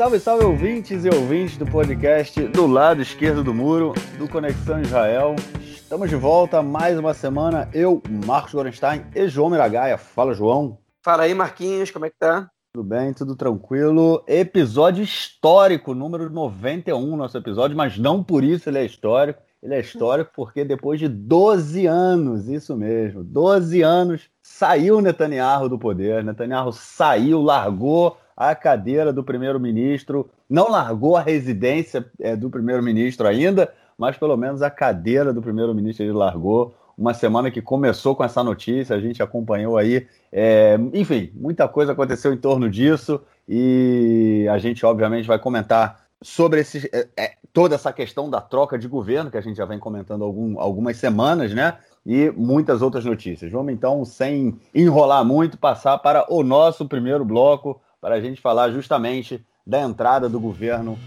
[0.00, 5.36] Salve, salve ouvintes e ouvintes do podcast do lado esquerdo do muro, do Conexão Israel.
[5.60, 7.68] Estamos de volta mais uma semana.
[7.74, 9.98] Eu, Marcos Gorenstein e João Miragaia.
[9.98, 10.78] Fala, João.
[11.04, 12.50] Fala aí, Marquinhos, como é que tá?
[12.72, 14.24] Tudo bem, tudo tranquilo.
[14.26, 19.42] Episódio histórico, número 91, nosso episódio, mas não por isso ele é histórico.
[19.62, 25.78] Ele é histórico porque depois de 12 anos, isso mesmo, 12 anos, saiu Netanyahu do
[25.78, 26.24] poder.
[26.24, 33.70] Netanyahu saiu, largou a cadeira do primeiro-ministro, não largou a residência é, do primeiro-ministro ainda,
[33.98, 36.74] mas pelo menos a cadeira do primeiro-ministro ele largou.
[36.96, 40.06] Uma semana que começou com essa notícia, a gente acompanhou aí.
[40.32, 46.60] É, enfim, muita coisa aconteceu em torno disso e a gente, obviamente, vai comentar sobre
[46.60, 49.78] esse, é, é, toda essa questão da troca de governo, que a gente já vem
[49.78, 51.76] comentando algum, algumas semanas, né?
[52.06, 53.52] E muitas outras notícias.
[53.52, 58.70] Vamos então, sem enrolar muito, passar para o nosso primeiro bloco, para a gente falar
[58.70, 60.98] justamente da entrada do governo,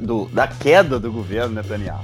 [0.00, 2.02] do, da queda do governo Netanyahu.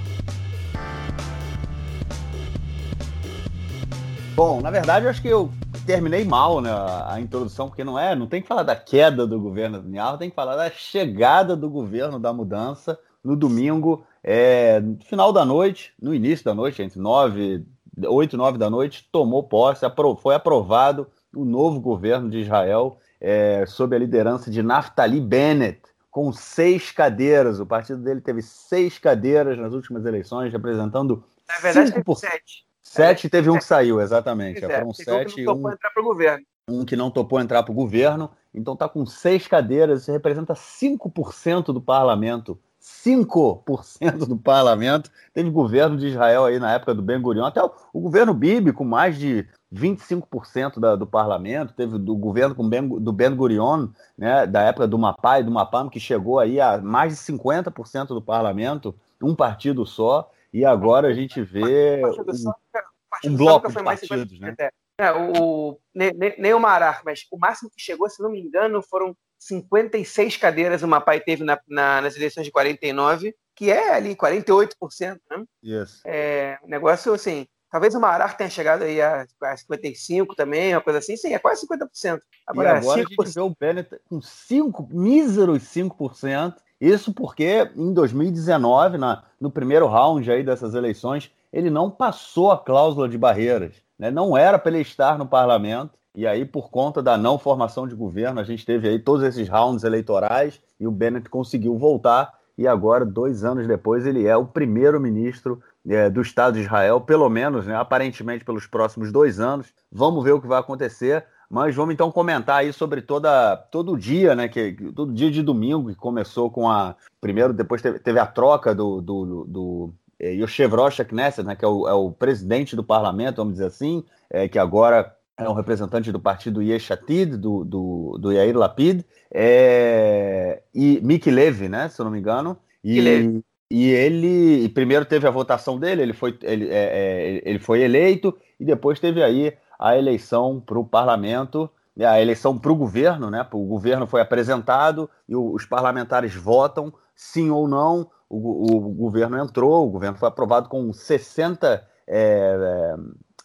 [4.35, 5.51] Bom, na verdade, eu acho que eu
[5.85, 6.71] terminei mal né,
[7.07, 10.31] a introdução, porque não é, não tem que falar da queda do governo Netanyahu, tem
[10.31, 15.93] que falar da chegada do governo da mudança no domingo, é, no final da noite,
[16.01, 17.67] no início da noite, entre 9,
[18.07, 19.85] 8 e 9 da noite, tomou posse,
[20.23, 25.81] foi aprovado o novo governo de Israel é, sob a liderança de Naftali Bennett,
[26.11, 27.61] com seis cadeiras.
[27.61, 31.25] O partido dele teve seis cadeiras nas últimas eleições, representando.
[31.49, 31.95] Na verdade, 5%.
[31.95, 32.69] teve sete.
[32.83, 34.65] Sete teve um que saiu, exatamente.
[34.65, 36.47] É, foram sete um que não topou entrar para o governo.
[36.69, 38.31] Um que não topou entrar para o governo.
[38.55, 42.59] Então está com seis cadeiras, isso representa 5% do parlamento.
[42.81, 45.11] 5% do parlamento.
[45.35, 48.73] Teve governo de Israel aí na época do Ben Gurion, até o, o governo Bibi,
[48.73, 53.89] com mais de 25% da, do parlamento, teve do governo com ben, do Ben Gurion,
[54.17, 58.23] né, da época do Mapai, do Mapam, que chegou aí a mais de 50% do
[58.23, 64.55] parlamento, um partido só, e agora a gente vê um, um bloco de partidos, né?
[65.01, 69.17] É, o, nem, o Marar, mas o máximo que chegou, se não me engano, foram
[69.39, 75.21] 56 cadeiras o Mapai teve na, na, nas eleições de 49, que é ali 48%,
[75.31, 75.45] né?
[75.65, 76.01] Yes.
[76.05, 81.01] É, negócio assim, Talvez o Marar tenha chegado aí a, a 55 também, uma coisa
[81.01, 81.17] assim.
[81.17, 82.21] Sim, é quase 50%.
[82.47, 83.05] Agora, e agora 5%.
[83.05, 86.55] a gente vê o Bennett com 5, míseros 5%.
[86.81, 92.59] Isso porque em 2019, na, no primeiro round aí dessas eleições, ele não passou a
[92.59, 93.77] cláusula de barreiras.
[93.99, 94.11] Né?
[94.11, 95.99] Não era para ele estar no parlamento.
[96.15, 99.49] E aí, por conta da não formação de governo, a gente teve aí todos esses
[99.49, 102.33] rounds eleitorais e o Bennett conseguiu voltar.
[102.57, 107.29] E agora, dois anos depois, ele é o primeiro-ministro é, do Estado de Israel, pelo
[107.29, 109.69] menos, né, aparentemente pelos próximos dois anos.
[109.91, 114.35] Vamos ver o que vai acontecer, mas vamos então comentar aí sobre toda, todo dia,
[114.35, 116.95] né, que, todo dia de domingo, que começou com a.
[117.21, 121.57] Primeiro, depois teve, teve a troca do, do, do, do é, Yoshev Rosh Knesset, né,
[121.57, 125.49] que é o, é o, presidente do parlamento, vamos dizer assim, é, que agora é
[125.49, 131.89] um representante do partido Yeshatid, do, do, do Yair Lapid, é, e Miki Levy, né,
[131.89, 132.59] se eu não me engano.
[132.83, 137.83] E, e ele primeiro teve a votação dele, ele foi, ele, é, é, ele foi
[137.83, 143.31] eleito, e depois teve aí a eleição para o parlamento, a eleição para o governo,
[143.31, 143.47] né?
[143.53, 148.09] O governo foi apresentado e os parlamentares votam sim ou não.
[148.29, 152.95] O, o governo entrou, o governo foi aprovado com 60, é, é,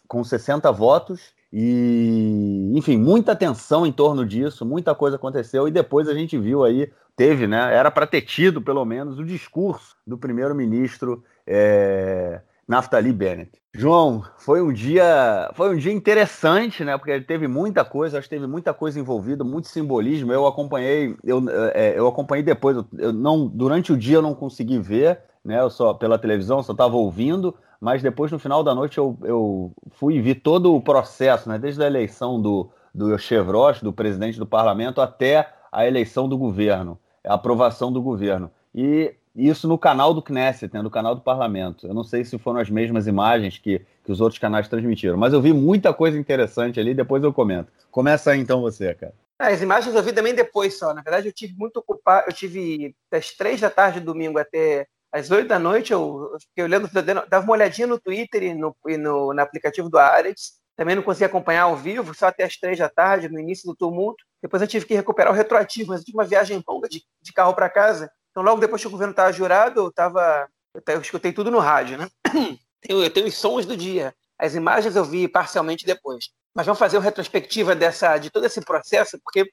[0.06, 1.32] com 60 votos.
[1.56, 6.64] E, enfim, muita tensão em torno disso, muita coisa aconteceu, e depois a gente viu
[6.64, 7.72] aí teve, né?
[7.72, 13.50] Era para ter tido, pelo menos, o discurso do primeiro-ministro é, Naftali Bennett.
[13.74, 16.96] João, foi um dia, foi um dia interessante, né?
[16.96, 20.32] Porque teve muita coisa, acho que teve muita coisa envolvida, muito simbolismo.
[20.32, 21.42] Eu acompanhei, eu,
[21.74, 22.76] é, eu acompanhei depois.
[22.96, 25.60] Eu não, durante o dia eu não consegui ver, né?
[25.60, 27.54] Eu só pela televisão, só estava ouvindo.
[27.80, 31.58] Mas depois, no final da noite, eu, eu fui ver todo o processo, né?
[31.58, 36.96] Desde a eleição do do Chevrolet, do presidente do parlamento, até a eleição do governo
[37.26, 38.50] a aprovação do governo.
[38.74, 41.86] E isso no canal do Knesset, né, no canal do parlamento.
[41.86, 45.32] Eu não sei se foram as mesmas imagens que, que os outros canais transmitiram, mas
[45.32, 47.72] eu vi muita coisa interessante ali, depois eu comento.
[47.90, 49.14] Começa aí então você, cara.
[49.40, 50.94] É, as imagens eu vi também depois só.
[50.94, 52.28] Na verdade, eu tive muito ocupado.
[52.28, 55.92] Eu tive das três da tarde do domingo até às oito da noite.
[55.92, 56.88] Eu, eu fiquei olhando,
[57.28, 60.52] dava uma olhadinha no Twitter e no, e no, no aplicativo do Ares.
[60.76, 63.76] Também não consegui acompanhar ao vivo, só até as três da tarde, no início do
[63.76, 64.24] tumulto.
[64.42, 67.32] Depois eu tive que recuperar o retroativo, mas eu tive uma viagem longa de, de
[67.32, 68.10] carro para casa.
[68.34, 70.48] Então, logo depois que o governo estava jurado, eu, tava,
[70.88, 72.08] eu, escutei tudo no rádio, né?
[72.86, 74.14] Eu, eu tenho os sons do dia.
[74.38, 76.28] As imagens eu vi parcialmente depois.
[76.54, 79.50] Mas vamos fazer uma retrospectiva dessa, de todo esse processo, porque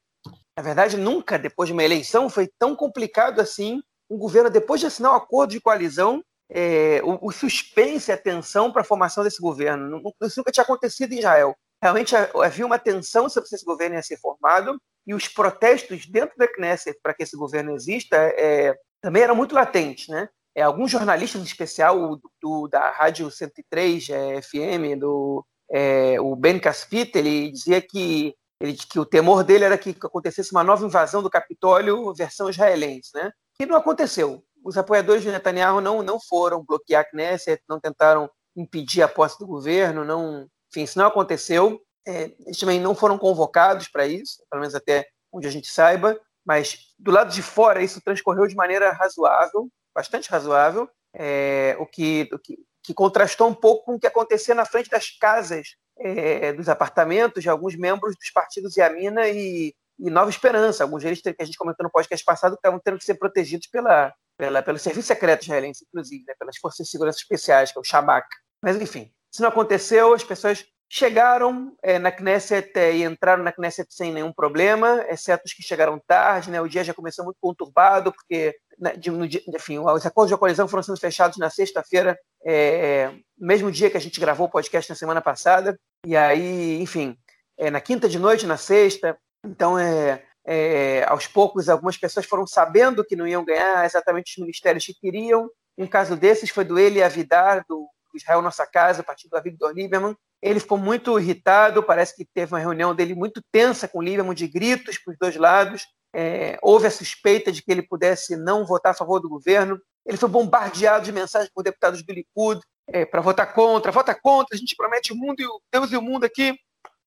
[0.57, 4.87] Na verdade, nunca depois de uma eleição foi tão complicado assim um governo, depois de
[4.87, 9.41] assinar um acordo de coalizão, é, o, o, suspense, a tensão para a formação desse
[9.41, 10.01] governo.
[10.23, 11.55] Isso nunca tinha acontecido em Israel.
[11.81, 16.37] Realmente havia uma tensão sobre se esse governo ia ser formado e os protestos dentro
[16.37, 20.07] da Knesset para que esse governo exista é, também eram muito latentes.
[20.07, 20.29] Né?
[20.55, 26.35] É, alguns jornalistas, em especial o, do, da Rádio 103 é, FM, do, é, o
[26.35, 30.85] Ben Caspit, ele dizia que, ele, que o temor dele era que acontecesse uma nova
[30.85, 33.31] invasão do Capitólio versão israelense, né?
[33.55, 34.43] que não aconteceu.
[34.63, 39.39] Os apoiadores de Netanyahu não, não foram bloquear a Knesset, não tentaram impedir a posse
[39.39, 41.81] do governo, não, enfim, isso não aconteceu.
[42.07, 46.19] É, eles também não foram convocados para isso, pelo menos até onde a gente saiba,
[46.45, 52.27] mas do lado de fora isso transcorreu de maneira razoável, bastante razoável, é, o, que,
[52.33, 56.51] o que, que, contrastou um pouco com o que acontecia na frente das casas, é,
[56.53, 60.83] dos apartamentos de alguns membros dos partidos Yamina e, e Nova Esperança.
[60.83, 64.13] Alguns deles que a gente comentou no podcast passado estavam tendo que ser protegidos pela,
[64.37, 67.83] pela, pelo Serviço Secreto israelense, inclusive, né, pelas Forças de Segurança Especiais, que é o
[67.83, 68.27] Shabak.
[68.63, 73.51] Mas, enfim, isso não aconteceu, as pessoas chegaram é, na Knesset é, e entraram na
[73.53, 76.51] Knesset sem nenhum problema, exceto os que chegaram tarde.
[76.51, 76.59] Né?
[76.59, 80.37] O dia já começou muito conturbado, porque né, de, no dia, enfim, os acordos de
[80.37, 84.89] coalizão foram sendo fechados na sexta-feira, é, mesmo dia que a gente gravou o podcast
[84.89, 85.79] na semana passada.
[86.05, 87.15] E aí, enfim,
[87.57, 89.17] é, na quinta de noite, na sexta.
[89.45, 94.41] Então, é, é, aos poucos, algumas pessoas foram sabendo que não iam ganhar exatamente os
[94.43, 95.49] ministérios que queriam.
[95.77, 97.87] Um caso desses foi do Eli Avidar, do
[98.17, 102.59] Israel Nossa Casa, partido do Victor Lieberman, ele ficou muito irritado, parece que teve uma
[102.59, 105.85] reunião dele muito tensa com o Lieberman, de gritos para os dois lados.
[106.13, 109.79] É, houve a suspeita de que ele pudesse não votar a favor do governo.
[110.05, 113.91] Ele foi bombardeado de mensagens por deputados do Likud é, para votar contra.
[113.91, 116.57] Vota contra, a gente promete o mundo e o Deus e o mundo aqui.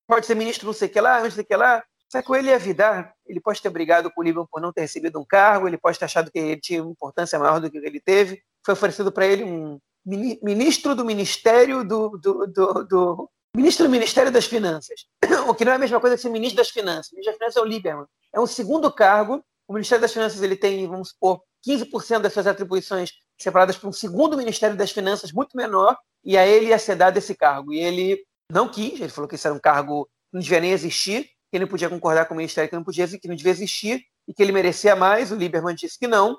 [0.07, 1.83] Pode ser ministro não sei o que lá, não sei o que lá.
[2.09, 4.81] Só que ele ia Vidar, ele pode ter brigado com o Lieberman por não ter
[4.81, 7.99] recebido um cargo, ele pode ter achado que ele tinha importância maior do que ele
[7.99, 8.41] teve.
[8.65, 14.31] Foi oferecido para ele um ministro do Ministério do, do, do, do, ministro do Ministério
[14.31, 15.05] das Finanças,
[15.47, 17.11] o que não é a mesma coisa que ser ministro das Finanças.
[17.11, 18.05] O ministro das Finanças é o Lieberman.
[18.33, 19.43] É um segundo cargo.
[19.67, 23.93] O Ministério das Finanças ele tem, vamos supor, 15% das suas atribuições separadas para um
[23.93, 27.73] segundo Ministério das Finanças muito menor, e a ele ia ser dado esse cargo.
[27.73, 30.71] E ele não quis, ele falou que isso era um cargo que não devia nem
[30.71, 33.51] existir, que ele não podia concordar com o Ministério, que não, podia, que não devia
[33.51, 35.31] existir, e que ele merecia mais.
[35.31, 36.37] O Lieberman disse que não.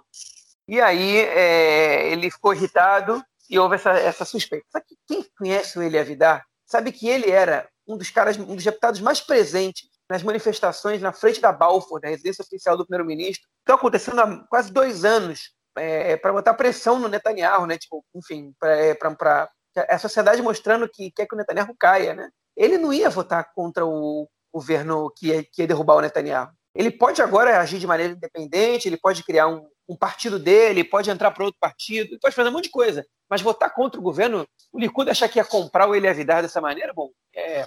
[0.69, 4.67] E aí é, ele ficou irritado e houve essa, essa suspeita.
[4.71, 8.55] Só que quem conhece o Elie Avidar sabe que ele era um dos caras, um
[8.55, 13.43] dos deputados mais presentes nas manifestações na frente da Balfour, da residência oficial do primeiro-ministro,
[13.43, 17.77] que estão acontecendo há quase dois anos, é, para botar pressão no Netanyahu, né?
[17.77, 22.31] Tipo, enfim, para é, a sociedade mostrando que quer que o Netanyahu caia, né?
[22.57, 26.51] Ele não ia votar contra o governo que ia, que ia derrubar o Netanyahu.
[26.75, 31.11] Ele pode agora agir de maneira independente, ele pode criar um, um partido dele, pode
[31.11, 33.07] entrar para outro partido, pode fazer um monte de coisa.
[33.29, 36.61] Mas votar contra o governo, o Likud achar que ia comprar o Ele Avidar dessa
[36.61, 37.63] maneira, bom, é,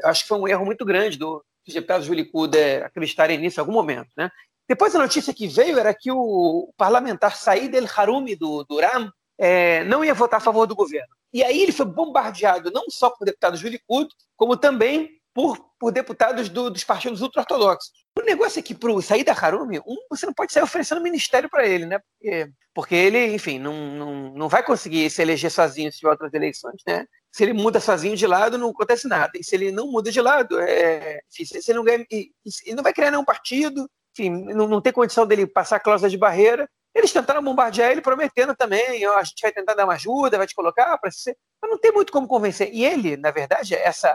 [0.00, 3.38] eu acho que foi um erro muito grande do, dos deputados do Likud é, acreditarem
[3.38, 4.10] nisso em algum momento.
[4.16, 4.30] Né?
[4.68, 9.12] Depois a notícia que veio era que o parlamentar Said El Harumi, do, do RAM,
[9.38, 11.14] é, não ia votar a favor do governo.
[11.32, 15.90] E aí ele foi bombardeado não só por deputados do Likud, como também por, por
[15.90, 17.90] deputados do, dos partidos ultra-ortodoxos.
[18.16, 21.50] O negócio é que para o Saída Harumi, um, você não pode sair oferecendo ministério
[21.50, 21.98] para ele, né?
[21.98, 26.32] Porque, porque ele, enfim, não, não, não vai conseguir se eleger sozinho se tiver outras
[26.32, 27.04] eleições, né?
[27.32, 29.32] Se ele muda sozinho de lado, não acontece nada.
[29.34, 32.82] E se ele não muda de lado, é, enfim, se ele não ganha, ele não
[32.84, 36.70] vai criar nenhum partido, enfim, não, não tem condição dele passar a cláusula de barreira.
[36.94, 40.46] Eles tentaram bombardear ele, prometendo também, ó, a gente vai tentar dar uma ajuda, vai
[40.46, 41.36] te colocar para ser.
[41.60, 42.72] Mas não tem muito como convencer.
[42.72, 44.14] E ele, na verdade, essa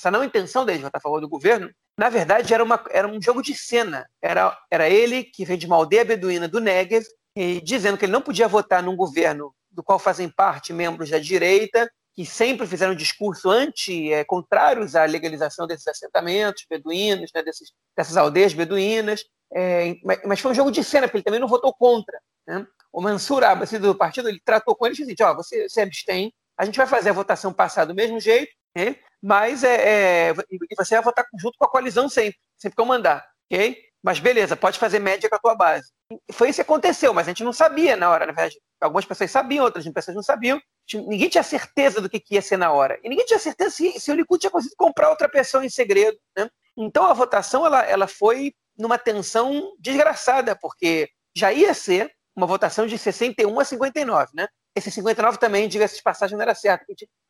[0.00, 3.06] essa não intenção dele de votar a favor do governo, na verdade era, uma, era
[3.06, 4.08] um jogo de cena.
[4.20, 7.04] Era, era ele que veio de uma aldeia beduína do Negev,
[7.36, 11.18] e dizendo que ele não podia votar num governo do qual fazem parte membros da
[11.18, 17.72] direita, que sempre fizeram discurso anti, é, contrários à legalização desses assentamentos beduínos, né, desses,
[17.96, 19.24] dessas aldeias beduínas.
[19.52, 22.18] É, mas, mas, foi um jogo de cena, porque ele também não votou contra.
[22.46, 22.66] Né?
[22.92, 25.80] O Mansur Abbas, do partido, ele tratou com ele e disse assim, ó, você se
[25.80, 28.96] abstém, a gente vai fazer a votação passar do mesmo jeito, né?
[29.22, 32.86] Mas é, é, e você vai votar junto com a coalizão sempre, sempre que eu
[32.86, 33.76] mandar, ok?
[34.02, 35.92] Mas beleza, pode fazer média com a tua base.
[36.32, 38.58] Foi isso que aconteceu, mas a gente não sabia na hora, na verdade.
[38.80, 40.60] Algumas pessoas sabiam, outras pessoas não sabiam.
[40.94, 42.98] Ninguém tinha certeza do que, ia ser na hora.
[43.04, 46.18] E ninguém tinha certeza se, se o Likud tinha conseguido comprar outra pessoa em segredo.
[46.36, 46.48] Né?
[46.76, 52.86] Então a votação ela, ela foi numa tensão desgraçada, porque já ia ser uma votação
[52.86, 54.48] de 61 a 59, né?
[54.74, 56.84] Esse 59 também, diga-se de passagem, não era certo.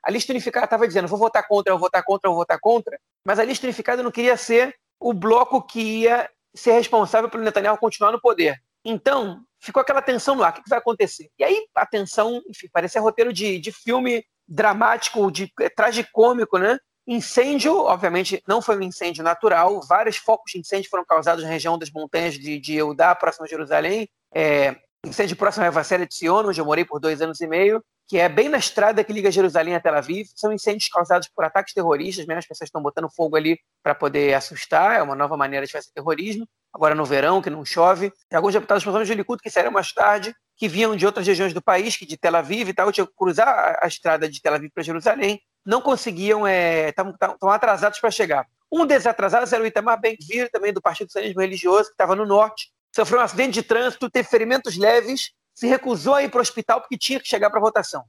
[0.04, 3.38] A lista unificada estava dizendo, vou votar contra, vou votar contra, vou votar contra, mas
[3.38, 8.12] a lista unificada não queria ser o bloco que ia ser responsável pelo Netanyahu continuar
[8.12, 8.61] no poder.
[8.85, 11.30] Então, ficou aquela tensão ar, o que vai acontecer?
[11.38, 16.78] E aí a tensão, enfim, parecia roteiro de, de filme dramático, de é, tragicômico, né?
[17.06, 21.78] Incêndio, obviamente, não foi um incêndio natural, vários focos de incêndio foram causados na região
[21.78, 26.47] das montanhas de, de Eudá, próximo a Jerusalém, é, incêndio próximo a Evacélia de Sion,
[26.47, 29.30] onde eu morei por dois anos e meio, que é bem na estrada que liga
[29.30, 30.28] Jerusalém a Tel Aviv.
[30.35, 34.35] São incêndios causados por ataques terroristas, mesmo as pessoas estão botando fogo ali para poder
[34.35, 36.47] assustar, é uma nova maneira de fazer terrorismo.
[36.73, 38.12] Agora no verão, que não chove.
[38.28, 41.52] Tem alguns deputados, principalmente de Likud, que saíram mais tarde, que vinham de outras regiões
[41.52, 44.54] do país, que de Tel Aviv e tal, tinham que cruzar a estrada de Tel
[44.54, 48.47] Aviv para Jerusalém, não conseguiam, estavam é, atrasados para chegar.
[48.71, 52.25] Um desses atrasados era o Itamar Ben-Gvir, também do Partido Socialismo Religioso, que estava no
[52.25, 56.42] norte, sofreu um acidente de trânsito, teve ferimentos leves, se recusou a ir para o
[56.42, 58.04] hospital porque tinha que chegar para a votação.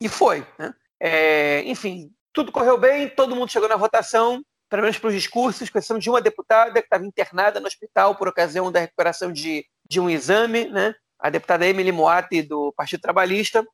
[0.00, 0.46] E foi.
[0.58, 0.72] Né?
[1.00, 5.68] É, enfim, tudo correu bem, todo mundo chegou na votação, pelo menos para os discursos,
[5.68, 9.66] com exceção de uma deputada que estava internada no hospital por ocasião da recuperação de,
[9.88, 10.94] de um exame, né?
[11.18, 13.66] a deputada Emily Moati, do Partido Trabalhista.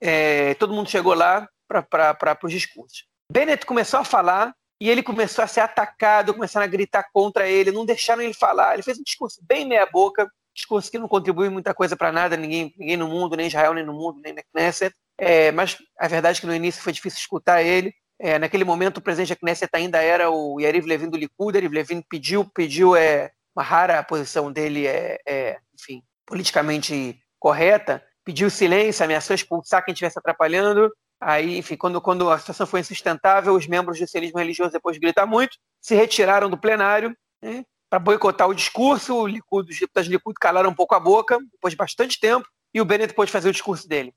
[0.00, 3.06] É, todo mundo chegou lá para os discursos.
[3.30, 7.70] Bennett começou a falar e ele começou a ser atacado, começaram a gritar contra ele,
[7.70, 8.74] não deixaram ele falar.
[8.74, 12.74] Ele fez um discurso bem meia-boca, discurso que não contribui muita coisa para nada, ninguém,
[12.78, 14.94] ninguém no mundo, nem Israel, nem no mundo, nem na Knesset.
[15.18, 17.92] É, mas a verdade é que no início foi difícil escutar ele.
[18.18, 21.56] É, naquele momento, o presidente da Knesset ainda era o Yariv Levin do Likud.
[21.56, 28.48] Yariv Levin pediu, pediu é, uma rara posição dele, é, é, enfim, politicamente correta, pediu
[28.48, 30.90] silêncio, ameaçou expulsar quem estivesse atrapalhando.
[31.26, 35.00] Aí, enfim, quando, quando a situação foi insustentável, os membros do sionismo religioso, depois de
[35.00, 39.16] gritar muito, se retiraram do plenário né, para boicotar o discurso.
[39.16, 42.46] O Likud, os deputados do Likud calaram um pouco a boca, depois de bastante tempo,
[42.74, 44.12] e o Bennett pôde fazer o discurso dele.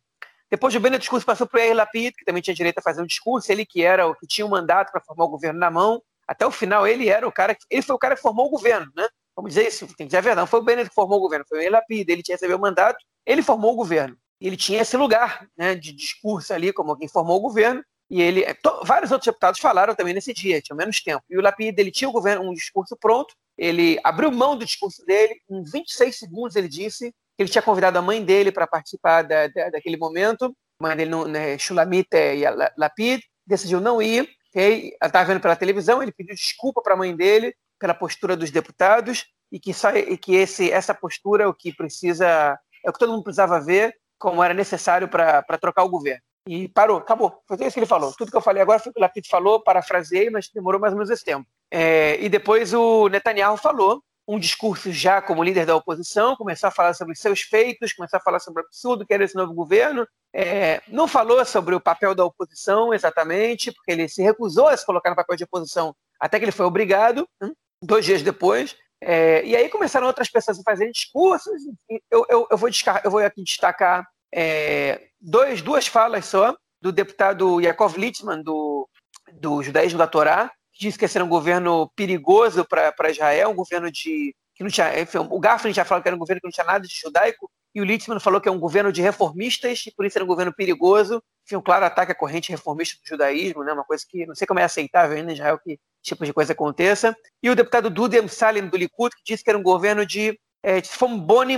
[0.52, 2.82] Depois do Bennett, o discurso passou para o Yair Lapid, que também tinha direito a
[2.82, 5.30] fazer o discurso, ele que era o que tinha o um mandato para formar o
[5.30, 6.02] governo na mão.
[6.28, 8.50] Até o final, ele era o cara, que, ele foi o cara que formou o
[8.50, 9.08] governo, né?
[9.34, 10.42] Vamos dizer isso, tem que dizer a verdade.
[10.42, 12.58] Não foi o Bennett que formou o governo, foi o Yair Lapid, ele tinha recebido
[12.58, 14.18] o mandato, ele formou o governo.
[14.40, 18.54] Ele tinha esse lugar né, de discurso ali, como quem formou o governo, e ele,
[18.56, 21.24] to, vários outros deputados falaram também nesse dia, tinha menos tempo.
[21.30, 25.06] E o Lapid, ele tinha o governo, um discurso pronto, ele abriu mão do discurso
[25.06, 29.24] dele, em 26 segundos ele disse que ele tinha convidado a mãe dele para participar
[29.24, 32.44] da, da, daquele momento, mãe dele, né, Shulamit e
[32.78, 34.94] Lapid, decidiu não ir, okay?
[35.02, 39.26] estava vendo pela televisão, ele pediu desculpa para a mãe dele pela postura dos deputados
[39.52, 43.00] e que, só, e que esse, essa postura é o que precisa, é o que
[43.00, 46.22] todo mundo precisava ver, como era necessário para trocar o governo.
[46.48, 47.42] E parou, acabou.
[47.46, 48.14] Foi isso que ele falou.
[48.18, 50.94] Tudo que eu falei agora foi o que o Lapid falou, parafraseei, mas demorou mais
[50.94, 51.46] ou menos esse tempo.
[51.70, 56.72] É, e depois o Netanyahu falou um discurso já como líder da oposição, começou a
[56.72, 60.06] falar sobre seus feitos, começou a falar sobre o absurdo que era esse novo governo.
[60.34, 64.86] É, não falou sobre o papel da oposição exatamente, porque ele se recusou a se
[64.86, 68.76] colocar no papel de oposição até que ele foi obrigado, hein, dois dias depois.
[69.02, 71.62] É, e aí começaram outras pessoas a fazerem discursos.
[72.10, 72.70] Eu, eu, eu, vou,
[73.04, 78.88] eu vou aqui destacar é, dois, duas falas só do deputado Yaakov Litzman, do,
[79.34, 83.92] do judaísmo da Torá, disse que esse era um governo perigoso para Israel, um governo
[83.92, 84.36] de.
[84.56, 85.00] que não tinha.
[85.00, 87.50] Enfim, o Gaffney já falou que era um governo que não tinha nada de judaico,
[87.78, 90.28] e o Litzman falou que é um governo de reformistas, e por isso era um
[90.28, 91.22] governo perigoso.
[91.46, 94.48] Enfim, um claro ataque à corrente reformista do judaísmo, né, uma coisa que não sei
[94.48, 97.16] como é aceitável ainda em Israel que tipo de coisa aconteça.
[97.42, 100.82] E o deputado Dudem Salim do Likud, que disse que era um governo de é,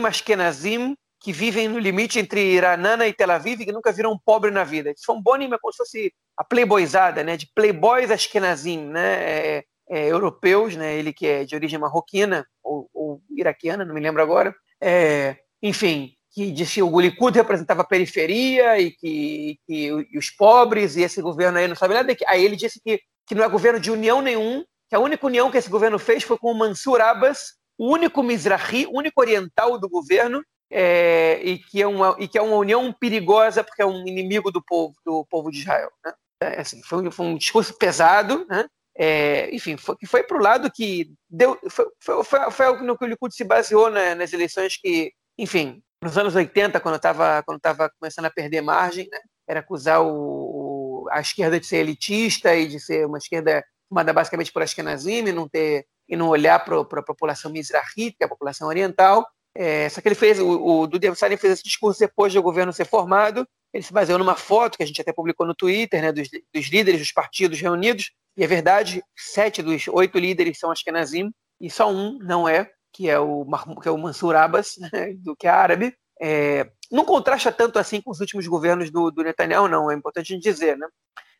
[0.02, 4.52] Mashkenazim, que vivem no limite entre Ranana e Tel Aviv, que nunca viram um pobre
[4.52, 4.94] na vida.
[5.06, 10.76] Fomboni é como se fosse a playboyzada, né, de playboys ashkenazim, né, é, é, europeus,
[10.76, 15.38] né, ele que é de origem marroquina ou, ou iraquiana, não me lembro agora, é,
[15.62, 21.02] enfim, que disse o Likud representava a periferia e que, que e os pobres e
[21.02, 22.16] esse governo aí não sabe nada.
[22.28, 25.52] Aí ele disse que, que não é governo de união nenhum, que a única união
[25.52, 29.80] que esse governo fez foi com o Mansur Abbas, o único Mizrahi, o único oriental
[29.80, 33.86] do governo, é, e, que é uma, e que é uma união perigosa porque é
[33.86, 35.90] um inimigo do povo, do povo de Israel.
[36.06, 36.14] Né?
[36.44, 38.66] É, assim, foi, um, foi, um discurso pesado, né?
[39.02, 43.06] É, enfim, foi, foi para o lado que deu, foi, foi, foi, foi no que
[43.06, 47.60] o Likud se baseou né, nas eleições que, enfim, nos anos 80, quando estava quando
[47.60, 52.56] tava começando a perder margem, né, era acusar o, o, a esquerda de ser elitista
[52.56, 56.64] e de ser uma esquerda formada basicamente por Ashkenazim e não ter e não olhar
[56.66, 59.28] para a população mizrahi, que é a população oriental.
[59.56, 62.86] É, só que ele fez, o, o Salim fez esse discurso depois do governo ser
[62.86, 66.28] formado, ele se baseou numa foto que a gente até publicou no Twitter, né, dos,
[66.54, 71.32] dos líderes dos partidos reunidos, e é verdade, sete dos oito líderes são Ashkenazim,
[71.62, 73.46] e só um não é, que é o,
[73.82, 75.96] que é o Mansur Abbas, né, do que é árabe.
[76.22, 80.34] É, não contrasta tanto assim com os últimos governos do, do Netanyahu, não, é importante
[80.34, 80.78] a gente dizer.
[80.78, 80.86] Né?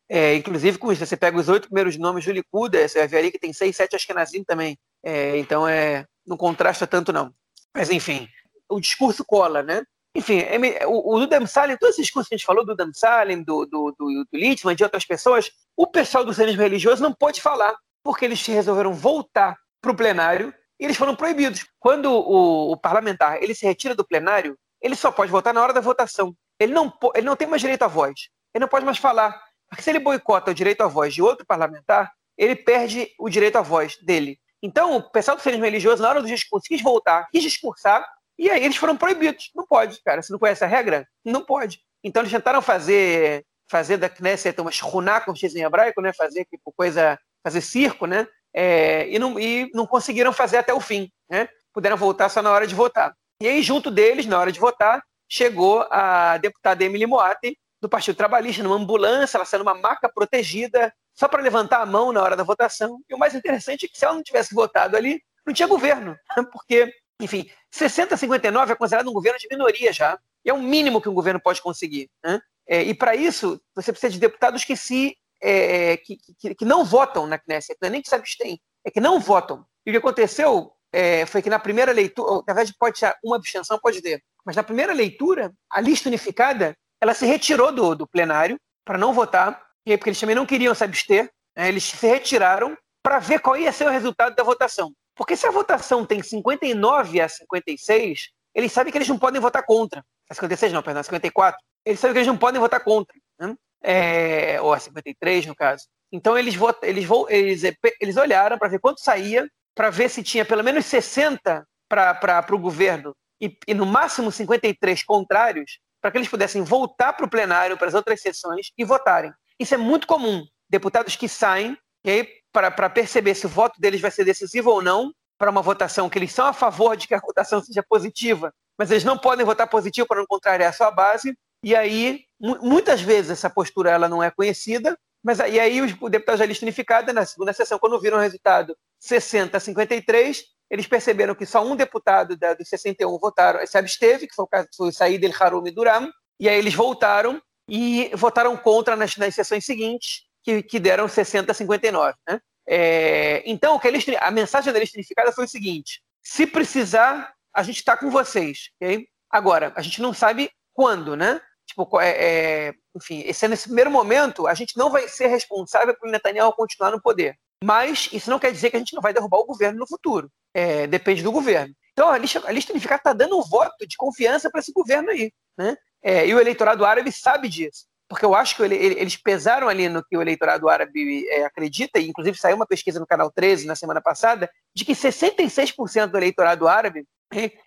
[0.08, 3.18] É, inclusive, com isso, você pega os oito primeiros nomes do Likud, você vai ver
[3.18, 4.78] ali que tem seis, sete Ashkenazim também.
[5.04, 7.30] É, então, é, não contrasta tanto, não.
[7.74, 8.26] Mas, enfim,
[8.66, 9.84] o discurso cola, né?
[10.14, 10.42] Enfim,
[10.86, 13.66] o, o Dudam Salim, todos esses discursos que a gente falou, do Dudam Salim, do,
[13.66, 17.76] do, do, do Littman, de outras pessoas, o pessoal do sionismo religioso não pôde falar,
[18.02, 21.66] porque eles resolveram voltar para o plenário eles foram proibidos.
[21.78, 25.72] Quando o, o, parlamentar ele se retira do plenário, ele só pode votar na hora
[25.72, 26.34] da votação.
[26.58, 28.28] Ele não, ele não tem mais direito à voz.
[28.54, 29.40] Ele não pode mais falar.
[29.68, 33.56] Porque se ele boicota o direito à voz de outro parlamentar, ele perde o direito
[33.56, 34.38] à voz dele.
[34.62, 38.06] Então, o pessoal do sionismo religioso, na hora do discurso, quis voltar, quis discursar,
[38.38, 39.50] e aí eles foram proibidos.
[39.54, 40.22] Não pode, cara.
[40.22, 41.80] Se não conhece a regra, não pode.
[42.02, 46.12] Então eles tentaram fazer fazer da Knesset uma shruná, como diz em hebraico, né?
[46.12, 48.26] Fazer tipo coisa, fazer circo, né?
[48.54, 51.48] É, e, não, e não conseguiram fazer até o fim, né?
[51.72, 53.14] Puderam voltar só na hora de votar.
[53.40, 58.16] E aí, junto deles, na hora de votar, chegou a deputada Emily Moati, do Partido
[58.16, 62.36] Trabalhista, numa ambulância, ela saiu numa maca protegida, só para levantar a mão na hora
[62.36, 63.00] da votação.
[63.08, 66.16] E o mais interessante é que se ela não tivesse votado ali, não tinha governo,
[66.52, 70.18] porque enfim, 60 a 59 é considerado um governo de minoria já.
[70.44, 72.10] E é o mínimo que um governo pode conseguir.
[72.24, 72.40] Né?
[72.66, 76.84] É, e para isso, você precisa de deputados que se é, que, que, que, não
[76.84, 79.64] votam na Knesset, não é nem que se abstêm, é que não votam.
[79.86, 83.36] E o que aconteceu é, foi que na primeira leitura, na verdade pode ser uma
[83.36, 88.06] abstenção, pode ter, mas na primeira leitura, a lista unificada, ela se retirou do, do
[88.06, 91.68] plenário para não votar, e aí, porque eles também não queriam se abster, né?
[91.68, 94.92] eles se retiraram para ver qual ia ser o resultado da votação.
[95.16, 99.64] Porque se a votação tem 59 a 56, eles sabem que eles não podem votar
[99.64, 100.04] contra.
[100.30, 101.60] A 56 não, perdão, a 54.
[101.84, 103.14] Eles sabem que eles não podem votar contra.
[103.38, 103.54] Né?
[103.82, 105.84] É, ou a 53, no caso.
[106.12, 107.62] Então eles, eles, eles,
[108.00, 112.58] eles olharam para ver quanto saía, para ver se tinha pelo menos 60 para o
[112.58, 117.76] governo e, e, no máximo 53 contrários, para que eles pudessem voltar para o plenário,
[117.76, 119.32] para as outras sessões e votarem.
[119.58, 120.44] Isso é muito comum.
[120.68, 125.12] Deputados que saem, e para perceber se o voto deles vai ser decisivo ou não
[125.38, 128.90] para uma votação, que eles são a favor de que a votação seja positiva, mas
[128.90, 133.30] eles não podem votar positivo para não contrariar a sua base, e aí, muitas vezes,
[133.30, 137.26] essa postura ela não é conhecida, mas e aí os deputados da lista unificada, na
[137.26, 142.36] segunda sessão, quando viram o resultado 60 a 53, eles perceberam que só um deputado
[142.36, 146.10] da, dos 61 votaram, se absteve, que foi o caso foi Said El Haroumi Duram,
[146.38, 151.52] e aí eles voltaram e votaram contra nas, nas sessões seguintes, que, que deram 60
[151.52, 152.16] a 59.
[152.26, 152.40] Né?
[152.66, 157.34] É, então, o que a, a mensagem da lista unificada foi o seguinte: se precisar,
[157.54, 158.70] a gente está com vocês.
[158.76, 159.06] Okay?
[159.28, 161.40] Agora, a gente não sabe quando, né?
[161.70, 166.10] Tipo, é, é, enfim, esse, nesse primeiro momento, a gente não vai ser responsável por
[166.10, 167.36] Netanyahu continuar no poder.
[167.62, 170.28] Mas isso não quer dizer que a gente não vai derrubar o governo no futuro.
[170.52, 171.72] É, depende do governo.
[171.92, 175.10] Então, a lista, a lista unificada está dando um voto de confiança para esse governo
[175.10, 175.30] aí.
[175.56, 175.76] Né?
[176.02, 179.88] É, e o eleitorado árabe sabe disso porque eu acho que ele, eles pesaram ali
[179.88, 183.68] no que o eleitorado árabe é, acredita, e inclusive saiu uma pesquisa no canal 13
[183.68, 187.06] na semana passada, de que 66% do eleitorado árabe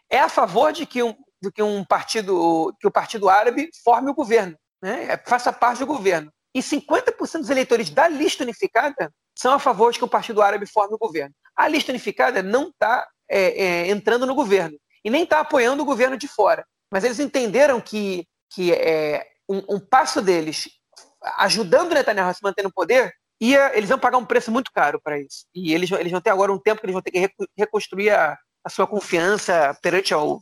[0.09, 4.09] é a favor de que um, de que um partido, que o partido árabe forme
[4.09, 5.07] o governo, né?
[5.11, 6.31] É, faça parte do governo.
[6.55, 10.65] E 50% dos eleitores da lista unificada são a favor de que o partido árabe
[10.65, 11.35] forme o governo.
[11.55, 15.85] A lista unificada não está é, é, entrando no governo e nem está apoiando o
[15.85, 16.65] governo de fora.
[16.89, 20.69] Mas eles entenderam que, que é, um, um passo deles
[21.39, 25.19] ajudando Netanyahu a se manter no poder, eles vão pagar um preço muito caro para
[25.19, 25.45] isso.
[25.53, 28.37] E eles, eles vão ter agora um tempo que eles vão ter que reconstruir a,
[28.63, 30.41] a sua confiança perante ao,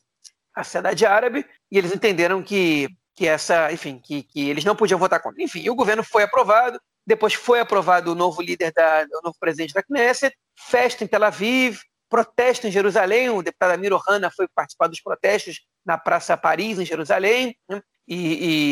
[0.56, 5.00] a sociedade árabe, e eles entenderam que, que essa, enfim, que, que eles não podiam
[5.00, 5.42] votar contra.
[5.42, 9.74] Enfim, o governo foi aprovado, depois foi aprovado o novo líder, da, o novo presidente
[9.74, 14.88] da Knesset, festa em Tel Aviv, protesto em Jerusalém, o deputado Amir Ohana foi participar
[14.88, 17.82] dos protestos na Praça Paris, em Jerusalém, né?
[18.06, 18.16] e,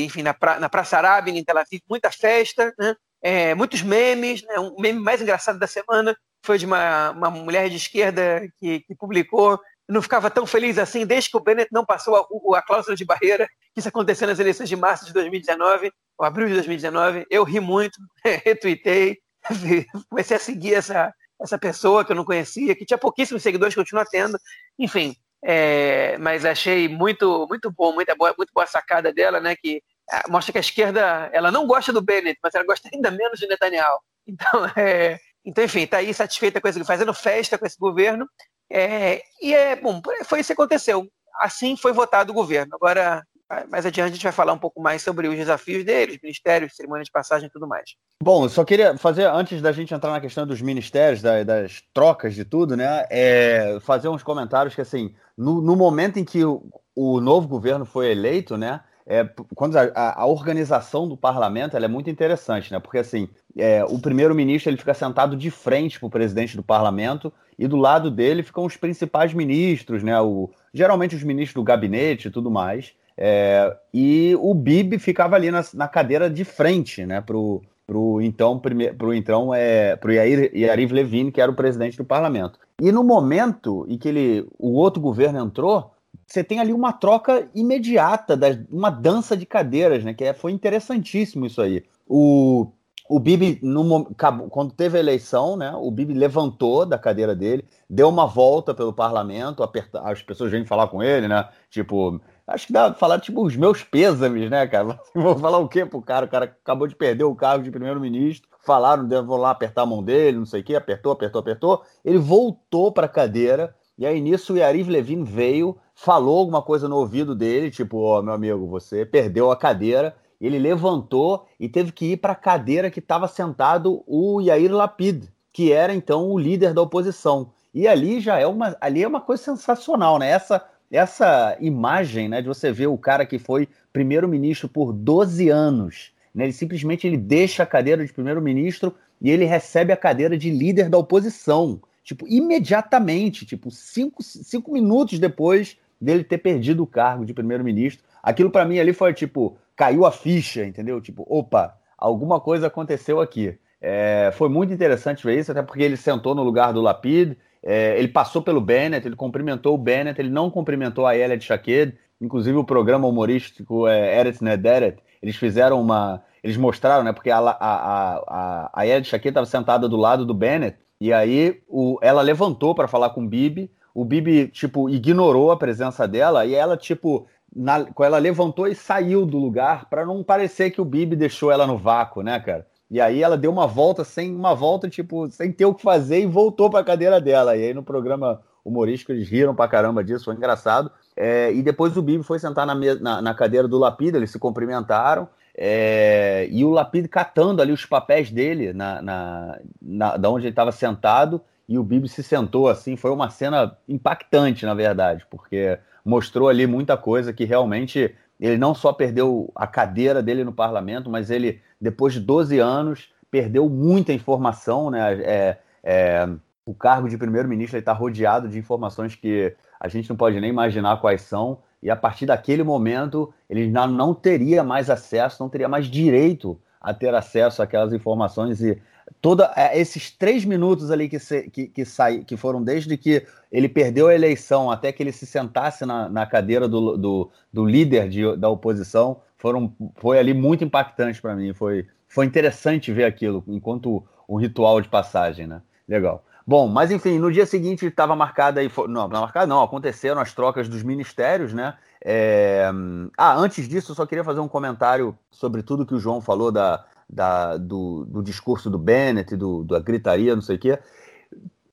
[0.02, 2.96] e, enfim, na, pra, na Praça Arábia, em Tel Aviv, muita festa, né?
[3.22, 4.44] é, muitos memes.
[4.44, 4.60] Né?
[4.60, 8.96] Um meme mais engraçado da semana foi de uma, uma mulher de esquerda que, que
[8.96, 12.96] publicou não ficava tão feliz assim desde que o Bennett não passou a, a cláusula
[12.96, 17.26] de barreira, que isso aconteceu nas eleições de março de 2019, ou abril de 2019.
[17.30, 17.98] Eu ri muito,
[18.46, 19.18] retuitei,
[20.10, 24.06] comecei a seguir essa, essa pessoa que eu não conhecia, que tinha pouquíssimos seguidores, continua
[24.06, 24.38] tendo.
[24.78, 29.56] Enfim, é, mas achei muito muito bom, muito boa, muito boa sacada dela, né?
[29.56, 33.10] Que ah, mostra que a esquerda ela não gosta do Bennett, mas ela gosta ainda
[33.10, 34.00] menos de Netanyahu.
[34.28, 38.28] Então, é, então enfim, está aí satisfeita com isso, fazendo festa com esse governo.
[38.72, 41.08] É, e é bom, foi isso que aconteceu.
[41.36, 42.76] Assim foi votado o governo.
[42.76, 43.24] Agora
[43.68, 47.04] mais adiante a gente vai falar um pouco mais sobre os desafios deles, ministérios, cerimônia
[47.04, 47.96] de passagem e tudo mais.
[48.22, 51.84] Bom, eu só queria fazer, antes da gente entrar na questão dos ministérios, das, das
[51.92, 53.06] trocas de tudo, né?
[53.10, 56.64] É, fazer uns comentários que, assim, no, no momento em que o,
[56.96, 58.82] o, novo governo foi eleito, né?
[59.10, 62.80] É, quando a, a, organização do parlamento é muito interessante, né?
[62.80, 67.34] Porque assim, é, o primeiro-ministro ele fica sentado de frente para o presidente do parlamento
[67.58, 70.22] e do lado dele ficam os principais ministros, né?
[70.22, 72.94] O, geralmente os ministros do gabinete e tudo mais.
[73.18, 77.20] É, e o Bibi ficava ali na, na cadeira de frente, né?
[77.20, 81.98] Pro, pro então, prime, pro, então é, pro Yair, Yariv Levine, que era o presidente
[81.98, 82.60] do parlamento.
[82.80, 85.92] E no momento em que ele, o outro governo entrou,
[86.30, 90.14] você tem ali uma troca imediata, das, uma dança de cadeiras, né?
[90.14, 91.84] Que é, foi interessantíssimo isso aí.
[92.08, 92.72] O,
[93.10, 94.06] o Bibi, no,
[94.50, 95.74] quando teve a eleição, né?
[95.76, 100.64] O Bibi levantou da cadeira dele, deu uma volta pelo parlamento, aperta, as pessoas vêm
[100.64, 101.50] falar com ele, né?
[101.72, 105.00] Tipo, acho que dá pra falar, tipo, os meus pêsames, né, cara?
[105.16, 106.28] Vou falar o quê pro cara?
[106.28, 108.48] O cara acabou de perder o cargo de primeiro-ministro.
[108.62, 111.84] Falaram, vou lá apertar a mão dele, não sei o quê, apertou, apertou, apertou.
[112.06, 116.88] Ele voltou para a cadeira, e aí nisso o Yariv Levin veio, falou alguma coisa
[116.88, 120.16] no ouvido dele, tipo, ó, oh, meu amigo, você perdeu a cadeira.
[120.40, 125.26] Ele levantou e teve que ir para a cadeira que estava sentado o Yair Lapid,
[125.52, 127.52] que era então o líder da oposição.
[127.74, 130.30] E ali já é uma, ali é uma coisa sensacional, né?
[130.30, 136.12] Essa essa imagem, né, de você ver o cara que foi primeiro-ministro por 12 anos,
[136.34, 136.46] né?
[136.46, 140.90] Ele simplesmente ele deixa a cadeira de primeiro-ministro e ele recebe a cadeira de líder
[140.90, 147.36] da oposição, tipo, imediatamente, tipo, cinco, cinco minutos depois dele ter perdido o cargo de
[147.36, 148.04] primeiro-ministro.
[148.24, 151.00] Aquilo para mim ali foi tipo, caiu a ficha, entendeu?
[151.00, 153.56] Tipo, opa, alguma coisa aconteceu aqui.
[153.80, 157.96] É, foi muito interessante ver isso, até porque ele sentou no lugar do Lapid, é,
[158.00, 162.58] ele passou pelo Bennett, ele cumprimentou o Bennett, ele não cumprimentou a Elliot Shaked, inclusive
[162.58, 166.24] o programa humorístico é, Eretz Nederet, eles fizeram uma.
[166.42, 167.14] Eles mostraram, né?
[167.14, 171.62] Porque a, a, a, a Elliot Shaked estava sentada do lado do Bennett, e aí
[171.68, 176.46] o, ela levantou para falar com o Bibi, o Bibi, tipo, ignorou a presença dela,
[176.46, 180.86] e ela, tipo, na, ela levantou e saiu do lugar para não parecer que o
[180.86, 182.68] Bibi deixou ela no vácuo, né, cara?
[182.90, 186.22] E aí ela deu uma volta sem uma volta, tipo, sem ter o que fazer
[186.22, 187.56] e voltou para a cadeira dela.
[187.56, 190.92] E aí no programa humorístico eles riram pra caramba disso, foi engraçado.
[191.16, 194.40] É, e depois o Bibi foi sentar na, na, na, cadeira do Lapida, eles se
[194.40, 195.28] cumprimentaram.
[195.62, 200.54] É, e o Lapida catando ali os papéis dele na, na, na da onde ele
[200.54, 202.96] estava sentado e o Bibi se sentou assim.
[202.96, 208.74] Foi uma cena impactante, na verdade, porque mostrou ali muita coisa que realmente ele não
[208.74, 214.14] só perdeu a cadeira dele no parlamento, mas ele, depois de 12 anos, perdeu muita
[214.14, 214.90] informação.
[214.90, 215.14] Né?
[215.22, 216.30] É, é,
[216.66, 221.02] o cargo de primeiro-ministro está rodeado de informações que a gente não pode nem imaginar
[221.02, 221.60] quais são.
[221.82, 226.94] E a partir daquele momento, ele não teria mais acesso, não teria mais direito a
[226.94, 228.62] ter acesso àquelas informações.
[228.62, 228.82] E
[229.22, 233.26] toda é, esses três minutos ali que, se, que, que, sai, que foram desde que
[233.52, 237.66] ele perdeu a eleição até que ele se sentasse na, na cadeira do, do, do
[237.66, 241.54] líder de, da oposição, foram, foi ali muito impactante para mim.
[241.54, 245.62] Foi, foi interessante ver aquilo enquanto um ritual de passagem, né?
[245.88, 246.24] Legal.
[246.50, 250.34] Bom, mas enfim, no dia seguinte estava marcada aí, não, não marcada não, aconteceram as
[250.34, 251.76] trocas dos ministérios, né?
[252.04, 252.68] É...
[253.16, 256.52] Ah, antes disso, eu só queria fazer um comentário sobre tudo que o João falou
[256.52, 260.80] da, da, do, do, discurso do Bennett, do, da gritaria, não sei o quê.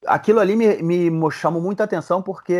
[0.06, 2.52] Aquilo ali me, me chamou muita atenção porque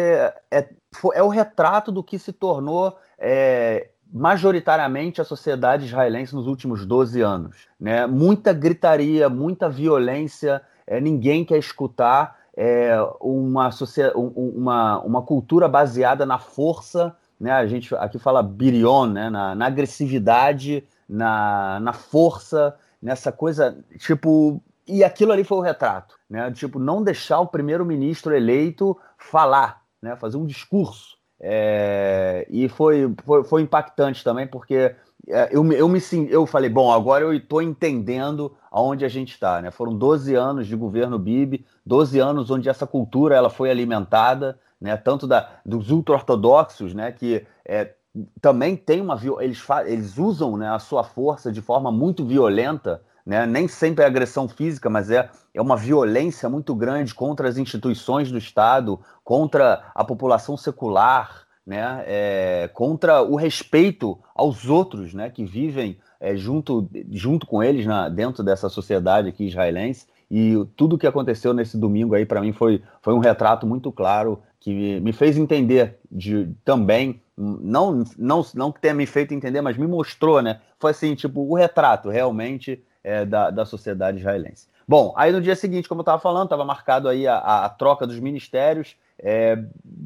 [0.51, 0.71] é,
[1.13, 7.21] é o retrato do que se tornou é, majoritariamente a sociedade israelense nos últimos 12
[7.21, 7.69] anos.
[7.79, 8.07] Né?
[8.07, 13.71] Muita gritaria, muita violência, é, ninguém quer escutar é, uma,
[14.15, 17.53] uma, uma cultura baseada na força, né?
[17.53, 19.29] a gente aqui fala birion, né?
[19.29, 24.61] na, na agressividade, na, na força, nessa coisa, tipo.
[24.89, 26.49] E aquilo ali foi o retrato, né?
[26.53, 30.15] Tipo, não deixar o primeiro-ministro eleito falar, né?
[30.15, 31.17] Fazer um discurso.
[31.41, 34.95] É, e foi, foi, foi, impactante também, porque
[35.27, 39.61] eu, eu me eu falei, bom, agora eu estou entendendo aonde a gente está.
[39.61, 39.71] Né?
[39.71, 44.97] Foram 12 anos de governo Bibi, 12 anos onde essa cultura ela foi alimentada, né?
[44.97, 47.11] tanto da, dos ultra-ortodoxos, né?
[47.11, 47.93] que é,
[48.41, 53.45] também tem uma eles, eles usam né, a sua força de forma muito violenta, né?
[53.47, 58.31] nem sempre é agressão física, mas é, é uma violência muito grande contra as instituições
[58.31, 62.05] do Estado, contra a população secular, né?
[62.07, 68.09] É, contra o respeito aos outros né, que vivem é, junto, junto com eles na,
[68.09, 70.07] dentro dessa sociedade aqui israelense.
[70.31, 73.93] E tudo o que aconteceu nesse domingo aí, para mim, foi, foi um retrato muito
[73.93, 79.61] claro que me fez entender de, também não, não, não que tenha me feito entender,
[79.61, 80.61] mas me mostrou, né?
[80.79, 84.67] Foi assim, tipo, o retrato realmente é, da, da sociedade israelense.
[84.89, 88.07] Bom, aí no dia seguinte, como eu estava falando, estava marcado aí a, a, troca
[88.07, 88.97] dos ministérios.
[89.19, 89.59] É,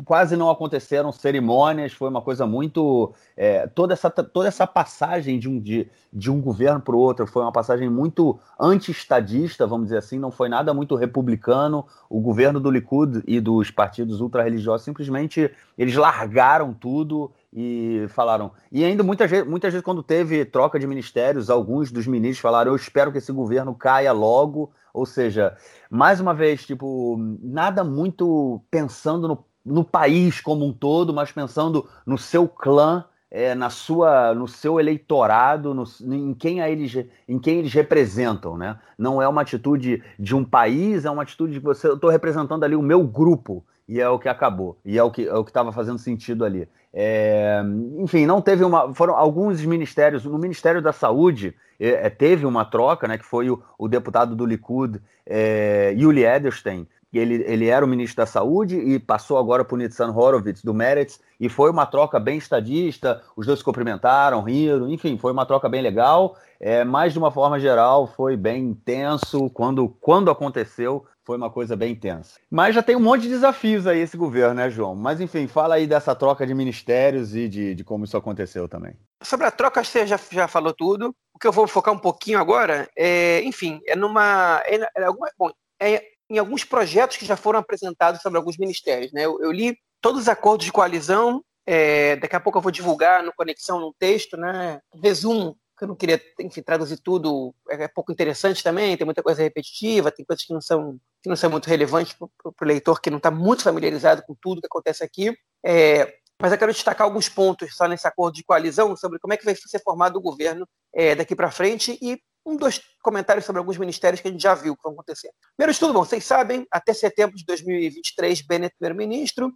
[0.05, 3.13] quase não aconteceram cerimônias, foi uma coisa muito.
[3.37, 7.27] É, toda, essa, toda essa passagem de um, de, de um governo para o outro
[7.27, 11.85] foi uma passagem muito anti-estadista, vamos dizer assim, não foi nada muito republicano.
[12.09, 18.53] O governo do Likud e dos partidos ultra-religiosos simplesmente eles largaram tudo e falaram.
[18.71, 22.73] E ainda muitas vezes, muitas vezes, quando teve troca de ministérios, alguns dos ministros falaram:
[22.73, 24.71] Eu espero que esse governo caia logo.
[24.93, 25.57] Ou seja,
[25.89, 31.89] mais uma vez, tipo, nada muito pensando no, no país como um todo, mas pensando
[32.05, 37.59] no seu clã, é, na sua, no seu eleitorado, no, em, quem eles, em quem
[37.59, 38.79] eles representam, né?
[38.99, 41.87] Não é uma atitude de um país, é uma atitude de você.
[41.87, 45.11] Eu estou representando ali o meu grupo e é o que acabou e é o
[45.11, 46.69] que é o que estava fazendo sentido ali.
[46.95, 47.61] É,
[47.99, 48.95] enfim, não teve uma.
[48.95, 50.25] Foram alguns ministérios.
[50.25, 53.19] No Ministério da Saúde é, é, teve uma troca, né?
[53.19, 56.87] Que foi o, o deputado do Likud, é, Yuli Edelstein.
[57.13, 60.73] Ele, ele era o ministro da Saúde e passou agora para o Nitsan Horowitz, do
[60.73, 63.21] Meretz, e foi uma troca bem estadista.
[63.37, 66.37] Os dois se cumprimentaram, riram, enfim, foi uma troca bem legal.
[66.61, 69.51] É, mas, de uma forma geral, foi bem intenso.
[69.51, 72.41] Quando, quando aconteceu, foi uma coisa bem intensa.
[72.51, 74.97] Mas já tem um monte de desafios aí esse governo, né, João?
[74.97, 78.97] Mas enfim, fala aí dessa troca de ministérios e de, de como isso aconteceu também.
[79.23, 81.15] Sobre a troca, você já, já falou tudo.
[81.33, 84.61] O que eu vou focar um pouquinho agora é, enfim, é numa.
[84.67, 85.07] É, é,
[85.39, 89.13] bom, é em alguns projetos que já foram apresentados sobre alguns ministérios.
[89.13, 89.25] Né?
[89.25, 91.45] Eu, eu li todos os acordos de coalizão.
[91.65, 94.81] É, daqui a pouco eu vou divulgar no Conexão no texto, né?
[95.01, 99.43] Resumo eu não queria, enfim, traduzir tudo, é, é pouco interessante também, tem muita coisa
[99.43, 103.11] repetitiva, tem coisas que não são, que não são muito relevantes para o leitor que
[103.11, 105.37] não está muito familiarizado com tudo que acontece aqui.
[105.65, 109.37] É, mas eu quero destacar alguns pontos só nesse acordo de coalizão sobre como é
[109.37, 113.59] que vai ser formado o governo é, daqui para frente e um, dois comentários sobre
[113.59, 115.31] alguns ministérios que a gente já viu que vão acontecer.
[115.57, 119.53] Primeiro de tudo, bom, vocês sabem, até setembro de 2023, Bennett primeiro-ministro,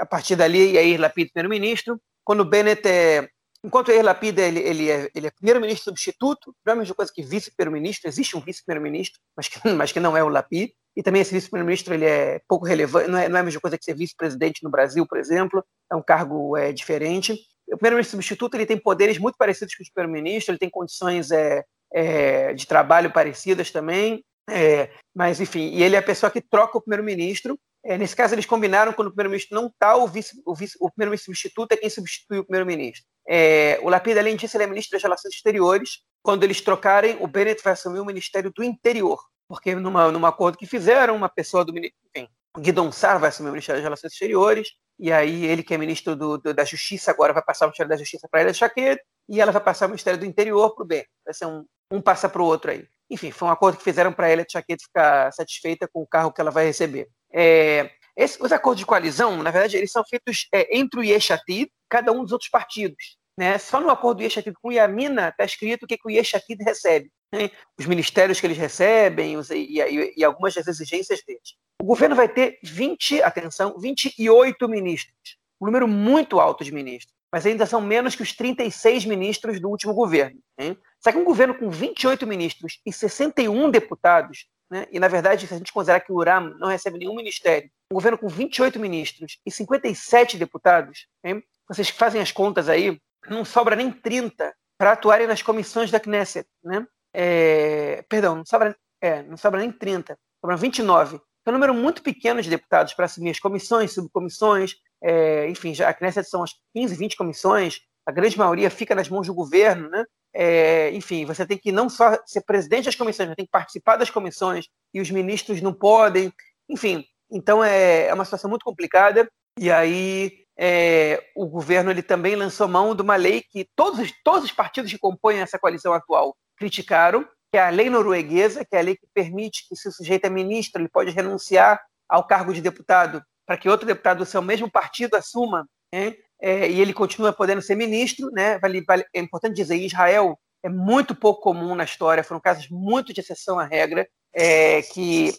[0.00, 2.00] a partir dali, Yair Lapid primeiro-ministro.
[2.24, 3.28] Quando Bennett é
[3.64, 7.12] Enquanto Yair Lapid ele, ele é, ele é primeiro-ministro substituto, não é a mesma coisa
[7.12, 11.22] que vice-primeiro-ministro, existe um vice-primeiro-ministro, mas que, mas que não é o Lapid, e também
[11.22, 13.94] esse vice-primeiro-ministro ele é pouco relevante, não é, não é a mesma coisa que ser
[13.94, 17.32] vice-presidente no Brasil, por exemplo, é um cargo é, diferente.
[17.66, 21.64] O primeiro-ministro substituto ele tem poderes muito parecidos com o primeiro-ministro, ele tem condições é,
[21.92, 26.78] é, de trabalho parecidas também, é, mas enfim, e ele é a pessoa que troca
[26.78, 30.54] o primeiro-ministro, é, nesse caso, eles combinaram quando o primeiro-ministro não está, o, vice, o,
[30.54, 33.04] vice, o primeiro-ministro substituto é quem substitui o primeiro-ministro.
[33.28, 36.00] É, o Lapid, além disso, ele é ministro das Relações Exteriores.
[36.22, 40.56] Quando eles trocarem, o Bennett vai assumir o Ministério do Interior, porque numa, numa acordo
[40.56, 44.70] que fizeram, uma pessoa do enfim, Guidon Sar vai assumir o Ministério das Relações Exteriores,
[44.98, 47.90] e aí ele que é ministro do, do, da Justiça agora vai passar o Ministério
[47.90, 50.86] da Justiça para ela Chaquet, e ela vai passar o Ministério do Interior para o
[50.86, 51.08] Bennett.
[51.24, 52.86] Vai ser um, um passa para o outro aí.
[53.10, 56.40] Enfim, foi um acordo que fizeram para ela Chaquet ficar satisfeita com o carro que
[56.40, 57.08] ela vai receber.
[57.32, 61.70] É, esse, os acordos de coalizão, na verdade, eles são feitos é, entre o Yeshatid
[61.88, 63.18] cada um dos outros partidos.
[63.38, 63.56] Né?
[63.58, 66.62] Só no acordo do Yeshatid com o Yamina está escrito o que, que o Yeshatid
[66.62, 67.10] recebe.
[67.32, 67.50] Né?
[67.78, 71.54] Os ministérios que eles recebem os, e, e, e, algumas das exigências deles.
[71.80, 75.38] O governo vai ter 20, atenção, 28 ministros.
[75.60, 77.14] Um número muito alto de ministros.
[77.32, 80.40] Mas ainda são menos que os 36 ministros do último governo.
[80.58, 80.76] Né?
[80.98, 84.86] Só que um governo com 28 ministros e 61 deputados né?
[84.90, 87.94] e na verdade, se a gente considerar que o URAM não recebe nenhum ministério, um
[87.94, 91.42] governo com 28 ministros e 57 deputados, hein?
[91.68, 96.48] vocês fazem as contas aí, não sobra nem 30 para atuarem nas comissões da Knesset.
[96.62, 96.86] Né?
[97.12, 101.16] É, perdão, não sobra, é, não sobra nem 30, sobram 29.
[101.16, 105.88] É um número muito pequeno de deputados para assumir as comissões, subcomissões, é, enfim, já
[105.88, 109.88] a Knesset são as 15, 20 comissões, a grande maioria fica nas mãos do governo,
[109.88, 110.04] né?
[110.40, 113.96] É, enfim, você tem que não só ser presidente das comissões, mas tem que participar
[113.96, 116.32] das comissões e os ministros não podem.
[116.68, 119.28] Enfim, então é, é uma situação muito complicada.
[119.58, 124.44] E aí é, o governo ele também lançou mão de uma lei que todos, todos
[124.44, 128.78] os partidos que compõem essa coalizão atual criticaram, que é a lei norueguesa, que é
[128.78, 132.54] a lei que permite que, se o sujeito é ministro, ele pode renunciar ao cargo
[132.54, 135.68] de deputado para que outro deputado do seu mesmo partido assuma.
[135.92, 136.14] Né?
[136.40, 138.58] É, e ele continua podendo ser ministro, né?
[138.58, 143.12] Vale, vale, é importante dizer, Israel é muito pouco comum na história, foram casos muito
[143.12, 145.32] de exceção à regra, é, que,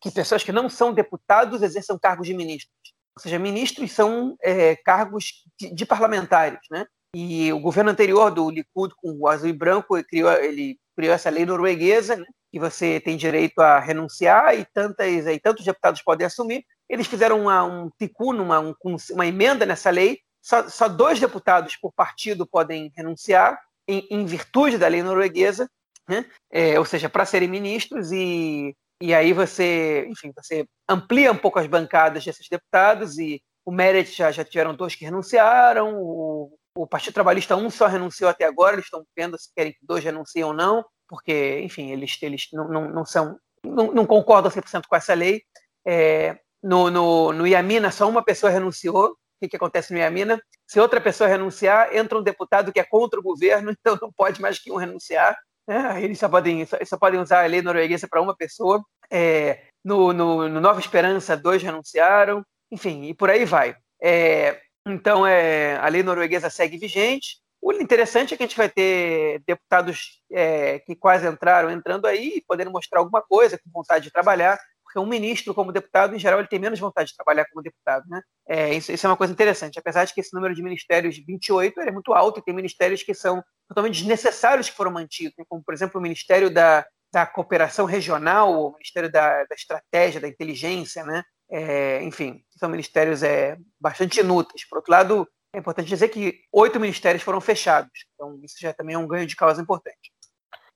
[0.00, 2.74] que pessoas que não são deputados exerçam cargos de ministros.
[3.16, 6.86] Ou seja, ministros são é, cargos de, de, parlamentares, né?
[7.14, 11.14] E o governo anterior do Likud, com o azul e branco, ele criou, ele criou
[11.14, 12.24] essa lei norueguesa, né?
[12.52, 16.64] que você tem direito a renunciar e, tantas, e tantos deputados podem assumir.
[16.88, 18.74] Eles fizeram uma, um tikkun, uma, um,
[19.12, 24.78] uma emenda nessa lei, só, só dois deputados por partido podem renunciar, em, em virtude
[24.78, 25.68] da lei norueguesa,
[26.08, 26.24] né?
[26.50, 31.58] é, ou seja, para serem ministros, e, e aí você, enfim, você amplia um pouco
[31.58, 36.86] as bancadas desses deputados e o Meredith já, já tiveram dois que renunciaram, o, o
[36.86, 40.44] Partido Trabalhista um só renunciou até agora, eles estão vendo se querem que dois renunciem
[40.44, 44.96] ou não, porque, enfim, eles, eles não, não, não são, não, não concordam 100% com
[44.96, 45.42] essa lei.
[45.84, 49.16] É, no, no, no Iamina, só uma pessoa renunciou.
[49.42, 50.40] O que, acontece no Iamina?
[50.66, 54.40] Se outra pessoa renunciar, entra um deputado que é contra o governo, então não pode
[54.40, 55.36] mais que um renunciar.
[55.68, 58.84] É, eles só podem, só, só, podem usar a lei norueguesa para uma pessoa.
[59.10, 62.44] É, no, no, no, Nova Esperança, dois renunciaram.
[62.70, 63.76] Enfim, e por aí vai.
[64.02, 67.38] É, então, é, a lei norueguesa segue vigente.
[67.62, 72.42] O interessante é que a gente vai ter deputados é, que quase entraram entrando aí,
[72.48, 74.58] podendo mostrar alguma coisa, com vontade de trabalhar,
[74.90, 78.04] porque um ministro, como deputado, em geral, ele tem menos vontade de trabalhar como deputado.
[78.08, 78.20] Né?
[78.48, 79.78] É, isso, isso, é uma coisa interessante.
[79.78, 83.14] Apesar de que esse número de ministérios, 28, é muito alto, e tem ministérios que
[83.14, 85.44] são totalmente desnecessários que foram mantidos, né?
[85.48, 90.28] como, por exemplo, o Ministério da, da Cooperação Regional, o Ministério da, da Estratégia, da
[90.28, 91.22] Inteligência, né?
[91.52, 94.68] É, enfim, são ministérios é, bastante inúteis.
[94.68, 98.94] Por outro lado, é importante dizer que oito ministérios foram fechados, então isso já também
[98.94, 100.12] é um ganho de causa importante.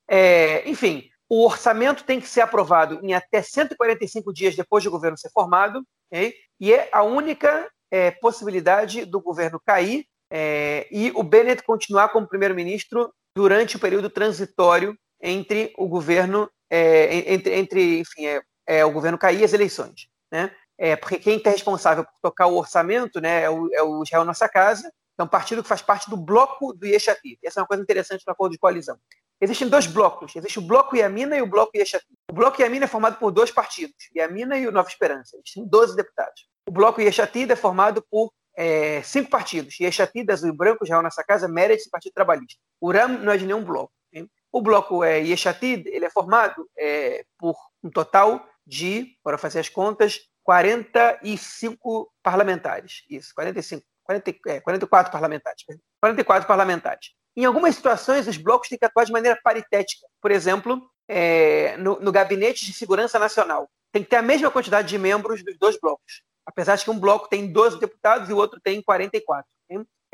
[0.08, 5.18] É, enfim, o orçamento tem que ser aprovado em até 145 dias depois do governo
[5.18, 6.34] ser formado, okay?
[6.60, 12.28] e é a única é, possibilidade do governo cair é, e o Bennett continuar como
[12.28, 18.92] primeiro-ministro durante o período transitório entre o governo, é, entre, entre, enfim, é, é, o
[18.92, 20.08] governo cair e as eleições.
[20.30, 20.50] Né?
[20.78, 24.24] é, porque quem está responsável por tocar o orçamento né, é, o, é o Israel
[24.24, 27.38] Nossa Casa, é um partido que faz parte do bloco do Yeshatit.
[27.44, 28.98] Essa é uma coisa interessante no acordo de coalizão.
[29.44, 30.34] Existem dois blocos.
[30.34, 32.08] Existe o bloco Yamina e o bloco Yeshatit.
[32.30, 35.36] O bloco Yamina é formado por dois partidos, Yamina e o Nova Esperança.
[35.36, 36.46] Eles têm 12 deputados.
[36.66, 39.78] O bloco Yeshatit é formado por é, cinco partidos.
[39.78, 42.58] Yeshatit, Azul e Branco, Israel Nossa Casa, Meretz e Partido Trabalhista.
[42.80, 43.92] O RAM não é de nenhum bloco.
[44.12, 44.30] Hein?
[44.50, 49.68] O bloco é, Yeshatit, ele é formado é, por um total de, para fazer as
[49.68, 53.04] contas, 45 parlamentares.
[53.10, 55.64] Isso, 45, 40, é, 44 parlamentares.
[56.00, 57.10] 44 parlamentares.
[57.36, 60.06] Em algumas situações, os blocos têm que atuar de maneira paritética.
[60.20, 63.68] Por exemplo, é, no, no, Gabinete de Segurança Nacional.
[63.92, 66.22] Tem que ter a mesma quantidade de membros dos dois blocos.
[66.46, 69.46] Apesar de que um bloco tem 12 deputados e o outro tem 44.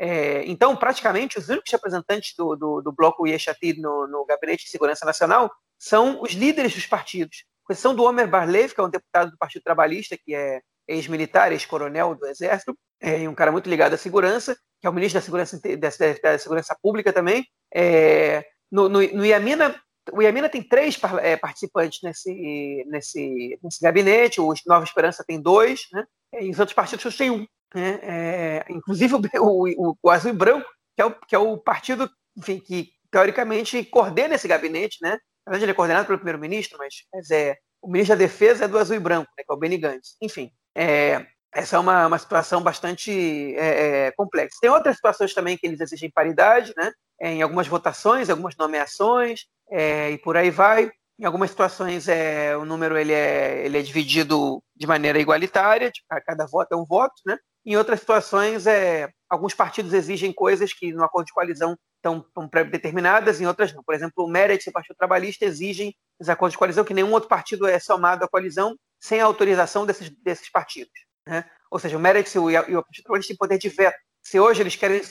[0.03, 4.71] É, então, praticamente, os únicos representantes do, do, do bloco Yeshatid no, no Gabinete de
[4.71, 8.89] Segurança Nacional são os líderes dos partidos com exceção do Homer Barlev, que é um
[8.89, 13.93] deputado do Partido Trabalhista, que é ex-militar, ex-coronel do Exército, é, um cara muito ligado
[13.93, 15.89] à segurança, que é o ministro da Segurança, da,
[16.31, 17.45] da segurança Pública também.
[17.73, 19.75] É, no, no, no Iamina,
[20.11, 25.87] o Iamina tem três é, participantes nesse, nesse, nesse gabinete, o Nova Esperança tem dois,
[25.91, 26.05] né?
[26.39, 27.45] e os outros partidos têm um.
[27.73, 27.99] Né?
[28.01, 32.09] É, inclusive o, o, o, Azul e Branco, que é o, que é o partido
[32.37, 35.17] enfim, que teoricamente coordena esse gabinete, né?
[35.45, 38.67] Na verdade, ele é coordenado pelo primeiro-ministro, mas, mas é, o ministro da Defesa é
[38.67, 40.15] do azul e branco, né, que é o Benny Gantz.
[40.21, 43.11] Enfim, é, essa é uma, uma situação bastante
[43.55, 44.57] é, é, complexa.
[44.61, 49.45] Tem outras situações também que eles exigem paridade, né, é, em algumas votações, algumas nomeações,
[49.69, 50.91] é, e por aí vai.
[51.19, 56.07] Em algumas situações, é, o número ele é, ele é dividido de maneira igualitária, tipo,
[56.25, 57.37] cada voto é um voto, né?
[57.63, 62.49] Em outras situações, é, alguns partidos exigem coisas que no acordo de coalizão estão, estão
[62.49, 63.83] pré-determinadas, em outras não.
[63.83, 67.11] Por exemplo, o Meretz e o Partido Trabalhista exigem os acordos de coalizão que nenhum
[67.11, 70.93] outro partido é somado à coalizão sem a autorização desses, desses partidos.
[71.27, 71.43] Né?
[71.69, 73.97] Ou seja, o Meretz e o, e o Partido Trabalhista têm poder de veto.
[74.23, 75.01] Se hoje eles querem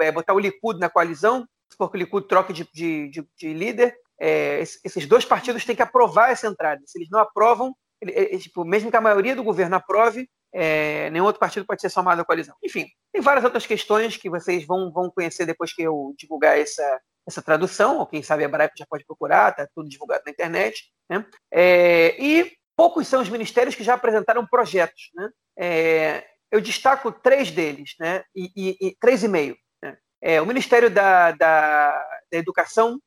[0.00, 3.28] é, botar o Likud na coalizão, se for que o Likud troque de, de, de,
[3.36, 6.80] de líder, é, esses dois partidos têm que aprovar essa entrada.
[6.86, 11.10] Se eles não aprovam, ele, ele, tipo, mesmo que a maioria do governo aprove, é,
[11.10, 12.54] nenhum outro partido pode ser somado à coalizão.
[12.62, 17.00] Enfim, tem várias outras questões que vocês vão, vão conhecer depois que eu divulgar essa,
[17.26, 20.84] essa tradução, ou quem sabe a Braico já pode procurar, está tudo divulgado na internet.
[21.10, 21.26] Né?
[21.50, 25.10] É, e poucos são os ministérios que já apresentaram projetos.
[25.14, 25.30] Né?
[25.58, 28.22] É, eu destaco três deles, né?
[28.34, 29.56] e, e, e três e meio.
[29.82, 29.96] Né?
[30.20, 31.90] É, o Ministério da, da,
[32.30, 32.98] da Educação,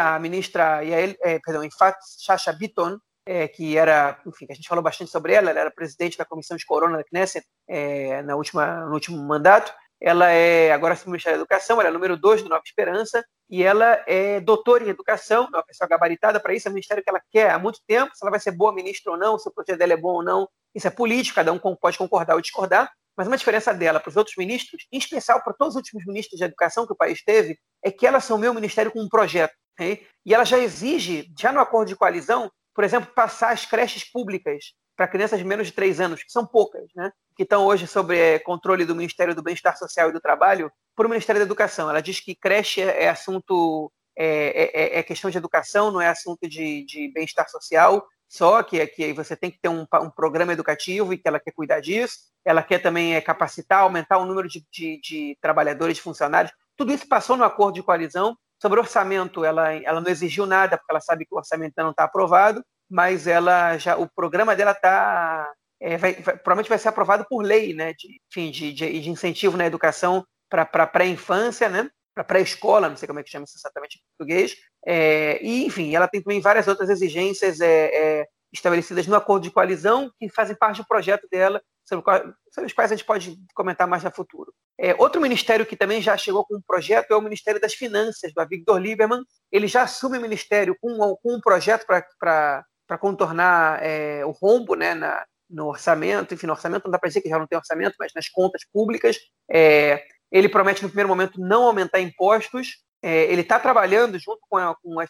[0.00, 5.10] a ministra, é, perdão, Infat Chacha Bitton, é, que era, enfim, a gente falou bastante
[5.10, 8.94] sobre ela, ela era presidente da comissão de Corona da Knesset é, na última, no
[8.94, 9.74] último mandato.
[10.00, 13.62] Ela é agora é Ministério da Educação, ela é número 2 do Nova Esperança, e
[13.62, 17.08] ela é doutora em educação, é uma pessoa gabaritada para isso, é um ministério que
[17.08, 19.52] ela quer há muito tempo, se ela vai ser boa ministra ou não, se o
[19.52, 22.90] projeto dela é bom ou não, isso é político, cada um pode concordar ou discordar,
[23.16, 26.38] mas uma diferença dela para os outros ministros, em especial para todos os últimos ministros
[26.38, 29.54] de educação que o país teve, é que ela assumiu o ministério com um projeto.
[29.72, 30.06] Okay?
[30.24, 34.74] E ela já exige, já no acordo de coalizão, por exemplo, passar as creches públicas
[34.96, 37.12] para crianças de menos de 3 anos, que são poucas, né?
[37.36, 41.04] que estão hoje sob é, controle do Ministério do Bem-Estar Social e do Trabalho, por
[41.04, 41.90] o Ministério da Educação.
[41.90, 46.00] Ela diz que creche é, é assunto, é, é, é, é, questão de educação, não
[46.00, 50.10] é assunto de, de bem-estar social, só, que, que você tem que ter um, um
[50.10, 52.16] programa educativo e que ela quer cuidar disso.
[52.44, 56.52] Ela quer também é, capacitar, aumentar o número de, de, de trabalhadores, de funcionários.
[56.76, 58.36] Tudo isso passou no acordo de coalizão.
[58.60, 61.90] Sobre orçamento, ela, ela não exigiu nada, porque ela sabe que o orçamento ainda não
[61.90, 66.88] está aprovado, mas ela já o programa dela está é, vai, vai, provavelmente vai ser
[66.88, 71.88] aprovado por lei, né, de, enfim, de, de, de incentivo na educação para pré-infância, né,
[72.14, 74.56] para pré-escola, não sei como é que chama isso exatamente em português,
[74.86, 79.50] é, e, enfim, ela tem também várias outras exigências é, é estabelecidas no acordo de
[79.50, 82.20] coalizão que fazem parte do projeto dela, sobre, qual,
[82.52, 84.52] sobre os quais a gente pode comentar mais no futuro.
[84.78, 88.32] É, outro ministério que também já chegou com um projeto é o Ministério das Finanças,
[88.34, 89.22] do Victor Lieberman.
[89.50, 92.64] Ele já assume o ministério com, com um projeto para
[92.98, 97.20] contornar é, o rombo né, na, no orçamento, enfim, no orçamento não dá para dizer
[97.20, 99.16] que já não tem orçamento, mas nas contas públicas.
[99.50, 102.78] É, ele promete, no primeiro momento, não aumentar impostos.
[103.02, 105.06] É, ele está trabalhando junto com a, com a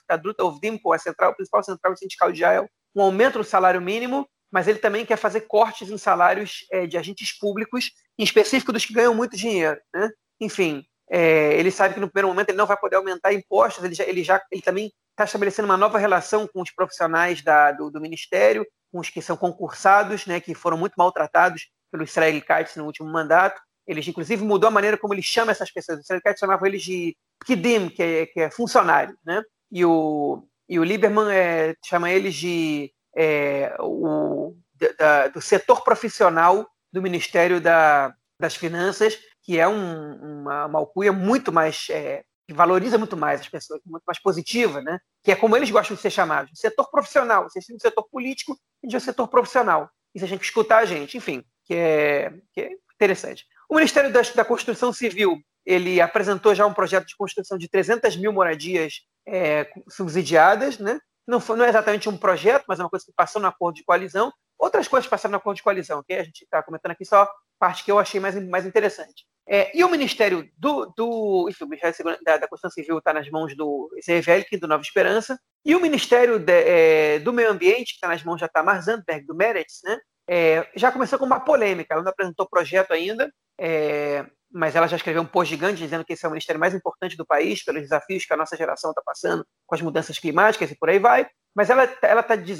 [0.82, 4.78] com a, central, principal central sindical de Israel, um aumento do salário mínimo, mas ele
[4.78, 9.14] também quer fazer cortes em salários é, de agentes públicos, em específico dos que ganham
[9.14, 9.80] muito dinheiro.
[9.94, 10.10] Né?
[10.40, 13.94] Enfim, é, ele sabe que no primeiro momento ele não vai poder aumentar impostos, ele,
[13.94, 17.90] já, ele, já, ele também está estabelecendo uma nova relação com os profissionais da, do,
[17.90, 22.76] do, Ministério, com os que são concursados, né, que foram muito maltratados pelo Israel Katz
[22.76, 23.60] no último mandato.
[23.86, 25.98] Eles, inclusive, mudou a maneira como ele chama essas pessoas.
[25.98, 29.42] O Israel Katz chamava eles de Kidim, que é, que é funcionário, né?
[29.70, 34.54] E o, e o Lieberman é, chama eles de é, o,
[34.98, 41.12] da, do setor profissional do Ministério da, das Finanças, que é um, uma, uma alcunha
[41.12, 44.98] muito mais é, que valoriza muito mais as pessoas, muito mais positiva, né?
[45.22, 47.44] que é como eles gostam de ser chamados, setor profissional.
[47.44, 49.88] Vocês têm um setor político e um setor profissional.
[50.12, 53.44] E você tem que escutar a gente, enfim, que é, que é interessante.
[53.68, 58.16] O Ministério da, da, Construção Civil ele apresentou já um projeto de construção de 300
[58.16, 60.98] mil moradias é, subsidiadas, né?
[61.26, 63.76] Não, foi, não é exatamente um projeto, mas é uma coisa que passou no acordo
[63.76, 64.32] de coalizão.
[64.58, 67.28] Outras coisas passaram no acordo de coalizão, que a gente está comentando aqui só
[67.58, 69.26] parte que eu achei mais, mais interessante.
[69.48, 73.56] É, e o Ministério do, do enfim, Ministério da, da Constituição Civil está nas mãos
[73.56, 74.20] do Zé
[74.60, 78.40] do Nova Esperança, e o Ministério de, é, do Meio Ambiente, que está nas mãos
[78.40, 81.94] já Tamar Zandberg, do Meretz, né, é, já começou com uma polêmica.
[81.94, 86.12] Ela não apresentou projeto ainda, é, mas ela já escreveu um post gigante dizendo que
[86.12, 89.02] esse é o ministério mais importante do país, pelos desafios que a nossa geração está
[89.04, 91.28] passando com as mudanças climáticas e por aí vai.
[91.54, 92.08] Mas ela está tá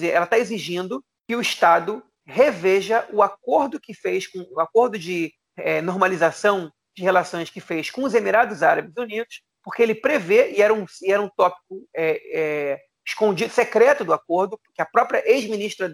[0.07, 5.33] ela tá exigindo que o Estado reveja o acordo que fez com o acordo de
[5.57, 10.63] é, normalização de relações que fez com os Emirados Árabes Unidos, porque ele prevê, e
[10.63, 15.23] era um, e era um tópico é, é, escondido, secreto do acordo, que a própria
[15.29, 15.89] ex-ministra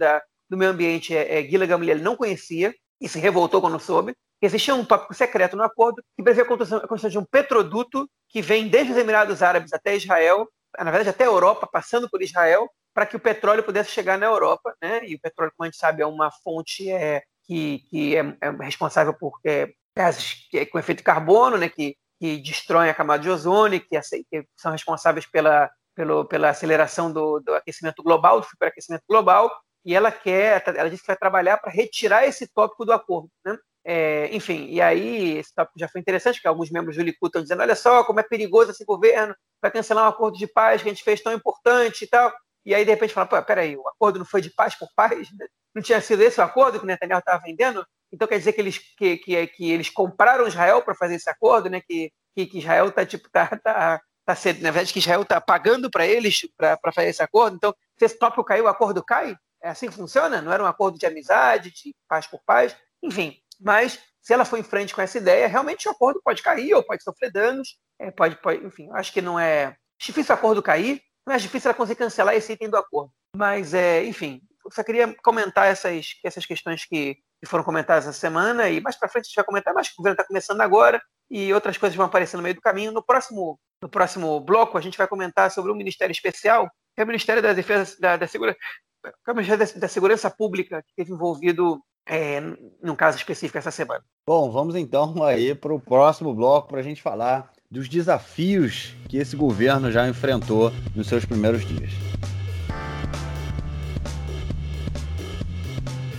[0.48, 4.74] do Meio Ambiente, é, é, Gila Gamliel, não conhecia, e se revoltou quando soube, existia
[4.74, 8.40] um tópico secreto no acordo que prevê a construção, a construção de um petroduto que
[8.40, 10.48] vem desde os Emirados Árabes até Israel,
[10.78, 14.26] na verdade até a Europa, passando por Israel, para que o petróleo pudesse chegar na
[14.26, 15.00] Europa, né?
[15.04, 17.22] E o petróleo, como a gente sabe, é uma fonte é,
[17.52, 22.88] que, que é, é responsável por é, gases com efeito carbono, né, que, que destroem
[22.88, 24.00] a camada de ozônio, que,
[24.30, 29.50] que são responsáveis pela, pelo, pela aceleração do, do aquecimento global, do superaquecimento global,
[29.84, 33.56] e ela quer, ela disse que vai trabalhar para retirar esse tópico do acordo, né?
[33.84, 37.42] É, enfim, e aí esse tópico já foi interessante, porque alguns membros do Likud estão
[37.42, 40.88] dizendo, olha só como é perigoso esse governo, vai cancelar um acordo de paz que
[40.88, 42.32] a gente fez tão importante e tal.
[42.64, 45.28] E aí, de repente, fala, pô, peraí, o acordo não foi de paz por paz?
[45.74, 47.86] Não tinha sido esse o acordo que o Netanyahu estava vendendo?
[48.12, 51.70] Então quer dizer que eles, que, que, que eles compraram Israel para fazer esse acordo,
[51.70, 51.80] né?
[51.80, 55.40] Que, que, que Israel está tipo tá, tá, tá sendo, na verdade que Israel está
[55.40, 57.56] pagando para eles para fazer esse acordo.
[57.56, 59.36] Então se esse tópico caiu, o acordo cai.
[59.62, 60.42] É assim que funciona?
[60.42, 63.36] Não era um acordo de amizade, de paz por paz, enfim.
[63.60, 66.82] Mas se ela for em frente com essa ideia, realmente o acordo pode cair ou
[66.82, 68.88] pode sofrer danos, é, pode, pode, enfim.
[68.92, 72.52] Acho que não é difícil o acordo cair, não é difícil ela conseguir cancelar esse
[72.52, 73.12] item do acordo.
[73.36, 78.68] Mas, é, enfim, só queria comentar essas, essas questões que, que foram comentadas essa semana,
[78.68, 81.52] e mais para frente a gente vai comentar, mas o governo está começando agora, e
[81.52, 82.92] outras coisas vão aparecer no meio do caminho.
[82.92, 87.04] No próximo, no próximo bloco, a gente vai comentar sobre um ministério especial, que é
[87.04, 88.58] o Ministério da Defesa, da, da Segurança,
[89.04, 92.40] é o Ministério da Segurança Pública, que esteve envolvido é,
[92.82, 94.04] num caso específico essa semana.
[94.26, 99.16] Bom, vamos então aí para o próximo bloco para a gente falar dos desafios que
[99.16, 101.90] esse governo já enfrentou nos seus primeiros dias.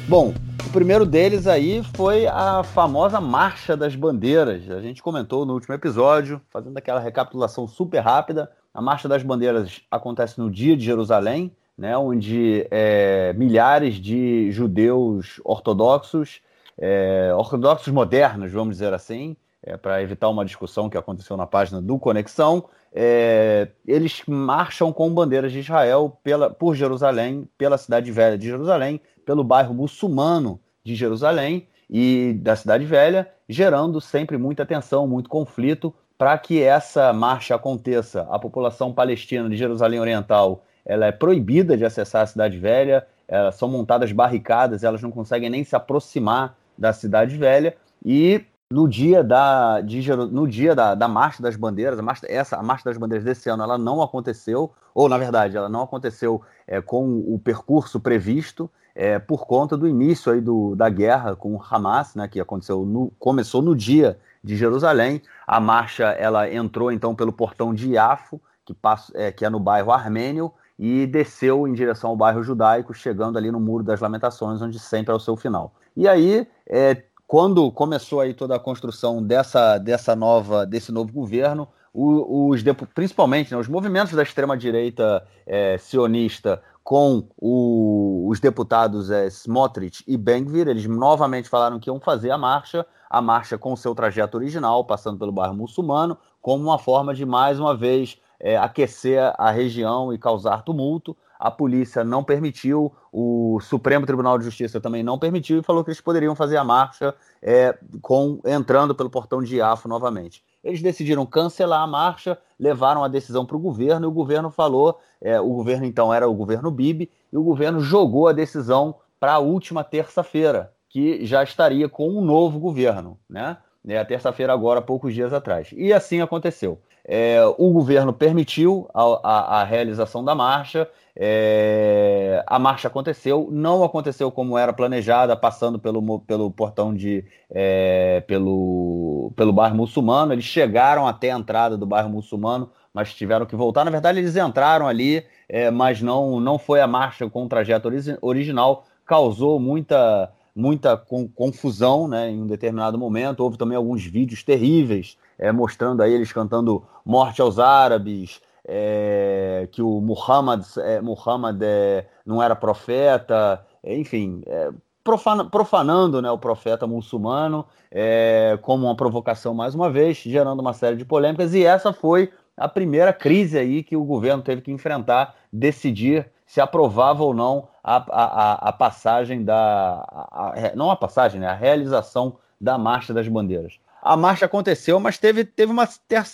[0.08, 0.34] Bom,
[0.68, 4.70] o primeiro deles aí foi a famosa Marcha das Bandeiras.
[4.70, 8.52] A gente comentou no último episódio, fazendo aquela recapitulação super rápida.
[8.74, 15.40] A Marcha das Bandeiras acontece no dia de Jerusalém, né, onde é, milhares de judeus
[15.44, 16.42] ortodoxos,
[16.78, 21.82] é, ortodoxos modernos, vamos dizer assim, é, para evitar uma discussão que aconteceu na página
[21.82, 28.38] do Conexão, é, eles marcham com bandeiras de Israel pela, por Jerusalém, pela cidade velha
[28.38, 35.08] de Jerusalém, pelo bairro muçulmano de Jerusalém e da cidade velha, gerando sempre muita tensão,
[35.08, 35.94] muito conflito.
[36.18, 41.86] Para que essa marcha aconteça, a população palestina de Jerusalém Oriental ela é proibida de
[41.86, 43.08] acessar a cidade velha,
[43.54, 48.44] são montadas barricadas, elas não conseguem nem se aproximar da cidade velha e
[48.74, 52.64] no dia da, de, no dia da, da marcha das bandeiras, a marcha, essa a
[52.64, 56.82] marcha das bandeiras desse ano ela não aconteceu, ou na verdade ela não aconteceu é,
[56.82, 62.16] com o percurso previsto é, por conta do início aí do, da guerra com Hamas,
[62.16, 65.22] né, que aconteceu no, começou no dia de Jerusalém.
[65.46, 69.60] A marcha ela entrou então pelo portão de Iafo, que, passa, é, que é no
[69.60, 74.64] bairro armênio, e desceu em direção ao bairro judaico, chegando ali no Muro das Lamentações,
[74.64, 75.76] onde sempre é o seu final.
[75.96, 77.04] E aí é,
[77.34, 82.62] quando começou aí toda a construção dessa, dessa nova, desse novo governo, os,
[82.94, 90.16] principalmente né, os movimentos da extrema-direita é, sionista com o, os deputados é, Smotrich e
[90.16, 94.86] Bengvir, eles novamente falaram que iam fazer a marcha, a marcha com seu trajeto original,
[94.86, 100.14] passando pelo bairro muçulmano, como uma forma de, mais uma vez, é, aquecer a região
[100.14, 105.60] e causar tumulto a polícia não permitiu, o Supremo Tribunal de Justiça também não permitiu
[105.60, 109.90] e falou que eles poderiam fazer a marcha é, com entrando pelo portão de Iafo
[109.90, 110.42] novamente.
[110.64, 115.02] Eles decidiram cancelar a marcha, levaram a decisão para o governo e o governo falou,
[115.20, 119.34] é, o governo então era o governo Bibi, e o governo jogou a decisão para
[119.34, 123.58] a última terça-feira, que já estaria com um novo governo, né?
[123.86, 125.74] É a terça-feira agora, poucos dias atrás.
[125.74, 126.80] E assim aconteceu.
[127.04, 133.84] É, o governo permitiu a, a, a realização da marcha é, a marcha aconteceu, não
[133.84, 137.24] aconteceu como era planejada, passando pelo, pelo portão de.
[137.50, 140.34] É, pelo, pelo bairro muçulmano.
[140.34, 143.86] Eles chegaram até a entrada do bairro muçulmano, mas tiveram que voltar.
[143.86, 147.88] Na verdade, eles entraram ali, é, mas não, não foi a marcha com o trajeto
[147.88, 150.32] ori original, causou muita.
[150.56, 150.96] Muita
[151.34, 153.40] confusão né, em um determinado momento.
[153.40, 159.82] Houve também alguns vídeos terríveis é, mostrando aí eles cantando morte aos árabes, é, que
[159.82, 164.72] o Muhammad, é, Muhammad é, não era profeta, enfim, é,
[165.04, 170.74] profana, profanando né, o profeta muçulmano é, como uma provocação mais uma vez, gerando uma
[170.74, 174.72] série de polêmicas, e essa foi a primeira crise aí que o governo teve que
[174.72, 180.06] enfrentar, decidir se aprovava ou não a, a, a passagem da.
[180.08, 185.18] A, não a passagem, né, a realização da Marcha das Bandeiras a marcha aconteceu, mas
[185.18, 185.88] teve, teve uma,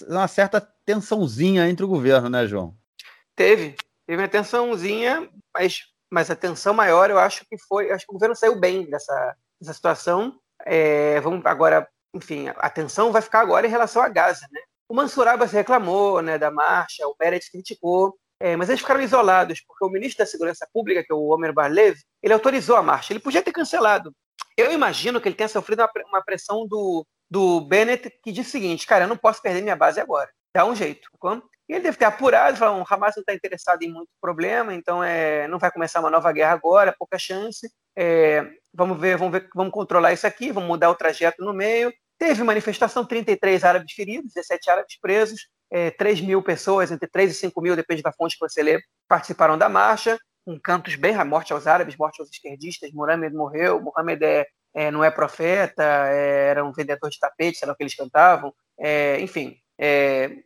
[0.07, 2.75] uma certa tensãozinha entre o governo, né, João?
[3.35, 3.75] Teve,
[4.07, 8.15] teve uma tensãozinha, mas, mas a tensão maior eu acho que foi, acho que o
[8.15, 10.35] governo saiu bem dessa, dessa situação.
[10.65, 14.61] É, vamos agora, enfim, a tensão vai ficar agora em relação a Gaza, né?
[14.89, 19.61] O Mansur Abbas reclamou, né, da marcha, o Pérez criticou, é, mas eles ficaram isolados,
[19.61, 23.13] porque o ministro da Segurança Pública, que é o Omer Barlev, ele autorizou a marcha.
[23.13, 24.11] Ele podia ter cancelado.
[24.57, 28.87] Eu imagino que ele tenha sofrido uma pressão do, do Bennett que diz o seguinte,
[28.87, 30.29] cara, eu não posso perder minha base agora.
[30.53, 31.09] Dá um jeito.
[31.69, 35.03] E ele deve ter apurado, falou, o Hamas não está interessado em muito problema, então
[35.03, 37.69] é, não vai começar uma nova guerra agora, pouca chance.
[37.95, 41.93] É, vamos ver, vamos ver, vamos controlar isso aqui, vamos mudar o trajeto no meio.
[42.17, 47.35] Teve manifestação, 33 árabes feridos, 17 árabes presos, é, 3 mil pessoas, entre 3 e
[47.35, 51.53] 5 mil, depende da fonte que você lê, participaram da marcha, com cantos bem, morte
[51.53, 56.65] aos árabes, morte aos esquerdistas, Mohamed morreu, Mohamed é é, não é profeta, é, era
[56.65, 60.37] um vendedor de tapete, sei lá o que eles cantavam, é, enfim, é,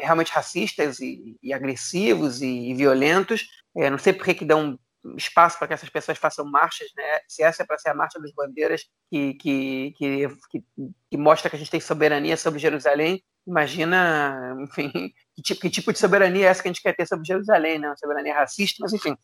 [0.00, 3.48] realmente racistas e, e agressivos e, e violentos.
[3.76, 4.78] É, não sei por que dão
[5.16, 7.20] espaço para que essas pessoas façam marchas, né?
[7.26, 10.64] se essa é para ser a marcha das bandeiras que, que, que, que,
[11.10, 14.90] que mostra que a gente tem soberania sobre Jerusalém, imagina, enfim,
[15.34, 17.78] que tipo, que tipo de soberania é essa que a gente quer ter sobre Jerusalém,
[17.78, 17.88] né?
[17.88, 19.16] Uma soberania racista, mas enfim.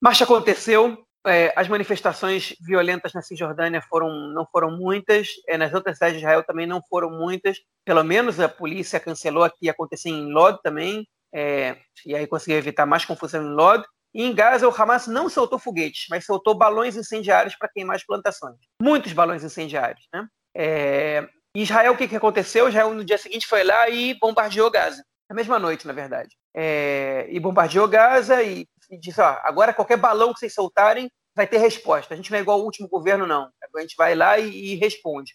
[0.00, 5.96] Marcha aconteceu, é, as manifestações violentas na Cisjordânia foram, não foram muitas, é, nas outras
[5.96, 7.58] cidades de Israel também não foram muitas.
[7.84, 12.86] Pelo menos a polícia cancelou aqui acontecer em Lod também, é, e aí conseguiu evitar
[12.86, 13.84] mais confusão em Lod.
[14.12, 18.04] E em Gaza, o Hamas não soltou foguetes, mas soltou balões incendiários para queimar as
[18.04, 18.56] plantações.
[18.82, 20.08] Muitos balões incendiários.
[20.12, 20.26] Né?
[20.56, 22.68] É, Israel, o que, que aconteceu?
[22.68, 25.04] Israel, no dia seguinte, foi lá e bombardeou Gaza.
[25.28, 26.30] Na mesma noite, na verdade.
[26.52, 31.58] É, e bombardeou Gaza e e ó, agora qualquer balão que vocês soltarem vai ter
[31.58, 32.14] resposta.
[32.14, 33.50] A gente não é igual ao último governo, não.
[33.76, 35.32] A gente vai lá e, e responde.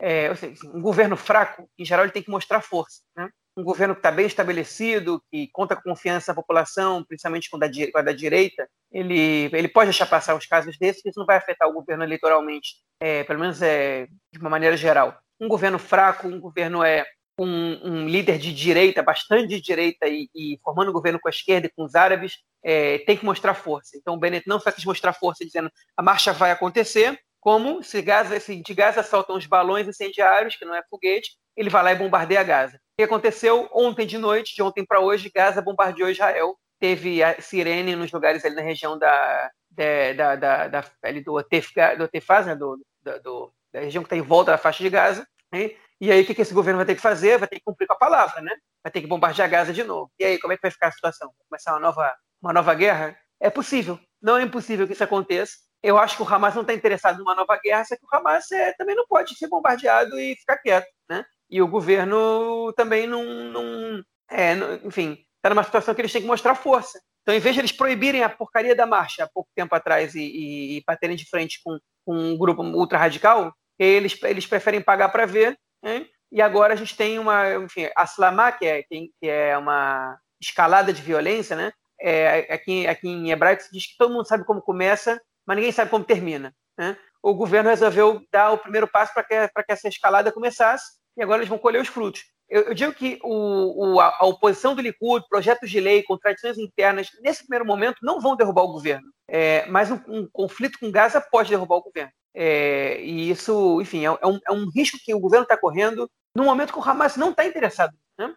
[0.00, 3.02] É, seja, um governo fraco, em geral, ele tem que mostrar força.
[3.16, 3.28] Né?
[3.56, 7.60] Um governo que está bem estabelecido, que conta com confiança na população, principalmente com a
[7.60, 11.26] da, com a da direita, ele, ele pode deixar passar os casos desses, isso não
[11.26, 15.18] vai afetar o governo eleitoralmente, é, pelo menos é, de uma maneira geral.
[15.40, 17.04] um governo fraco, um governo é
[17.38, 21.66] um, um líder de direita, bastante de direita, e, e, formando governo com a esquerda
[21.66, 23.96] e com os árabes, é, tem que mostrar força.
[23.96, 28.02] Então o Bennett não só quis mostrar força dizendo a marcha vai acontecer, como se,
[28.02, 31.92] Gaza, se de Gaza saltam os balões incendiários, que não é foguete, ele vai lá
[31.92, 32.76] e bombardeia Gaza.
[32.76, 36.56] O que aconteceu ontem de noite, de ontem para hoje, Gaza bombardeou Israel.
[36.80, 42.46] Teve a sirene nos lugares ali na região da, da, da, da, ali do Otefaz,
[42.46, 42.80] né, do,
[43.22, 45.26] do, da região que está em volta da faixa de Gaza.
[45.52, 45.72] Né?
[46.00, 47.38] E aí o que, esse governo vai ter que fazer?
[47.38, 48.54] Vai ter que cumprir com a palavra, né?
[48.82, 50.10] Vai ter que bombardear Gaza de novo.
[50.18, 51.28] E aí, como é que vai ficar a situação?
[51.28, 53.18] Vai começar uma nova, uma nova guerra?
[53.40, 53.98] É possível.
[54.22, 55.54] Não é impossível que isso aconteça.
[55.82, 58.50] Eu acho que o Hamas não está interessado numa nova guerra, só que o Hamas
[58.50, 61.24] é, também não pode ser bombardeado e ficar quieto, né?
[61.48, 66.26] E o governo também não, não, é, enfim, está numa situação que eles têm que
[66.26, 67.00] mostrar força.
[67.22, 70.20] Então, em vez de eles proibirem a porcaria da marcha há pouco tempo atrás e,
[70.20, 75.10] e, e baterem de frente com, com, um grupo ultra radical, eles, eles preferem pagar
[75.10, 75.58] para ver.
[75.82, 76.06] Né?
[76.30, 80.92] E agora a gente tem uma, enfim, a Slamá, que é, que é uma escalada
[80.92, 81.72] de violência, né?
[82.00, 85.72] É, aqui, aqui em hebraico se diz que todo mundo sabe como começa, mas ninguém
[85.72, 86.54] sabe como termina.
[86.78, 86.96] Né?
[87.20, 91.40] O governo resolveu dar o primeiro passo para que, que essa escalada começasse e agora
[91.40, 92.22] eles vão colher os frutos.
[92.48, 97.08] Eu, eu digo que o, o, a, oposição do Likud, projetos de lei, contradições internas,
[97.20, 99.08] nesse primeiro momento não vão derrubar o governo.
[99.28, 102.12] É, mas um, um, conflito com Gaza pode derrubar o governo.
[102.34, 106.10] É, e isso, enfim, é, é, um, é, um, risco que o governo está correndo
[106.34, 107.96] no momento que o Hamas não está interessado.
[108.18, 108.34] Né?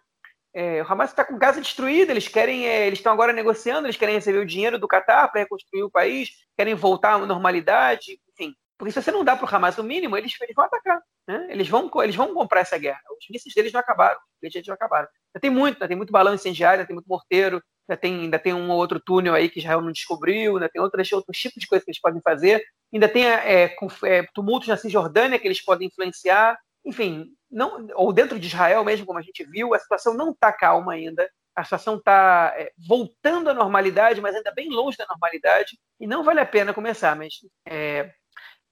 [0.54, 3.98] É, o Hamas está com Gaza destruída, eles querem, é, eles estão agora negociando, eles
[3.98, 8.54] querem receber o dinheiro do Catar para reconstruir o país, querem voltar à normalidade, enfim.
[8.78, 11.00] Porque se você não dá para o Hamas o mínimo, eles, eles vão atacar.
[11.28, 11.48] Né?
[11.50, 13.00] Eles, vão, eles vão comprar essa guerra.
[13.12, 15.08] Os mísseis deles não acabaram, os foguetes já acabaram.
[15.08, 17.62] Ainda tem muito, ainda tem muito balão incendiário, tem muito morteiro,
[17.92, 20.82] ainda tem, ainda tem um ou outro túnel aí que Israel não descobriu, ainda tem
[20.82, 22.64] outros, outros tipos de coisas que eles podem fazer.
[22.94, 26.58] Ainda tem é, é, tumultos na Cisjordânia que eles podem influenciar.
[26.86, 30.52] Enfim, não, ou dentro de Israel mesmo, como a gente viu, a situação não está
[30.52, 31.30] calma ainda.
[31.56, 35.78] A situação está é, voltando à normalidade, mas ainda bem longe da normalidade.
[36.00, 37.34] E não vale a pena começar, mas
[37.68, 38.10] é,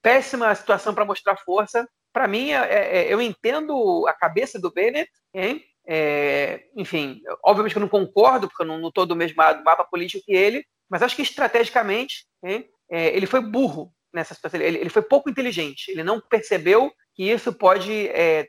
[0.02, 1.86] péssima situação para mostrar força.
[2.12, 5.62] Para mim, é, é, é, eu entendo a cabeça do Bennett, hein?
[5.86, 10.24] É, enfim, obviamente que eu não concordo, porque eu não estou do mesmo mapa político
[10.24, 14.60] que ele, mas acho que estrategicamente hein, é, ele foi burro nessa situação.
[14.60, 15.90] Ele, ele, foi pouco inteligente.
[15.90, 18.48] Ele não percebeu que isso pode, é,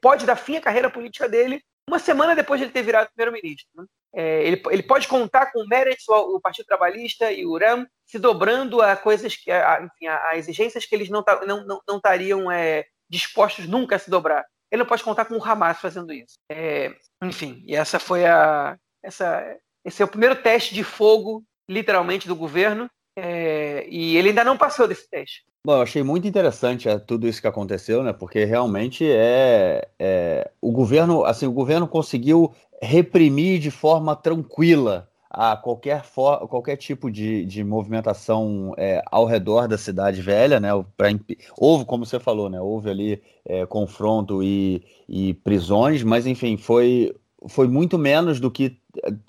[0.00, 3.66] pode dar fim à carreira política dele uma semana depois de ele ter virado primeiro-ministro.
[3.74, 3.84] Né?
[4.14, 8.18] É, ele, ele, pode contar com o Meretz, o, Partido Trabalhista e o URAM se
[8.18, 11.96] dobrando a coisas que, a, enfim, a, a exigências que eles não não, não, não
[11.96, 14.44] estariam é, dispostos nunca a se dobrar.
[14.70, 16.34] Ele não pode contar com o Hamas fazendo isso.
[16.50, 19.42] É, enfim, e essa foi a essa
[19.84, 22.90] esse é o primeiro teste de fogo, literalmente, do governo.
[23.16, 25.42] É, e ele ainda não passou desse teste.
[25.64, 28.12] Bom, eu achei muito interessante é, tudo isso que aconteceu, né?
[28.12, 35.10] Porque realmente é, é, o governo, assim, o governo conseguiu reprimir de forma tranquila
[35.40, 40.70] a qualquer, for, qualquer tipo de, de movimentação é, ao redor da cidade velha, né?
[40.96, 41.10] Pra,
[41.56, 42.60] houve, como você falou, né?
[42.60, 47.14] Houve ali é, confronto e, e prisões, mas enfim, foi
[47.46, 48.80] foi muito menos do que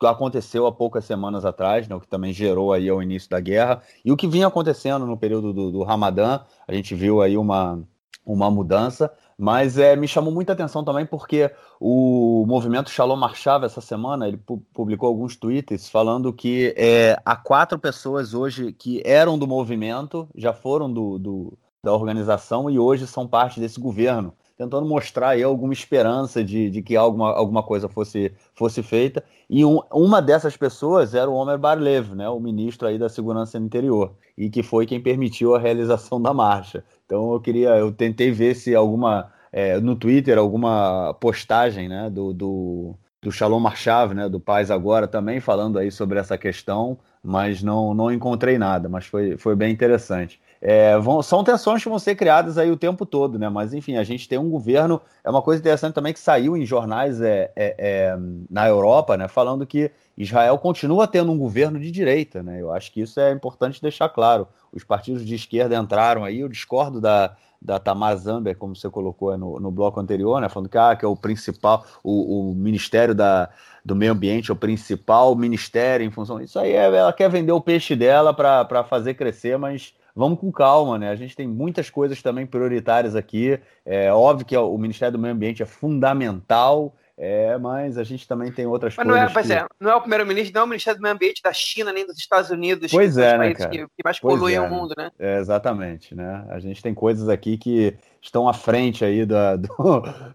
[0.01, 3.83] aconteceu há poucas semanas atrás, né, o que também gerou aí ao início da guerra,
[4.03, 7.79] e o que vinha acontecendo no período do, do Ramadã, a gente viu aí uma,
[8.25, 13.79] uma mudança, mas é, me chamou muita atenção também porque o movimento Shalom Marchava essa
[13.79, 19.39] semana, ele pu publicou alguns tweets falando que é, há quatro pessoas hoje que eram
[19.39, 24.85] do movimento, já foram do, do da organização e hoje são parte desse governo tentando
[24.85, 29.23] mostrar aí alguma esperança de, de que alguma, alguma coisa fosse, fosse feita.
[29.49, 33.57] E um, uma dessas pessoas era o Omer Barlev, né, o ministro aí da Segurança
[33.57, 36.83] Interior, e que foi quem permitiu a realização da marcha.
[37.05, 42.33] Então eu queria, eu tentei ver se alguma é, no Twitter alguma postagem, né, do,
[42.33, 47.63] do, do Shalom Marchav, né, do Paz Agora também falando aí sobre essa questão, mas
[47.63, 50.37] não, não encontrei nada, mas foi, foi bem interessante.
[50.61, 53.47] É, vão, são tensões que vão ser criadas aí o tempo todo, né?
[53.47, 55.01] Mas enfim, a gente tem um governo.
[55.23, 58.17] É uma coisa interessante também que saiu em jornais é, é, é,
[58.49, 59.27] na Europa, né?
[59.27, 62.61] Falando que Israel continua tendo um governo de direita, né?
[62.61, 64.47] Eu acho que isso é importante deixar claro.
[64.73, 69.37] Os partidos de esquerda entraram aí, eu discordo da, da Tamar Zamber, como você colocou
[69.37, 70.49] no, no bloco anterior, né?
[70.49, 73.49] Falando que, ah, que é o principal, o, o Ministério da,
[73.83, 76.59] do Meio Ambiente, é o principal ministério em função disso.
[76.59, 80.99] aí é, ela quer vender o peixe dela para fazer crescer, mas vamos com calma,
[80.99, 81.09] né?
[81.09, 83.57] A gente tem muitas coisas também prioritárias aqui.
[83.85, 88.49] É óbvio que o Ministério do Meio Ambiente é fundamental, É, mas a gente também
[88.49, 89.33] tem outras mas coisas.
[89.33, 89.53] Não é, que...
[89.53, 92.05] é, não é o primeiro-ministro, não é o Ministério do Meio Ambiente da China, nem
[92.05, 93.69] dos Estados Unidos, pois que é, né, cara?
[93.69, 95.11] Que, que mais poluem é, o mundo, né?
[95.19, 96.45] É, exatamente, né?
[96.49, 99.69] A gente tem coisas aqui que estão à frente aí da, do,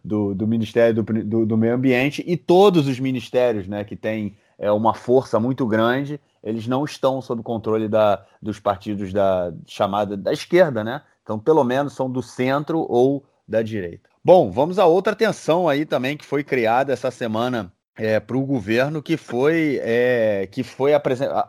[0.05, 4.37] do, do Ministério do, do, do, Meio Ambiente e todos os ministérios, né, que têm
[4.59, 10.17] é, uma força muito grande, eles não estão sob controle da, dos partidos da chamada
[10.17, 11.03] da esquerda, né?
[11.23, 14.11] Então, pelo menos são do centro ou da direita.
[14.23, 18.45] Bom, vamos a outra tensão aí também que foi criada essa semana é, para o
[18.45, 20.93] governo, que foi, é, que foi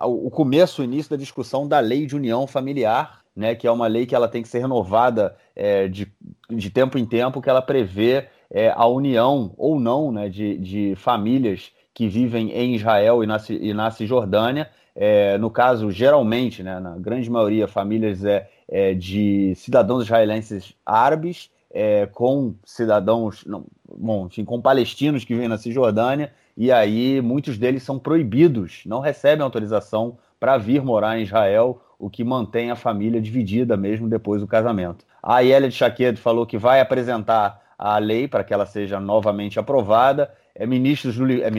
[0.01, 3.87] o começo, o início da discussão da lei de união familiar, né, que é uma
[3.87, 6.07] lei que ela tem que ser renovada é, de,
[6.49, 10.95] de tempo em tempo, que ela prevê é, a união ou não né, de, de
[10.95, 14.69] famílias que vivem em Israel e na, e na Cisjordânia.
[14.95, 21.49] É, no caso, geralmente, né, na grande maioria, famílias é, é de cidadãos israelenses árabes
[21.69, 23.65] é, com cidadãos, não,
[23.97, 29.01] bom, enfim, com palestinos que vivem na Cisjordânia, e aí muitos deles são proibidos, não
[29.01, 34.39] recebem autorização para vir morar em Israel, o que mantém a família dividida mesmo depois
[34.39, 35.05] do casamento.
[35.21, 39.59] A Elia de Chaquedo falou que vai apresentar a lei para que ela seja novamente
[39.59, 40.31] aprovada.
[40.55, 41.49] É ministros do é,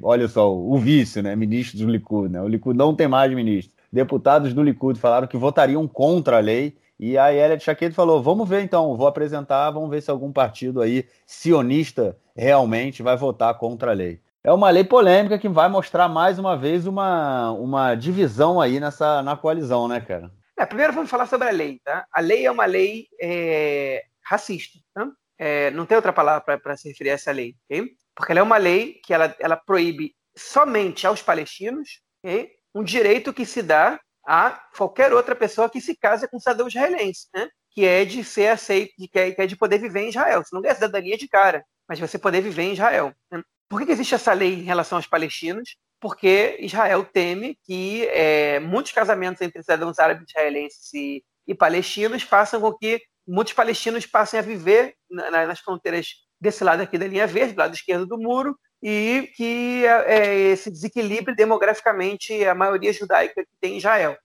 [0.00, 1.34] olha só, o vício, né?
[1.34, 2.40] Ministros do Likud, né?
[2.40, 3.74] O Likud não tem mais ministro.
[3.92, 8.22] Deputados do Likud falaram que votariam contra a lei e a Elia de Chaquedo falou:
[8.22, 13.54] vamos ver então, vou apresentar, vamos ver se algum partido aí sionista realmente vai votar
[13.54, 14.20] contra a lei.
[14.42, 19.22] É uma lei polêmica que vai mostrar mais uma vez uma, uma divisão aí nessa
[19.22, 20.30] na coalizão, né, cara?
[20.56, 22.06] É, primeiro vamos falar sobre a lei, tá?
[22.12, 25.08] A lei é uma lei é, racista, tá?
[25.38, 27.92] É, não tem outra palavra para se referir a essa lei, ok?
[28.18, 32.50] Porque ela é uma lei que ela, ela proíbe somente aos palestinos okay?
[32.74, 37.28] um direito que se dá a qualquer outra pessoa que se casa com cidadão israelense,
[37.32, 37.48] né?
[37.70, 40.42] que é de ser aceito, que é, que é de poder viver em Israel.
[40.42, 43.14] Você não ganha cidadania de cara, mas você poder viver em Israel.
[43.30, 43.40] Né?
[43.68, 45.76] Por que, que, existe essa lei em relação aos palestinos?
[46.00, 52.60] Porque Israel teme que é, muitos casamentos entre cidadãos árabes israelenses e, e, palestinos façam
[52.60, 56.08] com que muitos palestinos passem a viver na, nas fronteiras
[56.40, 60.70] desse lado aqui da linha verde, do lado esquerdo do muro, e que é, esse
[60.70, 64.16] desequilíbrio demograficamente a maioria judaica que tem em Israel.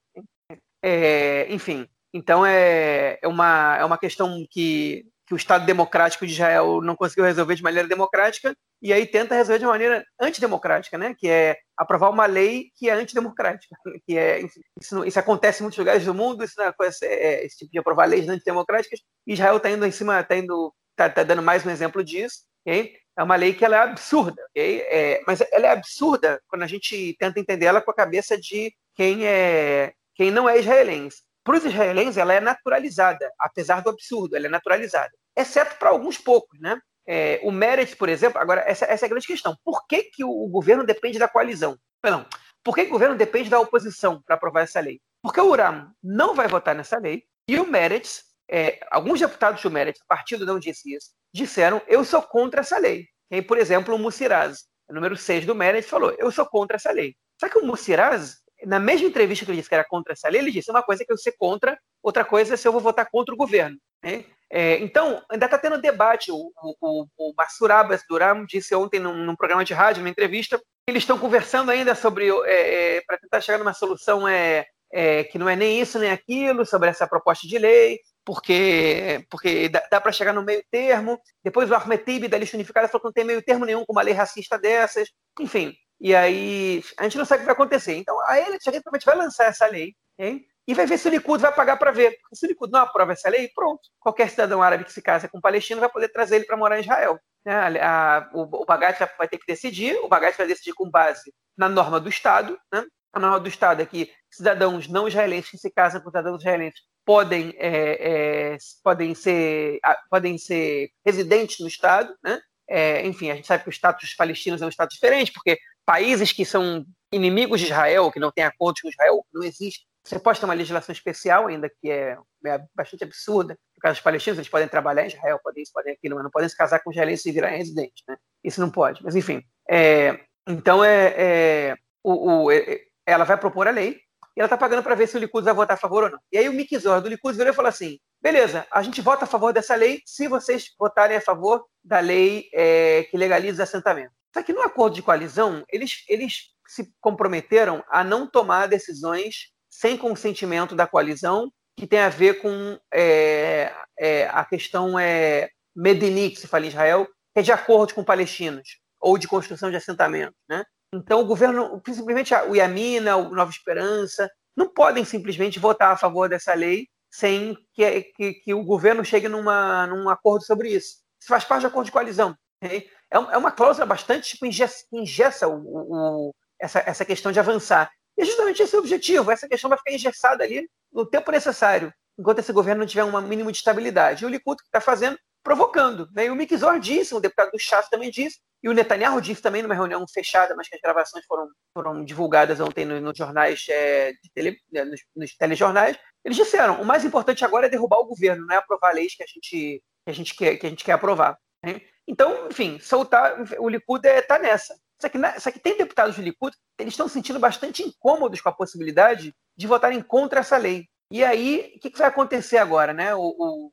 [0.81, 6.33] É, enfim, então é, é, uma, é uma questão que, que o Estado democrático de
[6.33, 11.15] Israel não conseguiu resolver de maneira democrática e aí tenta resolver de maneira antidemocrática, né?
[11.17, 13.75] que é aprovar uma lei que é antidemocrática.
[14.05, 17.71] Que é, enfim, isso, isso, acontece em muitos lugares do mundo, isso, é, esse tipo
[17.71, 21.65] de aprovar leis antidemocráticas, Israel está indo em cima, está indo, tá, tá dando mais
[21.65, 22.43] um exemplo disso.
[22.65, 22.95] Okay?
[23.17, 24.81] é uma lei que ela é absurda, okay?
[24.89, 28.73] é, mas ela é absurda quando a gente tenta entender ela com a cabeça de
[28.95, 31.23] quem é quem não é israelense.
[31.43, 36.17] Para os israelenses, ela é naturalizada, apesar do absurdo, ela é naturalizada, exceto para alguns
[36.17, 36.79] poucos, né?
[37.05, 39.57] É, o Meretz, por exemplo, agora essa, essa, é a grande questão.
[39.63, 41.77] Por que, que o, o governo depende da coalizão?
[42.01, 42.25] Perdão,
[42.63, 45.01] por que, que o governo depende da oposição para aprovar essa lei?
[45.21, 49.71] Porque o Uram não vai votar nessa lei e o Meretz, é, alguns deputados do
[49.71, 53.07] Meretz, partido não disse isso, disseram eu sou contra essa lei.
[53.31, 57.15] E por exemplo, o Mussiraz, número 6 do Meredith, falou eu sou contra essa lei.
[57.39, 60.41] Só que o Mussiraz, na mesma entrevista que ele disse que era contra essa lei,
[60.41, 62.81] ele disse uma coisa é que eu ser contra, outra coisa é se eu vou
[62.81, 63.77] votar contra o governo.
[64.03, 64.25] Né?
[64.51, 66.31] É, então, ainda está tendo debate.
[66.31, 71.01] O, o, o Massurabas Duram disse ontem num, num, programa de rádio, numa entrevista, eles
[71.01, 75.49] estão conversando ainda sobre, é, é, para tentar chegar numa solução é, é, que não
[75.49, 80.11] é nem isso nem aquilo, sobre essa proposta de lei porque, porque dá, dá para
[80.11, 81.19] chegar no meio termo.
[81.43, 84.01] Depois o Ahmed da lista unificada, falou que não tem meio termo nenhum com uma
[84.01, 85.09] lei racista dessas.
[85.39, 87.95] Enfim, e aí a gente não sabe o que vai acontecer.
[87.95, 90.45] Então a ele provavelmente vai lançar essa lei hein?
[90.67, 92.17] e vai ver se o Likud vai pagar para ver.
[92.33, 93.81] Se o Likud não aprova essa lei, pronto.
[93.99, 96.77] Qualquer cidadão árabe que se casa com um palestino vai poder trazer ele para morar
[96.77, 97.19] em Israel.
[97.45, 97.79] Né?
[97.79, 101.33] A, a, o, o Bagat vai ter que decidir, o Bagat vai decidir com base
[101.57, 102.57] na norma do Estado.
[102.71, 102.85] Né?
[103.19, 107.53] Norma do Estado é que cidadãos não israelenses que se casam com cidadãos israelenses podem,
[107.57, 112.39] é, é, podem, ser, podem ser residentes no Estado, né?
[112.67, 116.31] É, enfim, a gente sabe que o status palestino é um status diferente, porque países
[116.31, 119.85] que são inimigos de Israel, que não têm acordos com Israel, não existe.
[120.03, 123.57] Você pode ter uma legislação especial, ainda que é, é bastante absurda.
[123.75, 126.31] No caso dos palestinos, eles podem trabalhar em Israel, podem isso, podem aquilo, mas não
[126.31, 128.03] podem se casar com israelenses e virar residentes.
[128.07, 128.17] Né?
[128.43, 129.03] Isso não pode.
[129.03, 129.41] Mas, enfim.
[129.69, 133.99] É, então, é, é o, o, é, ela vai propor a lei,
[134.35, 136.19] e ela está pagando para ver se o Likud vai votar a favor ou não.
[136.31, 139.25] E aí o Mick Zor do Likud virou e falou assim: beleza, a gente vota
[139.25, 144.11] a favor dessa lei se vocês votarem a favor da lei é, que legaliza assentamento.
[144.33, 149.95] Só que no acordo de coalizão, eles, eles se comprometeram a não tomar decisões sem
[149.95, 156.39] consentimento da coalizão, que tem a ver com é, é, a questão é, Medini, que
[156.39, 158.79] se fala em Israel, que é de acordo com palestinos.
[158.99, 160.37] ou de construção de assentamentos.
[160.47, 160.63] Né?
[160.93, 166.29] Então, o governo, simplesmente o Iamina, o Nova Esperança, não podem simplesmente votar a favor
[166.29, 170.97] dessa lei sem que, que, que o governo chegue numa, num acordo sobre isso.
[171.19, 172.35] Isso faz parte do acordo de coalizão.
[172.63, 172.89] Okay?
[173.11, 177.91] É, é uma cláusula bastante tipo, ingessa, o, o, essa, essa questão de avançar.
[178.17, 179.31] E é justamente esse o objetivo.
[179.31, 183.21] Essa questão vai ficar engessada ali no tempo necessário, enquanto esse governo não tiver um
[183.21, 184.23] mínimo de estabilidade.
[184.23, 186.09] E o Likud que está fazendo, provocando.
[186.13, 186.25] Né?
[186.25, 189.41] E o Mick Zor disse, o deputado do Chas também disse, e o Netanyahu disse
[189.41, 193.65] também numa reunião fechada, mas que as gravações foram, foram divulgadas ontem nos, nos jornais,
[193.69, 195.97] é, tele, né, nos, nos, telejornais.
[196.23, 199.23] Eles disseram: o mais importante agora é derrubar o governo, não é aprovar leis que
[199.23, 201.37] a gente, que a gente, quer, que a gente quer aprovar.
[201.61, 201.81] Né?
[202.07, 204.75] Então, enfim, soltar o Likud está é, nessa.
[205.01, 208.47] Só que, só que tem deputados do Likud, eles estão se sentindo bastante incômodos com
[208.47, 210.85] a possibilidade de votarem contra essa lei.
[211.11, 212.93] E aí, o que, que vai acontecer agora?
[212.93, 213.13] Né?
[213.13, 213.71] O, o,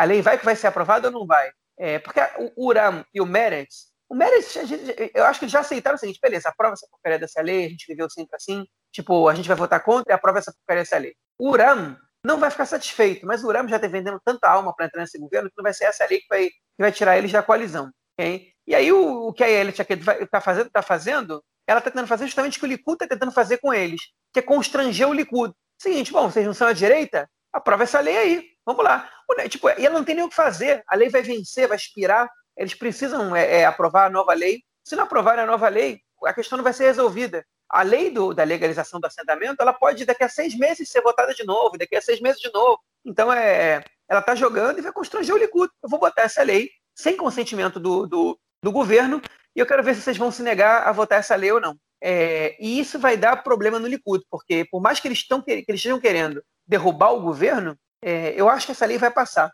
[0.00, 1.50] a lei vai que vai ser aprovada ou não vai?
[1.78, 5.98] É, porque o Uram e o Meretz o Meredith, eu acho que já aceitaram o
[5.98, 9.46] seguinte: beleza, aprova essa porcaria dessa lei, a gente viveu sempre assim, tipo, a gente
[9.46, 11.14] vai votar contra e aprova essa porcaria dessa lei.
[11.38, 14.86] O Uram não vai ficar satisfeito, mas o Uram já está vendendo tanta alma para
[14.86, 17.30] entrar nesse governo que não vai ser essa lei que vai, que vai tirar eles
[17.30, 17.88] da coalizão.
[18.18, 18.48] Okay?
[18.66, 22.26] E aí o, o que a Elliot está fazendo, tá fazendo, ela está tentando fazer
[22.26, 24.00] justamente o que o Likud está tentando fazer com eles,
[24.32, 25.54] que é constranger o Likud.
[25.80, 27.30] Seguinte, bom, vocês não são a direita?
[27.52, 29.10] Aprova essa lei aí, vamos lá.
[29.48, 32.28] Tipo, e ela não tem nem o que fazer, a lei vai vencer, vai expirar,
[32.56, 34.62] eles precisam é, é, aprovar a nova lei.
[34.84, 37.44] Se não aprovarem a nova lei, a questão não vai ser resolvida.
[37.68, 41.32] A lei do, da legalização do assentamento, ela pode daqui a seis meses ser votada
[41.32, 42.80] de novo, daqui a seis meses de novo.
[43.04, 45.70] Então, é, ela está jogando e vai constranger o Likud.
[45.82, 49.22] Eu vou botar essa lei sem consentimento do, do, do, governo
[49.54, 51.76] e eu quero ver se vocês vão se negar a votar essa lei ou não.
[52.02, 55.50] É, e isso vai dar problema no Likud, porque por mais que eles, tão, que
[55.50, 59.50] eles estejam querendo derrubar o governo, é, eu acho que essa lei vai passar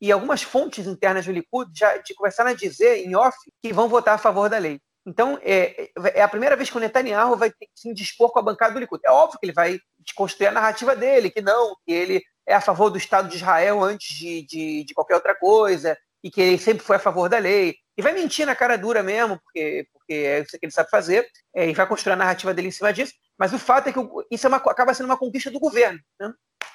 [0.00, 4.14] e algumas fontes internas do Likud já começaram a dizer em off que vão votar
[4.14, 4.80] a favor da lei.
[5.06, 8.72] Então, é, é a primeira vez que o Netanyahu vai se dispor com a bancada
[8.72, 9.02] do Likud.
[9.04, 12.60] É óbvio que ele vai desconstruir a narrativa dele, que não, que ele é a
[12.60, 16.58] favor do Estado de Israel antes de, de, de qualquer outra coisa, e que ele
[16.58, 17.76] sempre foi a favor da lei.
[17.96, 21.26] E vai mentir na cara dura mesmo, porque, porque é isso que ele sabe fazer,
[21.54, 23.12] é, e vai construir a narrativa dele em cima disso.
[23.38, 26.32] Mas o fato é que isso é uma, acaba sendo uma conquista do governo, né?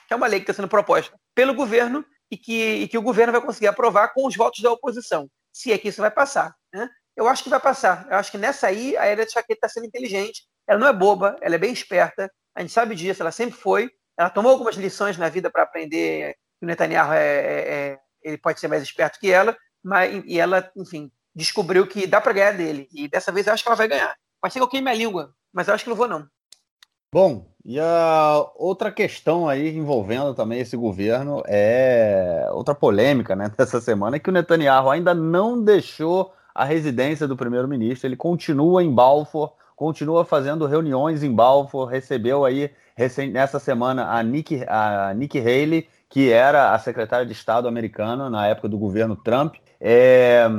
[0.08, 3.02] Que é uma lei que está sendo proposta pelo governo e que, e que o
[3.02, 6.56] governo vai conseguir aprovar com os votos da oposição, se é que isso vai passar.
[6.74, 6.90] Né?
[7.16, 8.08] Eu acho que vai passar.
[8.10, 10.44] Eu acho que nessa aí a Elia Chaqueta está sendo inteligente.
[10.68, 12.32] Ela não é boba, ela é bem esperta.
[12.54, 13.90] A gente sabe disso, ela sempre foi.
[14.18, 18.38] Ela tomou algumas lições na vida para aprender que o Netanyahu é, é, é, ele
[18.38, 22.52] pode ser mais esperto que ela, mas e ela, enfim, descobriu que dá para ganhar
[22.54, 22.88] dele.
[22.94, 24.16] E dessa vez eu acho que ela vai ganhar.
[24.42, 26.28] Pode ser que eu queime a língua, mas eu acho que não vou não.
[27.16, 33.80] Bom, e a outra questão aí envolvendo também esse governo é outra polêmica né, dessa
[33.80, 38.94] semana, é que o Netanyahu ainda não deixou a residência do primeiro-ministro, ele continua em
[38.94, 42.70] Balfour, continua fazendo reuniões em Balfour, recebeu aí
[43.32, 48.46] nessa semana a Nikki, a Nikki Haley, que era a secretária de Estado americana na
[48.46, 49.56] época do governo Trump.
[49.80, 50.50] É,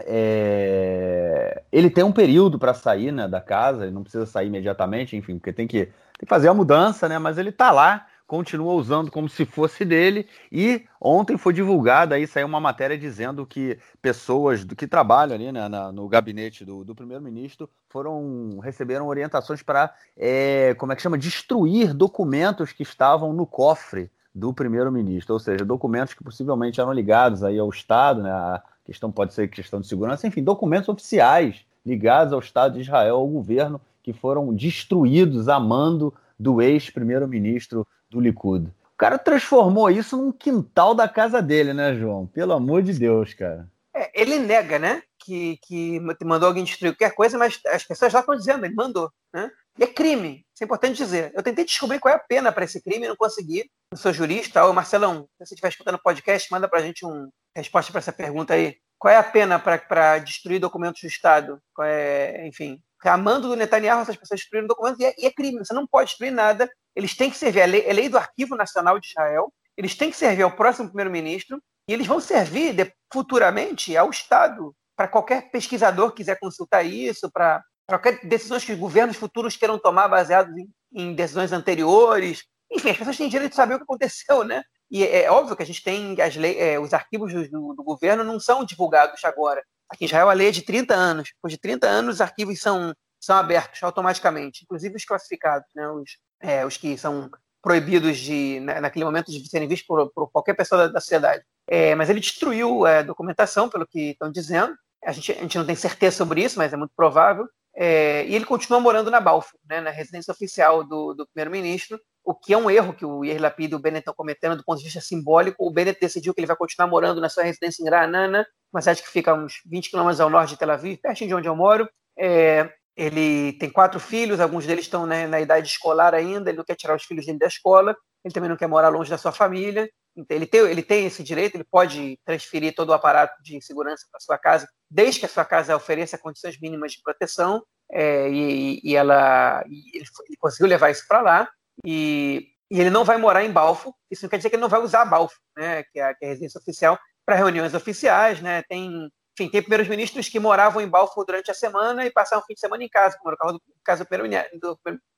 [0.00, 5.16] é, ele tem um período para sair né, da casa, ele não precisa sair imediatamente,
[5.16, 7.18] enfim, porque tem que, tem que fazer a mudança, né?
[7.18, 10.26] Mas ele está lá, continua usando como se fosse dele.
[10.50, 15.52] E ontem foi divulgada aí, saiu uma matéria dizendo que pessoas do que trabalham ali
[15.52, 21.02] né, na, no gabinete do, do primeiro-ministro foram receberam orientações para, é, como é que
[21.02, 26.92] chama, destruir documentos que estavam no cofre do primeiro-ministro, ou seja, documentos que possivelmente eram
[26.92, 31.64] ligados aí ao Estado, né, a, questão pode ser questão de segurança, enfim, documentos oficiais
[31.84, 38.20] ligados ao Estado de Israel, ao governo, que foram destruídos a mando do ex-primeiro-ministro do
[38.20, 38.66] Likud.
[38.66, 42.26] O cara transformou isso num quintal da casa dele, né, João?
[42.26, 43.68] Pelo amor de Deus, cara.
[43.94, 45.02] É, ele nega, né?
[45.18, 49.10] Que, que mandou alguém destruir qualquer coisa, mas as pessoas já estão dizendo, ele mandou.
[49.32, 49.50] Né?
[49.78, 51.32] E é crime, isso é importante dizer.
[51.34, 53.68] Eu tentei descobrir qual é a pena para esse crime não consegui.
[53.90, 54.64] Eu sou jurista.
[54.64, 57.98] Ô, Marcelão, se você estiver escutando o podcast, manda para a gente uma resposta para
[57.98, 58.76] essa pergunta aí.
[58.96, 61.60] Qual é a pena para destruir documentos do Estado?
[61.80, 65.58] É, enfim, a mando do Netanyahu, essas pessoas destruíram documentos e é, e é, crime.
[65.58, 66.70] Você não pode destruir nada.
[66.94, 69.52] Eles têm que servir a lei, a lei do Arquivo Nacional de Israel.
[69.76, 74.72] Eles têm que servir ao próximo primeiro-ministro e eles vão servir de, futuramente ao Estado
[74.96, 80.08] para qualquer pesquisador que quiser consultar isso, para qualquer decisões que governos futuros queiram tomar
[80.08, 82.44] baseados em, em, decisões anteriores.
[82.70, 84.62] Enfim, as pessoas têm direito de saber o que aconteceu, né?
[84.90, 87.82] E é, é óbvio que a gente tem as leis, é, os arquivos do, do,
[87.82, 89.62] governo não são divulgados agora.
[89.90, 91.30] Aqui em Israel a lei é de 30 anos.
[91.34, 95.88] Depois de 30 anos, os arquivos são, são abertos automaticamente, inclusive os classificados, né?
[95.88, 97.30] os, é, os que são
[97.62, 101.42] proibidos de, né, naquele momento de serem vistos por, por qualquer pessoa da, da sociedade.
[101.66, 105.58] É, mas ele destruiu a é, documentação, pelo que estão dizendo, a gente, a gente
[105.58, 107.46] não tem certeza sobre isso, mas é muito provável.
[107.76, 112.34] É, e ele continua morando na Balfour, né, na residência oficial do, do primeiro-ministro, o
[112.34, 114.78] que é um erro que o Yair Lapid e o Bennett estão cometendo do ponto
[114.78, 115.66] de vista simbólico.
[115.66, 119.02] O Bennett decidiu que ele vai continuar morando na sua residência em Granana, uma cidade
[119.02, 121.88] que fica uns 20 quilômetros ao norte de Tel Aviv, pertinho de onde eu moro.
[122.18, 126.64] É, ele tem quatro filhos, alguns deles estão né, na idade escolar ainda, ele não
[126.64, 127.94] quer tirar os filhos dele da escola,
[128.24, 129.90] ele também não quer morar longe da sua família,
[130.28, 134.20] ele tem, ele tem esse direito, ele pode transferir todo o aparato de segurança para
[134.20, 138.96] sua casa, desde que a sua casa ofereça condições mínimas de proteção, é, e, e,
[138.96, 141.48] ela, e ele, ele, conseguiu levar isso para lá,
[141.84, 144.68] e, e, ele não vai morar em Balfo, isso não quer dizer que ele não
[144.68, 148.62] vai usar Balfo, né, que, é que é a residência oficial, para reuniões oficiais, né,
[148.68, 152.46] tem enfim, tem primeiros ministros que moravam em Balfour durante a semana e passavam o
[152.46, 154.06] fim de semana em casa, como no caso do, caso do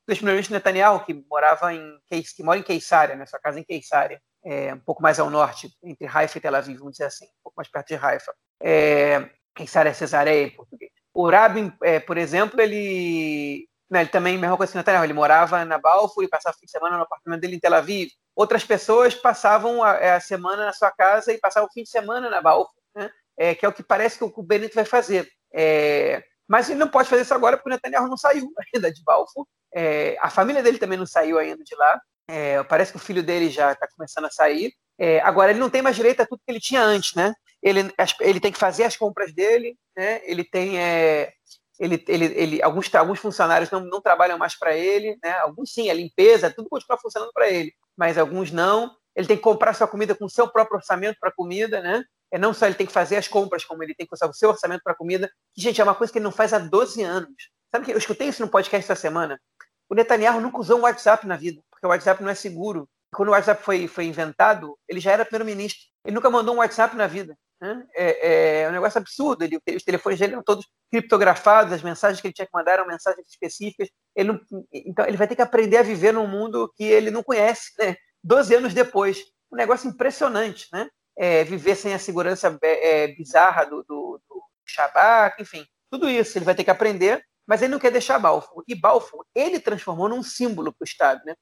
[0.07, 4.73] primeiro-ministro Netanyahu, que morava em que mora em Keisária, né, sua casa em Keisária, é,
[4.73, 7.57] um pouco mais ao norte, entre Haifa e Tel Aviv, vamos dizer assim, um pouco
[7.57, 8.33] mais perto de Haifa.
[8.63, 10.93] É, Keisária é Cesareia em português.
[11.13, 15.65] O Rabin, é, por exemplo, ele, né, ele também, mesma coisa que Netanyahu, ele morava
[15.65, 18.09] na Balfour e passava o fim de semana no apartamento dele em Tel Aviv.
[18.37, 21.91] Outras pessoas passavam a, é, a semana na sua casa e passavam o fim de
[21.91, 23.11] semana na Balfour, né?
[23.37, 25.29] é, que é o que parece que o Bennett vai fazer.
[25.53, 29.03] É, mas ele não pode fazer isso agora porque o Netanyahu não saiu ainda de
[29.03, 29.45] Balfour.
[29.75, 32.01] É, a família dele também não saiu ainda de lá.
[32.29, 34.72] É, parece que o filho dele já está começando a sair.
[34.99, 37.35] É, agora, ele não tem mais direito a tudo que ele tinha antes, né?
[37.62, 40.20] Ele, ele tem que fazer as compras dele, né?
[40.24, 40.79] Ele tem.
[40.79, 41.33] É,
[41.79, 45.33] ele, ele, ele, alguns, alguns funcionários não, não trabalham mais para ele, né?
[45.41, 48.95] Alguns sim, a limpeza, tudo continua funcionando para ele, mas alguns não.
[49.14, 52.05] Ele tem que comprar sua comida com o seu próprio orçamento para comida, né?
[52.33, 54.35] É não só ele tem que fazer as compras, como ele tem que usar o
[54.35, 55.31] seu orçamento para comida.
[55.55, 57.51] Que, gente, é uma coisa que ele não faz há 12 anos.
[57.70, 59.41] Sabe que eu escutei isso no podcast essa semana?
[59.89, 62.89] O Netanyahu nunca usou um WhatsApp na vida, porque o WhatsApp não é seguro.
[63.14, 65.81] Quando o WhatsApp foi, foi inventado, ele já era primeiro-ministro.
[66.05, 67.37] Ele nunca mandou um WhatsApp na vida.
[67.61, 67.87] Né?
[67.95, 69.45] É, é, um negócio absurdo.
[69.45, 72.87] Ele, os telefones dele eram todos criptografados, as mensagens que ele tinha que mandar eram
[72.87, 73.89] mensagens específicas.
[74.14, 74.41] Ele não,
[74.72, 77.97] então, ele vai ter que aprender a viver num mundo que ele não conhece, né?
[78.24, 79.22] 12 anos depois.
[79.53, 80.89] Um negócio impressionante, né?
[81.16, 86.45] é, viver sem a segurança é, bizarra do, do, do Shabak, enfim, tudo isso ele
[86.45, 88.65] vai ter que aprender, mas ele não quer deixar Balfour.
[88.67, 91.23] E Balfour, ele transformou num símbolo para o Estado.
[91.25, 91.35] Né?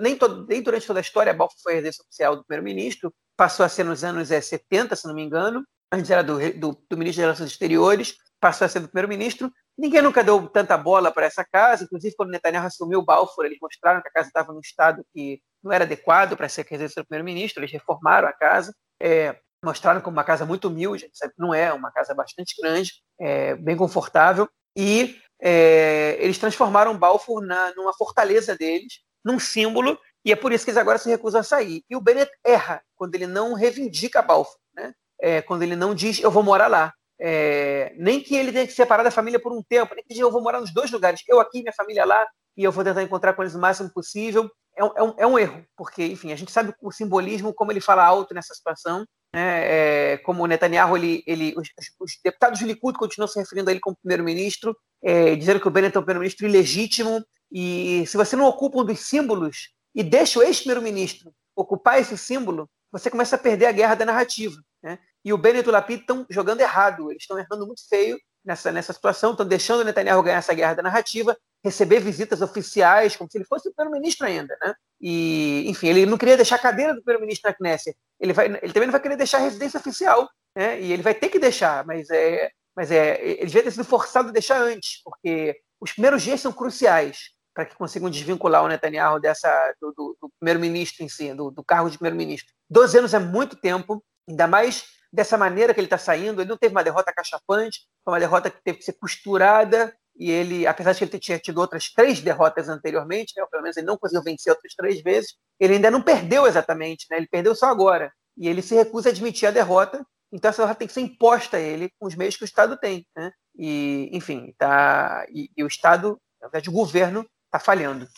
[0.00, 3.64] Nem, todo, nem, durante toda a história, Balfour foi a residência oficial do primeiro-ministro, passou
[3.64, 6.96] a ser nos anos é, 70, se não me engano, antes era do, do, do
[6.96, 9.52] ministro das Relações Exteriores, passou a ser do primeiro-ministro.
[9.76, 14.00] Ninguém nunca deu tanta bola para essa casa, inclusive quando Netanyahu assumiu Balfour, eles mostraram
[14.00, 17.60] que a casa estava num estado que não era adequado para ser residência do primeiro-ministro,
[17.60, 22.14] eles reformaram a casa é, mostraram como uma casa muito humilde, não é uma casa
[22.14, 29.38] bastante grande, é, bem confortável, e é, eles transformaram Balfour na, numa fortaleza deles, num
[29.38, 31.84] símbolo, e é por isso que eles agora se recusam a sair.
[31.88, 34.94] E o Bennett erra quando ele não reivindica Balfour, né?
[35.20, 36.92] É, quando ele não diz eu vou morar lá.
[37.20, 40.26] É, nem que ele tenha que separar da família por um tempo, nem que diga
[40.26, 42.26] eu vou morar nos dois lugares, eu aqui, minha família lá,
[42.56, 45.38] e eu vou tentar encontrar com eles o máximo possível é, é, um, é um
[45.38, 50.12] erro, porque, enfim, a gente sabe o simbolismo, como ele fala alto nessa situação, né,
[50.12, 51.68] é, como Netanyahu, ele, ele, os,
[51.98, 55.70] os, deputados do Likud continuam se referindo a ele como primeiro-ministro, é, dizendo que o
[55.72, 57.20] Bennett é um primeiro-ministro ilegítimo,
[57.50, 62.70] e se você não ocupa um dos símbolos e deixa o ex-primeiro-ministro ocupar esse símbolo,
[62.92, 64.56] você começa a perder a guerra da narrativa.
[64.80, 65.00] Né?
[65.24, 68.70] E o Bennett e o Lapid estão jogando errado, eles estão errando muito feio nessa,
[68.70, 73.30] nessa situação, estão deixando o Netanyahu ganhar essa guerra da narrativa, receber visitas oficiais, como
[73.30, 74.74] se ele fosse o primeiro-ministro ainda, né?
[75.00, 77.96] E, enfim, ele não queria deixar a cadeira do primeiro-ministro na Knesset.
[78.20, 80.80] Ele, vai, ele também não vai querer deixar a residência oficial, né?
[80.80, 84.28] E ele vai ter que deixar, mas é, mas é, ele devia ter sido forçado
[84.28, 89.20] a deixar antes, porque os primeiros dias são cruciais para que consigam desvincular o Netanyahu
[89.20, 92.52] dessa do, do, do primeiro-ministro em si, do, do cargo de primeiro-ministro.
[92.68, 94.84] Doze anos é muito tempo, ainda mais
[95.14, 96.42] dessa maneira que ele está saindo.
[96.42, 100.30] Ele não teve uma derrota cachapante, foi uma derrota que teve que ser costurada e
[100.30, 103.96] ele, apesar de ele ter tido outras três derrotas anteriormente, né, pelo menos ele não
[103.96, 108.12] conseguiu vencer outras três vezes, ele ainda não perdeu exatamente, né, ele perdeu só agora.
[108.36, 111.56] E ele se recusa a admitir a derrota, então essa derrota tem que ser imposta
[111.56, 113.06] a ele com os meios que o Estado tem.
[113.16, 113.30] Né?
[113.56, 118.08] E, enfim, tá, e, e o Estado, na verdade, o governo está falhando.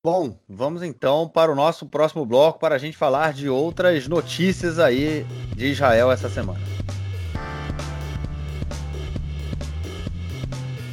[0.00, 4.78] Bom, vamos então para o nosso próximo bloco para a gente falar de outras notícias
[4.78, 5.26] aí
[5.56, 6.60] de Israel essa semana.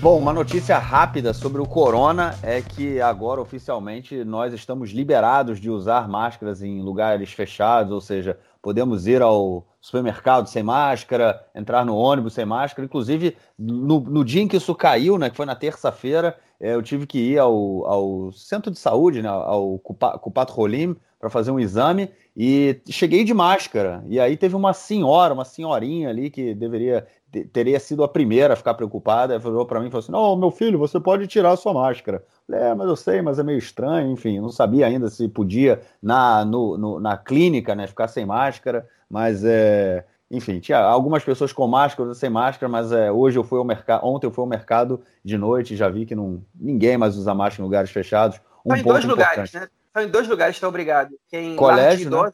[0.01, 5.70] Bom, uma notícia rápida sobre o corona é que agora oficialmente nós estamos liberados de
[5.70, 11.95] usar máscaras em lugares fechados, ou seja, podemos ir ao supermercado sem máscara, entrar no
[11.95, 12.84] ônibus sem máscara.
[12.84, 16.82] Inclusive, no, no dia em que isso caiu, né, que foi na terça-feira, é, eu
[16.82, 20.95] tive que ir ao, ao centro de saúde, né, ao Cupat Rolim,
[21.26, 24.04] para fazer um exame e cheguei de máscara.
[24.08, 27.08] E aí teve uma senhora, uma senhorinha ali que deveria
[27.52, 29.40] teria sido a primeira a ficar preocupada.
[29.40, 32.24] Falou para mim, falou assim, não, meu filho, você pode tirar a sua máscara.
[32.46, 35.82] Falei, é, mas eu sei, mas é meio estranho, enfim, não sabia ainda se podia
[36.02, 41.52] na, no, no, na clínica, né, ficar sem máscara, mas é, enfim, tinha algumas pessoas
[41.52, 44.48] com máscara, sem máscara, mas é, hoje eu fui ao mercado, ontem eu fui ao
[44.48, 48.40] mercado de noite já vi que não, ninguém mais usa máscara em lugares fechados.
[48.64, 49.68] Um São em dois lugares, né?
[49.96, 51.16] São em dois lugares, está obrigado.
[51.30, 52.30] Quem colégio, né?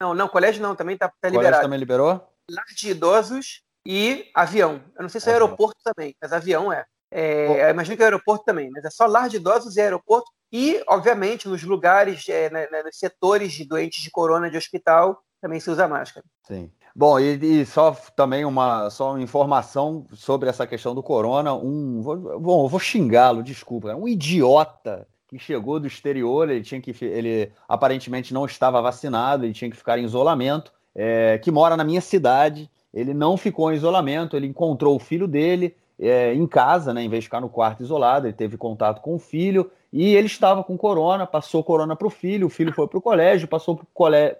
[0.00, 1.44] Não, não, colégio não, também está tá liberado.
[1.44, 2.26] Colégio também liberou?
[2.50, 4.80] Lar de idosos e avião.
[4.96, 6.86] Eu não sei se é aeroporto também, mas avião é.
[7.10, 10.30] é imagino que é aeroporto também, mas é só lar de idosos e aeroporto.
[10.50, 15.22] E, obviamente, nos lugares, é, né, né, nos setores de doentes de corona de hospital,
[15.38, 16.24] também se usa máscara.
[16.46, 16.72] Sim.
[16.96, 21.52] Bom, e, e, só também uma, só uma informação sobre essa questão do corona.
[21.52, 23.94] Um, vou, bom, eu vou xingá-lo, desculpa.
[23.94, 29.54] Um idiota que chegou do exterior, ele tinha que, ele aparentemente não estava vacinado, ele
[29.54, 32.70] tinha que ficar em isolamento, é, que mora na minha cidade.
[32.92, 37.08] Ele não ficou em isolamento, ele encontrou o filho dele é, em casa, né, em
[37.08, 40.64] vez de ficar no quarto isolado, ele teve contato com o filho e ele estava
[40.64, 43.86] com corona, passou corona para o filho, o filho foi para o colégio, passou, pro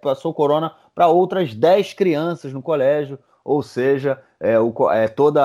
[0.01, 5.43] passou corona para outras 10 crianças no colégio, ou seja, é, o, é, toda,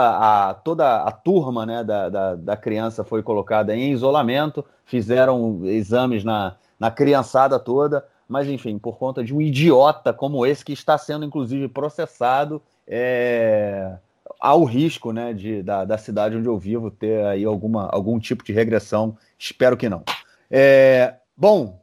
[0.50, 6.24] a, toda a turma né, da, da, da, criança foi colocada em isolamento, fizeram exames
[6.24, 10.98] na, na criançada toda, mas enfim, por conta de um idiota como esse, que está
[10.98, 13.94] sendo inclusive processado, é,
[14.40, 18.20] há o risco né, de, da, da cidade onde eu vivo ter aí alguma, algum
[18.20, 20.04] tipo de regressão Espero que não.
[20.50, 21.80] É, bom,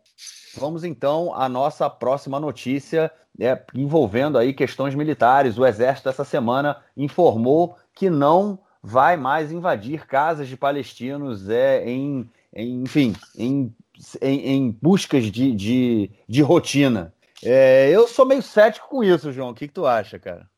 [0.59, 5.59] vamos então à nossa próxima notícia é, envolvendo aí questões militares.
[5.59, 12.29] O Exército essa semana informou que não vai mais invadir casas de palestinos é, em,
[12.55, 13.75] em enfim, em,
[14.21, 17.13] em, em buscas de, de, de rotina.
[17.43, 19.51] É, eu sou meio cético com isso, João.
[19.51, 20.49] O que, que tu acha, cara?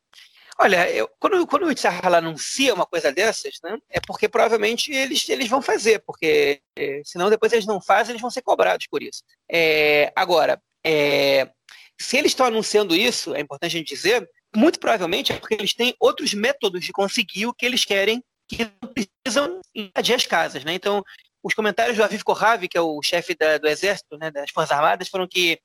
[0.59, 5.28] Olha, eu, quando, quando o Itzhak anuncia uma coisa dessas, né, é porque provavelmente eles,
[5.28, 9.02] eles vão fazer, porque é, senão depois eles não fazem, eles vão ser cobrados por
[9.02, 9.22] isso.
[9.50, 11.50] É, agora, é,
[12.00, 15.74] se eles estão anunciando isso, é importante a gente dizer, muito provavelmente é porque eles
[15.74, 20.64] têm outros métodos de conseguir o que eles querem, que não precisam invadir as casas.
[20.64, 20.72] Né?
[20.72, 21.02] Então,
[21.42, 24.72] os comentários do Aviv Kohavi, que é o chefe da, do Exército, né, das Forças
[24.72, 25.61] Armadas, foram que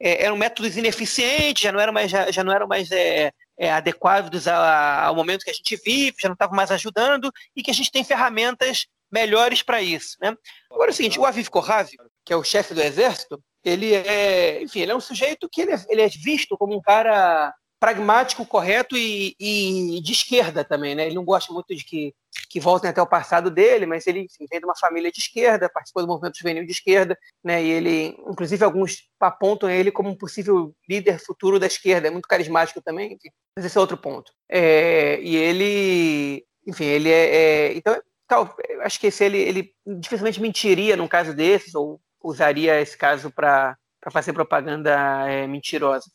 [0.00, 3.72] é, eram métodos ineficientes, já não eram mais, já, já não eram mais é, é,
[3.72, 7.74] adequados ao momento que a gente vive, já não estavam mais ajudando e que a
[7.74, 10.16] gente tem ferramentas melhores para isso.
[10.20, 10.36] Né?
[10.70, 14.62] Agora é o seguinte, o Aviv Kohavi, que é o chefe do exército, ele é,
[14.62, 18.46] enfim, ele é um sujeito que ele é, ele é visto como um cara pragmático,
[18.46, 21.04] correto e, e, de esquerda também, né?
[21.04, 22.14] Ele não gosta muito de que,
[22.48, 25.68] que voltem até o passado dele, mas ele enfim, vem de uma família de esquerda,
[25.68, 27.14] participou do movimento juvenil de esquerda,
[27.44, 27.62] né?
[27.62, 32.08] E ele, inclusive, alguns apontam ele como um possível líder futuro da esquerda.
[32.08, 34.32] É muito carismático também, enfim, mas esse é outro ponto.
[34.48, 40.40] É, e ele, enfim, ele é, é então, tal, acho que esse ele, ele dificilmente
[40.40, 43.76] mentiria num caso desses ou usaria esse caso para
[44.10, 46.06] fazer propaganda é, mentirosa.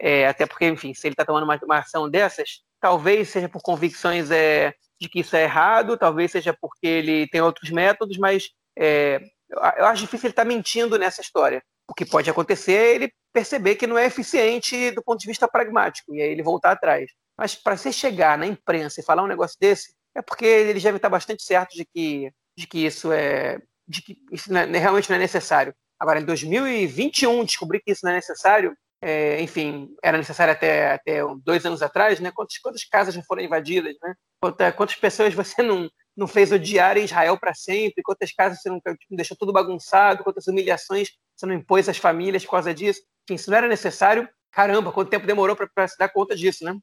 [0.00, 3.60] É, até porque, enfim, se ele está tomando uma, uma, ação dessas, talvez seja por
[3.62, 8.50] convicções é, de que isso é errado, talvez seja porque ele tem outros métodos, mas
[8.78, 9.20] é,
[9.50, 11.62] eu acho difícil ele estar tá mentindo nessa história.
[11.88, 15.48] O que pode acontecer é ele perceber que não é eficiente do ponto de vista
[15.48, 17.10] pragmático, e aí ele voltar atrás.
[17.36, 20.90] Mas para você chegar na imprensa e falar um negócio desse, é porque ele já
[20.90, 23.58] está bastante certo de que, de que isso é.
[23.86, 25.74] de que isso não é, realmente não é necessário.
[25.98, 31.20] Agora, em 2021, descobrir que isso não é necessário, é, enfim, era necessário até, até
[31.42, 32.32] dois anos atrás, né?
[32.34, 34.14] Quantas, quantas casas já foram invadidas, né?
[34.76, 38.02] Quantas, pessoas você não, não fez odiar Israel para sempre?
[38.02, 40.24] Quantas casas você não tipo, deixou tudo bagunçado?
[40.24, 43.00] Quantas humilhações você não impôs às famílias por causa disso?
[43.24, 46.76] Enfim, se não era necessário, caramba, quanto tempo demorou para se dar conta disso, né?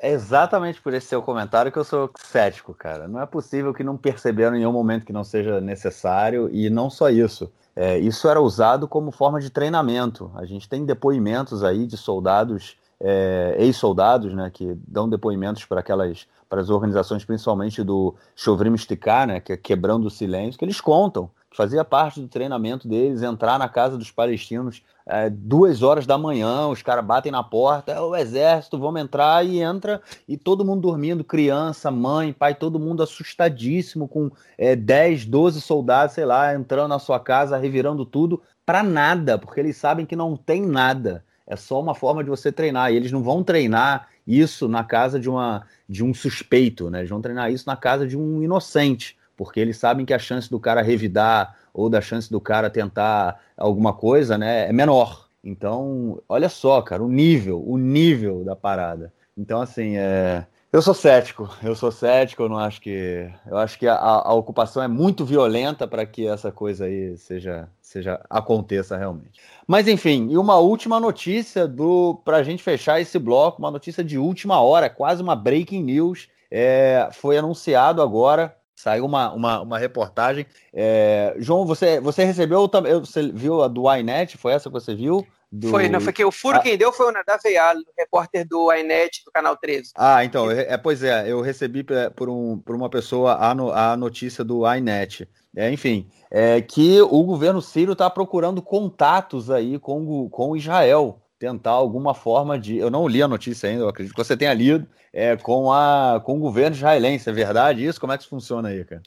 [0.00, 3.06] É exatamente por esse seu comentário que eu sou cético, cara.
[3.06, 6.90] Não é possível que não perceberam em nenhum momento que não seja necessário, e não
[6.90, 7.50] só isso.
[7.76, 10.30] É, isso era usado como forma de treinamento.
[10.34, 16.26] A gente tem depoimentos aí de soldados, é, ex-soldados, né, que dão depoimentos para aquelas
[16.48, 20.80] para as organizações, principalmente do Chovrim Sticar, né, que é quebrando o silêncio, que eles
[20.80, 26.16] contam fazia parte do treinamento deles entrar na casa dos palestinos é, duas horas da
[26.16, 30.64] manhã, os caras batem na porta, é o exército, vamos entrar e entra, e todo
[30.64, 36.54] mundo dormindo, criança, mãe, pai, todo mundo assustadíssimo, com é, 10, 12 soldados, sei lá,
[36.54, 41.24] entrando na sua casa, revirando tudo, para nada, porque eles sabem que não tem nada.
[41.44, 42.92] É só uma forma de você treinar.
[42.92, 47.00] E eles não vão treinar isso na casa de, uma, de um suspeito, né?
[47.00, 50.50] Eles vão treinar isso na casa de um inocente porque eles sabem que a chance
[50.50, 55.30] do cara revidar ou da chance do cara tentar alguma coisa, né, é menor.
[55.42, 59.10] Então, olha só, cara, o nível, o nível da parada.
[59.34, 63.32] Então, assim, é, Eu sou cético, eu sou cético, eu não acho que.
[63.46, 67.66] Eu acho que a, a ocupação é muito violenta para que essa coisa aí seja,
[67.80, 69.40] seja aconteça realmente.
[69.66, 74.04] Mas enfim, e uma última notícia do para a gente fechar esse bloco, uma notícia
[74.04, 76.28] de última hora, quase uma breaking news.
[76.50, 80.46] É, foi anunciado agora, saiu uma, uma, uma reportagem.
[80.72, 82.68] É, João, você, você recebeu,
[83.00, 84.36] você viu a do iNet?
[84.36, 85.26] Foi essa que você viu?
[85.52, 85.68] Do...
[85.68, 86.60] Foi, não, foi que o furo ah.
[86.60, 89.90] quem deu foi o Nadav Eyal, repórter do iNet, do Canal 13.
[89.96, 91.84] Ah, então, é, pois é, eu recebi
[92.14, 95.28] por, um, por uma pessoa a, no, a notícia do iNet.
[95.56, 101.70] É, enfim, é que o governo sírio está procurando contatos aí com, com Israel, tentar
[101.70, 102.76] alguma forma de.
[102.76, 106.22] Eu não li a notícia ainda, eu acredito que você tenha lido, é, com, a,
[106.22, 107.28] com o governo israelense.
[107.28, 107.98] É verdade isso?
[107.98, 109.02] Como é que isso funciona aí, cara?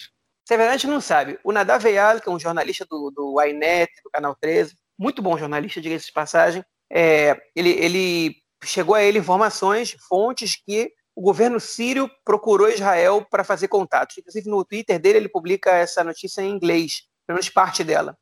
[0.46, 1.40] Se é verdade, a gente não sabe.
[1.44, 5.38] O Nadav Eyal, que é um jornalista do, do iNet, do Canal 13, muito bom
[5.38, 11.60] jornalista, diga-se de passagem, é, ele, ele chegou a ele informações, fontes que o governo
[11.60, 14.18] sírio procurou Israel para fazer contatos.
[14.18, 18.18] Inclusive no Twitter dele ele publica essa notícia em inglês, pelo menos parte dela,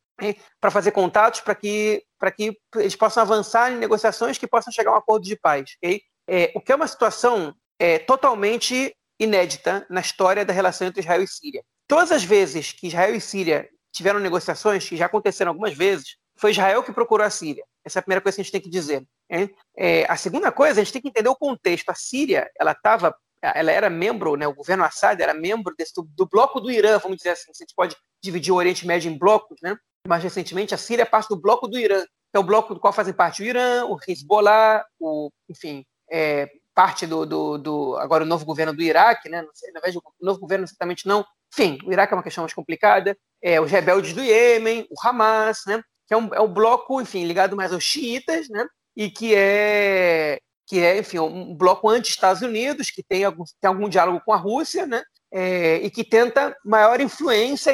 [0.59, 2.03] para fazer contatos para que,
[2.35, 5.71] que eles possam avançar em negociações que possam chegar a um acordo de paz.
[5.77, 6.01] Okay?
[6.27, 11.23] É, o que é uma situação é, totalmente inédita na história da relação entre Israel
[11.23, 11.63] e Síria.
[11.87, 16.51] Todas as vezes que Israel e Síria tiveram negociações, que já aconteceram algumas vezes, foi
[16.51, 17.63] Israel que procurou a Síria.
[17.85, 19.05] Essa é a primeira coisa que a gente tem que dizer.
[19.77, 21.89] É, a segunda coisa, a gente tem que entender o contexto.
[21.89, 26.03] A Síria, ela estava, ela era membro, né, o governo Assad era membro desse, do,
[26.03, 27.51] do, bloco do Irã, vamos dizer assim.
[27.51, 29.75] A gente pode dividir o Oriente Médio em blocos, né?
[30.07, 32.93] Mais recentemente, a Síria parte do bloco do Irã, que é o bloco do qual
[32.93, 38.27] fazem parte o Irã, o Hezbollah, o, enfim, é, parte do, do, do, agora o
[38.27, 39.45] novo governo do Iraque, né?
[39.53, 41.25] Sei, na verdade, o novo governo exatamente não.
[41.53, 43.15] Enfim, o Iraque é uma questão mais complicada.
[43.41, 45.83] É, os rebeldes do Iêmen, o Hamas, né?
[46.11, 48.67] que é um, é um bloco, enfim, ligado mais aos xiitas, né?
[48.97, 53.87] E que é, que é enfim, um bloco anti-Estados Unidos, que tem algum, tem algum
[53.87, 55.01] diálogo com a Rússia, né?
[55.31, 57.73] É, e que tenta maior influência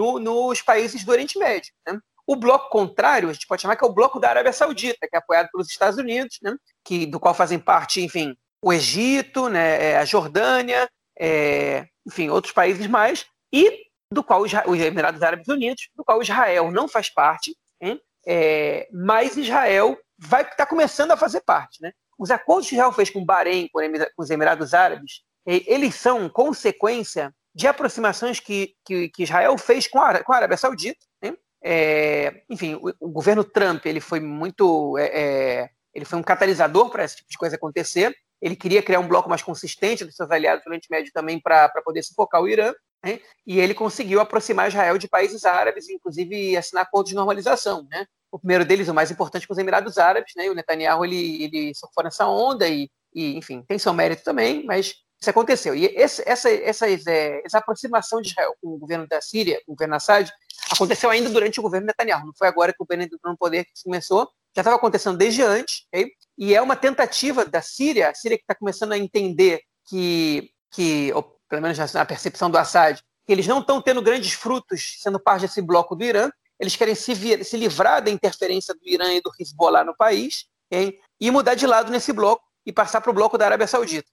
[0.00, 1.72] no, nos países do Oriente Médio.
[1.86, 1.98] Né?
[2.26, 5.16] O bloco contrário, a gente pode chamar que é o bloco da Arábia Saudita, que
[5.16, 6.54] é apoiado pelos Estados Unidos, né?
[6.84, 9.92] que, do qual fazem parte, enfim, o Egito, né?
[9.92, 15.88] É, a Jordânia, é, enfim, outros países mais, e do qual os Emirados Árabes Unidos,
[15.94, 18.00] do qual Israel não faz parte, hein?
[18.26, 21.80] É, mas Israel vai estar tá começando a fazer parte.
[21.80, 21.92] Né?
[22.18, 23.80] Os acordos que Israel fez com o Bahrein, com
[24.18, 30.22] os Emirados Árabes, eles são consequência de aproximações que, que, que Israel fez com a,
[30.22, 31.04] com a Arábia Saudita.
[31.22, 31.34] Né?
[31.62, 36.90] É, enfim, o, o, governo Trump ele foi muito, é, é ele foi um catalisador
[36.90, 38.14] para esse tipo de coisa acontecer.
[38.40, 41.68] Ele queria criar um bloco mais consistente dos seus aliados do Oriente Médio também para
[41.84, 42.72] poder sufocar o Irã.
[43.04, 43.20] Né?
[43.46, 47.86] E ele conseguiu aproximar Israel de países árabes, inclusive assinar acordos de normalização.
[47.90, 48.06] Né?
[48.30, 50.32] O primeiro deles, o mais importante, com os Emirados Árabes.
[50.36, 50.46] Né?
[50.46, 54.64] E o Netanyahu ele, ele surfou nessa onda e, e, enfim, tem seu mérito também,
[54.64, 55.74] mas isso aconteceu.
[55.74, 59.74] E esse, essa, é, essa aproximação de Israel com o governo da Síria, com o
[59.74, 60.30] governo Assad,
[60.72, 62.26] aconteceu ainda durante o governo Netanyahu.
[62.26, 65.42] Não foi agora que o governo entrou no poder que começou, já estava acontecendo desde
[65.42, 65.86] antes.
[65.88, 66.12] Okay?
[66.38, 71.12] E é uma tentativa da Síria, a Síria que está começando a entender que, que
[71.48, 75.42] pelo menos na percepção do Assad, que eles não estão tendo grandes frutos sendo parte
[75.42, 79.20] desse bloco do Irã, eles querem se, vir, se livrar da interferência do Irã e
[79.20, 83.14] do Hezbollah no país hein, e mudar de lado nesse bloco e passar para o
[83.14, 84.08] bloco da Arábia Saudita.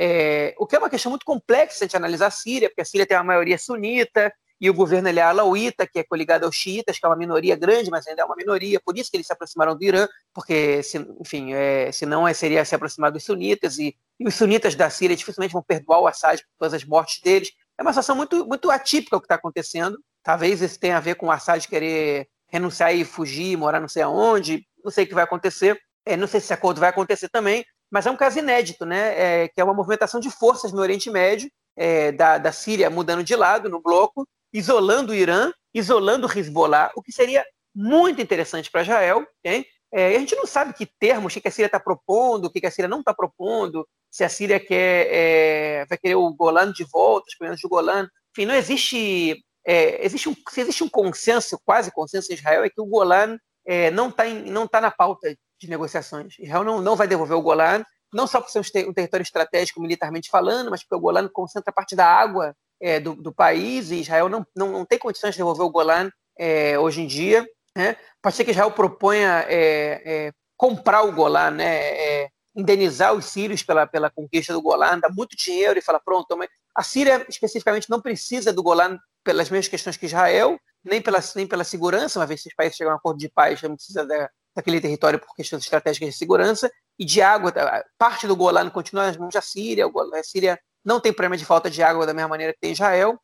[0.00, 3.04] É, o que é uma questão muito complexa de analisar a Síria, porque a Síria
[3.04, 7.00] tem uma maioria sunita, e o governo ele é alauíta, que é coligado aos xiitas,
[7.00, 9.32] que é uma minoria grande, mas ainda é uma minoria, por isso que eles se
[9.32, 13.96] aproximaram do Irã, porque, se, enfim, é, senão é, seria se aproximar dos sunitas, e,
[14.20, 17.50] e, os sunitas da Síria dificilmente vão perdoar o Assad por todas as mortes deles.
[17.76, 19.98] É uma situação muito, muito atípica o que está acontecendo.
[20.22, 24.02] Talvez isso tenha a ver com o Assad querer renunciar e fugir, morar não sei
[24.02, 25.76] aonde, não sei o que vai acontecer,
[26.06, 29.44] é, não sei se esse acordo vai acontecer também, mas é um caso inédito, né?
[29.44, 33.22] É, que é uma movimentação de forças no Oriente Médio, é, da, da Síria mudando
[33.22, 37.44] de lado no bloco, isolando o Irã, isolando o Hezbollah, o que seria
[37.74, 39.26] muito interessante para Israel.
[39.44, 39.64] Hein?
[39.92, 42.70] É, a gente não sabe que termos que a Síria está propondo, o que a
[42.70, 47.26] Síria não está propondo, se a Síria quer, é, vai querer o Golan de volta,
[47.28, 48.08] os problemas do Golan.
[48.32, 49.42] Enfim, não existe.
[49.64, 53.38] É, existe um, se existe um consenso, quase consenso em Israel, é que o Golan
[53.66, 54.24] é, não está
[54.70, 55.28] tá na pauta
[55.60, 56.38] de negociações.
[56.38, 60.30] Israel não, não vai devolver o Golan, não só por ser um território estratégico militarmente
[60.30, 64.28] falando, mas porque o Golan concentra parte da água é, do, do, país, e Israel
[64.28, 67.46] não, não, não, tem condições de devolver o Golan é, hoje em dia.
[67.76, 67.96] Né?
[68.22, 71.76] Pode ser que Israel proponha é, é comprar o Golan, né?
[71.76, 76.36] É, indenizar os sírios pela, pela conquista do Golan, dá muito dinheiro e fala, pronto,
[76.36, 81.20] mas a Síria especificamente não precisa do Golan pelas mesmas questões que Israel, nem pela,
[81.36, 83.76] nem pela segurança, uma vez que os países chegam a um acordo de paz, não
[83.76, 84.28] precisa da,
[84.58, 87.52] daquele território por questões estratégicas de segurança, e de água.
[87.52, 91.44] Tá, parte do Golano continua nas mãos da Síria, a Síria não tem problema de
[91.44, 93.18] falta de água da mesma maneira que tem Israel,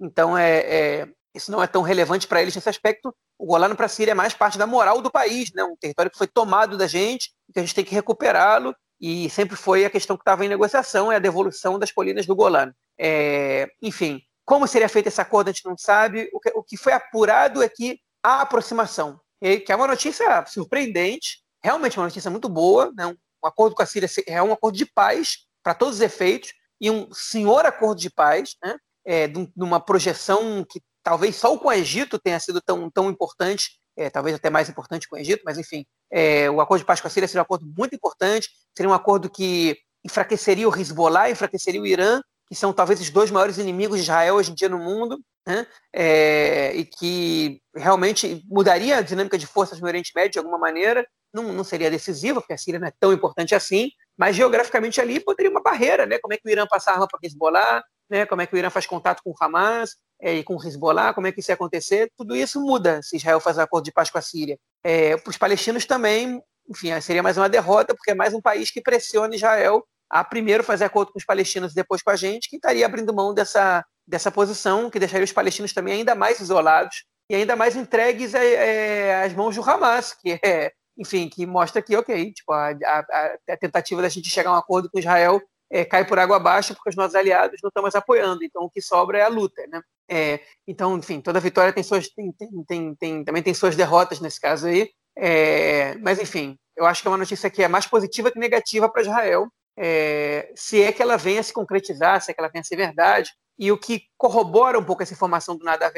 [0.00, 3.14] então é, é isso não é tão relevante para eles nesse aspecto.
[3.38, 5.62] O Golano para a Síria é mais parte da moral do país, né?
[5.64, 9.56] um território que foi tomado da gente, que a gente tem que recuperá-lo, e sempre
[9.56, 12.72] foi a questão que estava em negociação, é a devolução das colinas do Golano.
[12.98, 16.30] É, enfim, como seria feito esse acordo, a gente não sabe.
[16.32, 21.42] O que, o que foi apurado é que a aproximação, que é uma notícia surpreendente,
[21.62, 23.06] realmente uma notícia muito boa, né?
[23.06, 26.90] um, acordo com a Síria é um acordo de paz para todos os efeitos, e
[26.90, 28.76] um senhor acordo de paz, né?
[29.04, 33.78] é, de uma projeção que talvez só com o Egito tenha sido tão, tão importante,
[33.96, 37.00] é, talvez até mais importante com o Egito, mas enfim, é, o acordo de paz
[37.00, 41.30] com a Síria seria um acordo muito importante, seria um acordo que enfraqueceria o Hezbollah,
[41.30, 44.68] enfraqueceria o Irã, que são talvez os dois maiores inimigos de Israel hoje em dia
[44.68, 45.66] no mundo, né?
[45.92, 51.06] É, e que realmente mudaria a dinâmica de forças no Oriente Médio de alguma maneira,
[51.32, 55.20] não, não seria decisiva, porque a Síria não é tão importante assim, mas geograficamente ali
[55.20, 56.18] poderia uma barreira, né?
[56.18, 58.26] Como é que o Irã passa arma para o Hezbollah, né?
[58.26, 61.12] como é que o Irã faz contato com o Hamas, é, e com o Hezbollah,
[61.12, 64.10] como é que isso ia acontecer, tudo isso muda se Israel faz acordo de paz
[64.10, 64.58] com a Síria.
[64.82, 68.70] É, Para os palestinos também, enfim, seria mais uma derrota, porque é mais um país
[68.70, 72.48] que pressiona Israel a primeiro fazer acordo com os palestinos e depois com a gente,
[72.48, 77.04] que estaria abrindo mão dessa, dessa posição, que deixaria os palestinos também ainda mais isolados
[77.28, 81.96] e ainda mais entregues é, às mãos do Hamas, que é, enfim, que mostra que,
[81.96, 85.84] ok, tipo, a, a, a tentativa da gente chegar a um acordo com Israel é,
[85.84, 88.44] cai por água abaixo porque os nossos aliados não estão mais apoiando.
[88.44, 89.80] Então o que sobra é a luta, né?
[90.08, 92.32] É, então, enfim, toda vitória tem suas, tem,
[92.66, 94.90] tem, tem, também tem suas derrotas nesse caso aí.
[95.16, 98.88] É, mas enfim, eu acho que é uma notícia que é mais positiva que negativa
[98.88, 102.62] para Israel, é, se é que ela venha se concretizar, se é que ela venha
[102.62, 103.32] a ser verdade.
[103.58, 105.94] E o que corrobora um pouco essa informação do Nadav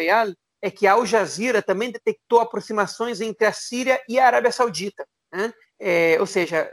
[0.60, 5.06] é que a Al Jazeera também detectou aproximações entre a Síria e a Arábia Saudita.
[5.32, 5.52] Né?
[5.78, 6.72] É, ou seja,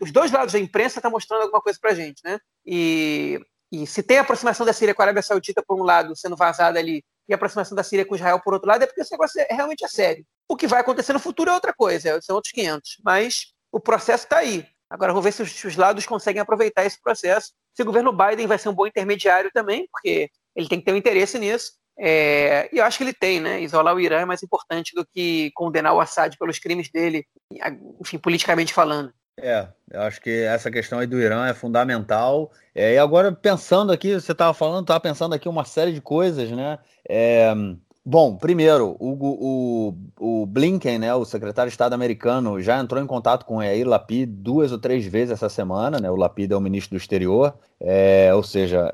[0.00, 2.38] os dois lados da imprensa estão mostrando alguma coisa para a gente, né?
[2.64, 3.40] E,
[3.72, 6.36] e se tem a aproximação da Síria com a Arábia Saudita por um lado sendo
[6.36, 9.10] vazada ali e a aproximação da Síria com Israel por outro lado é porque esse
[9.10, 10.24] negócio é, realmente é sério.
[10.48, 12.98] O que vai acontecer no futuro é outra coisa, são outros 500.
[13.04, 14.64] Mas o processo está aí.
[14.94, 17.52] Agora vamos ver se os, se os lados conseguem aproveitar esse processo.
[17.74, 20.92] Se o governo Biden vai ser um bom intermediário também, porque ele tem que ter
[20.92, 21.72] um interesse nisso.
[21.98, 23.60] É, e eu acho que ele tem, né?
[23.60, 27.26] Isolar o Irã é mais importante do que condenar o Assad pelos crimes dele,
[28.00, 29.12] enfim, politicamente falando.
[29.36, 32.52] É, eu acho que essa questão aí do Irã é fundamental.
[32.72, 36.52] É, e agora, pensando aqui, você estava falando, estava pensando aqui uma série de coisas,
[36.52, 36.78] né?
[37.08, 37.52] É,
[38.04, 43.06] bom, primeiro, o, o, o, Blinken, né, o secretário de Estado americano, já entrou em
[43.06, 46.10] contato com o Yair Lapid duas ou três vezes essa semana, né?
[46.10, 48.92] O Lapid é o ministro do exterior, é, ou seja,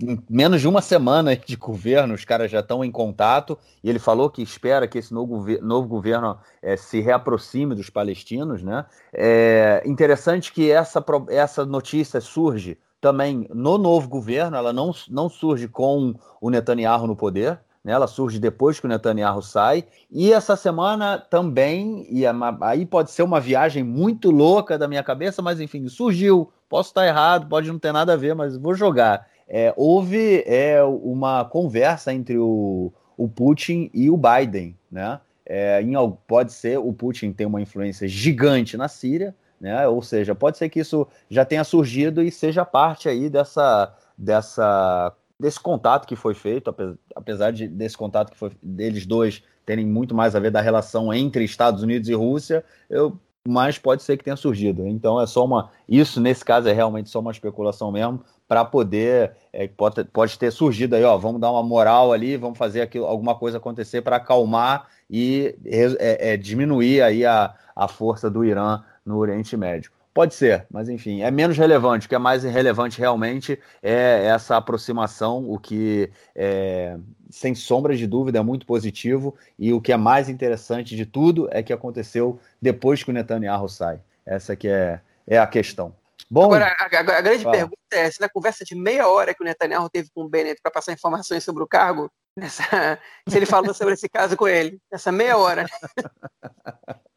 [0.00, 3.98] em menos de uma semana de governo, os caras já estão em contato, e ele
[3.98, 8.62] falou que espera que esse novo, novo governo é, se reaproxime dos palestinos.
[8.62, 8.84] Né?
[9.12, 15.68] É interessante que essa, essa notícia surge também no novo governo, ela não, não surge
[15.68, 17.94] com o Netanyahu no poder, né?
[17.94, 23.10] ela surge depois que o Netanyahu sai, e essa semana também, e é aí pode
[23.10, 27.70] ser uma viagem muito louca da minha cabeça, mas enfim, surgiu, posso estar errado, pode
[27.72, 32.92] não ter nada a ver, mas vou jogar é, houve é, uma conversa entre o,
[33.16, 35.20] o Putin e o Biden, né?
[35.46, 35.94] É, em,
[36.26, 39.88] pode ser o Putin tem uma influência gigante na Síria, né?
[39.88, 45.14] Ou seja, pode ser que isso já tenha surgido e seja parte aí dessa, dessa
[45.38, 46.74] desse contato que foi feito,
[47.14, 51.12] apesar de desse contato que foi deles dois terem muito mais a ver da relação
[51.12, 54.86] entre Estados Unidos e Rússia, eu mas pode ser que tenha surgido.
[54.86, 55.70] Então é só uma.
[55.88, 59.32] Isso, nesse caso, é realmente só uma especulação mesmo, para poder.
[59.50, 63.06] É, pode, pode ter surgido aí, ó, vamos dar uma moral ali, vamos fazer aquilo,
[63.06, 68.82] alguma coisa acontecer para acalmar e é, é, diminuir aí a, a força do Irã
[69.04, 69.90] no Oriente Médio.
[70.18, 72.06] Pode ser, mas enfim, é menos relevante.
[72.06, 76.96] O que é mais relevante realmente é essa aproximação, o que é,
[77.30, 79.36] sem sombra de dúvida, é muito positivo.
[79.56, 83.68] E o que é mais interessante de tudo é que aconteceu depois que o Netanyahu
[83.68, 84.00] sai.
[84.26, 85.94] Essa que é, é a questão.
[86.28, 87.56] Bom, Agora, a, a, grande fala.
[87.56, 90.60] pergunta é: se na conversa de meia hora que o Netanyahu teve com o Bennett
[90.60, 92.98] para passar informações sobre o cargo, nessa,
[93.28, 95.66] se ele falou sobre esse caso com ele, nessa meia hora.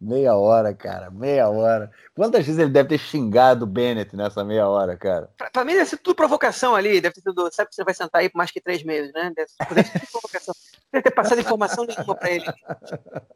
[0.00, 1.90] Meia hora, cara, meia hora.
[2.14, 5.30] Quantas vezes ele deve ter xingado o Bennett nessa meia hora, cara?
[5.36, 7.94] Pra, pra mim deve ser tudo provocação ali, deve ter sido, sabe que você vai
[7.94, 9.30] sentar aí por mais que três meses, né?
[9.36, 10.54] Deve, deve ter provocação.
[10.90, 12.44] Deve ter passado informação nenhuma pra ele.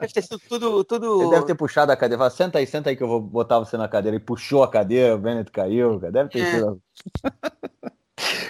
[0.00, 1.22] Deve ter sido tudo, tudo...
[1.22, 3.58] Ele deve ter puxado a cadeira, falou, senta aí, senta aí que eu vou botar
[3.58, 4.16] você na cadeira.
[4.16, 6.12] E puxou a cadeira, o Bennett caiu, cara.
[6.12, 6.50] Deve ter é.
[6.50, 6.82] sido...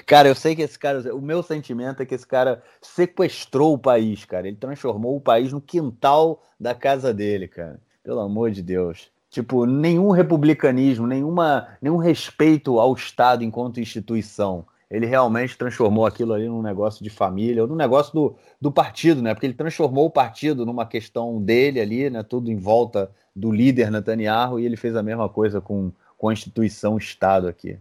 [0.06, 3.78] Cara, eu sei que esse cara, o meu sentimento é que esse cara sequestrou o
[3.78, 4.47] país, cara.
[4.47, 7.80] Ele transformou o país no quintal da casa dele, cara.
[8.05, 9.10] Pelo amor de Deus.
[9.28, 14.64] Tipo, nenhum republicanismo, nenhuma, nenhum respeito ao Estado enquanto instituição.
[14.88, 19.20] Ele realmente transformou aquilo ali num negócio de família, ou num negócio do, do partido,
[19.20, 19.34] né?
[19.34, 22.22] Porque ele transformou o partido numa questão dele ali, né?
[22.22, 26.32] Tudo em volta do líder Netanyahu, e ele fez a mesma coisa com, com a
[26.32, 27.76] instituição Estado aqui.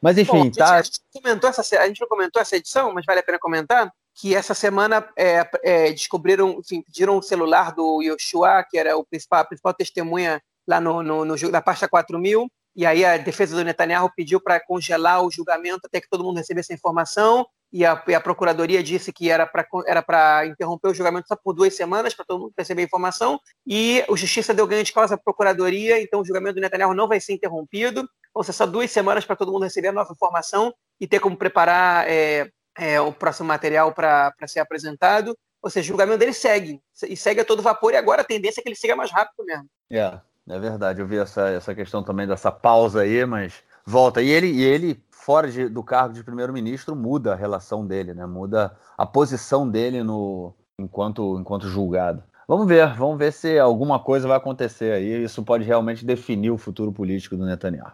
[0.00, 0.76] Mas enfim, Bom, tá.
[0.76, 3.92] A gente, comentou essa, a gente não comentou essa edição, mas vale a pena comentar
[4.14, 9.04] que essa semana é, é, descobriram, enfim, pediram o celular do Yoshua, que era o
[9.04, 12.48] principal, a principal testemunha lá no, no, no, na pasta 4000,
[12.78, 16.36] e aí a defesa do Netanyahu pediu para congelar o julgamento até que todo mundo
[16.36, 21.26] recebesse a informação, e a, e a procuradoria disse que era para interromper o julgamento
[21.26, 24.84] só por duas semanas, para todo mundo receber a informação, e a justiça deu ganho
[24.84, 28.52] de causa à procuradoria, então o julgamento do Netanyahu não vai ser interrompido, vão ser
[28.52, 32.48] só duas semanas para todo mundo receber a nova informação e ter como preparar é,
[32.78, 35.36] é, o próximo material para ser apresentado.
[35.60, 38.60] Ou seja, o julgamento dele segue, e segue a todo vapor, e agora a tendência
[38.60, 39.66] é que ele siga mais rápido mesmo.
[39.90, 41.00] É, é verdade.
[41.00, 44.22] Eu vi essa, essa questão também dessa pausa aí, mas volta.
[44.22, 48.24] E ele, e ele fora de, do cargo de primeiro-ministro, muda a relação dele, né?
[48.24, 52.22] Muda a posição dele no enquanto, enquanto julgado.
[52.46, 55.24] Vamos ver, vamos ver se alguma coisa vai acontecer aí.
[55.24, 57.92] Isso pode realmente definir o futuro político do Netanyahu.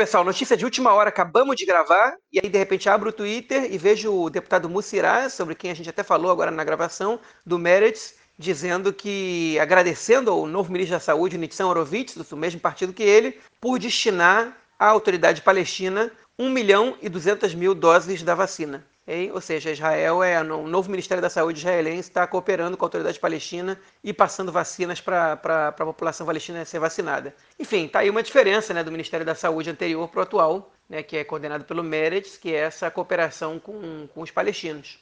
[0.00, 3.70] Pessoal, notícia de última hora, acabamos de gravar, e aí de repente abro o Twitter
[3.70, 7.58] e vejo o deputado Mussirá, sobre quem a gente até falou agora na gravação, do
[7.58, 13.02] Meretz, dizendo que, agradecendo ao novo ministro da Saúde, Nitzan Horowitz, do mesmo partido que
[13.02, 18.82] ele, por destinar à autoridade palestina 1 milhão e 200 mil doses da vacina.
[19.10, 19.32] Hein?
[19.34, 23.18] Ou seja, Israel é o novo Ministério da Saúde israelense está cooperando com a autoridade
[23.18, 27.34] palestina e passando vacinas para a população palestina ser vacinada.
[27.58, 31.02] Enfim, está aí uma diferença né, do Ministério da Saúde anterior para o atual, né,
[31.02, 35.00] que é coordenado pelo Meretz, que é essa cooperação com, com os palestinos.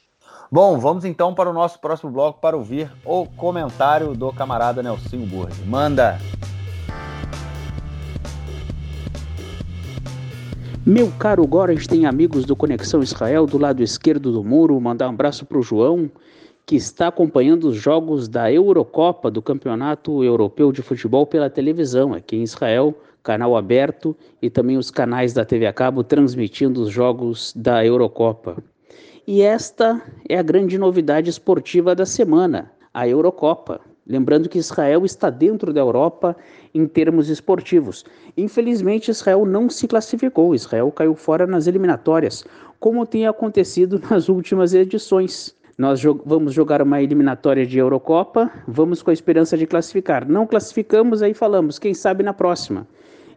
[0.51, 5.19] Bom, vamos então para o nosso próximo bloco para ouvir o comentário do camarada Nelson
[5.19, 5.53] Burri.
[5.65, 6.17] Manda!
[10.85, 11.47] Meu caro
[11.89, 15.61] tem amigos do Conexão Israel do lado esquerdo do muro, mandar um abraço para o
[15.61, 16.09] João,
[16.65, 22.37] que está acompanhando os jogos da Eurocopa, do Campeonato Europeu de Futebol pela televisão, aqui
[22.37, 27.53] em Israel, canal aberto, e também os canais da TV a cabo transmitindo os jogos
[27.55, 28.63] da Eurocopa.
[29.27, 33.81] E esta é a grande novidade esportiva da semana, a Eurocopa.
[34.09, 36.35] Lembrando que Israel está dentro da Europa
[36.73, 38.03] em termos esportivos.
[38.35, 42.43] Infelizmente, Israel não se classificou, Israel caiu fora nas eliminatórias,
[42.79, 45.55] como tem acontecido nas últimas edições.
[45.77, 50.27] Nós jog vamos jogar uma eliminatória de Eurocopa, vamos com a esperança de classificar.
[50.27, 52.87] Não classificamos, aí falamos, quem sabe na próxima.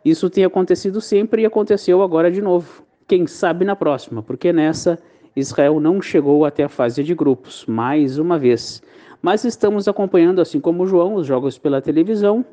[0.03, 2.83] Isso tem acontecido sempre e aconteceu agora de novo.
[3.07, 4.99] Quem sabe na próxima, porque nessa
[5.37, 8.83] Israel não chegou até a fase de grupos, mais uma vez
[9.23, 12.45] mas estamos acompanhando, assim como o João, os jogos pela televisão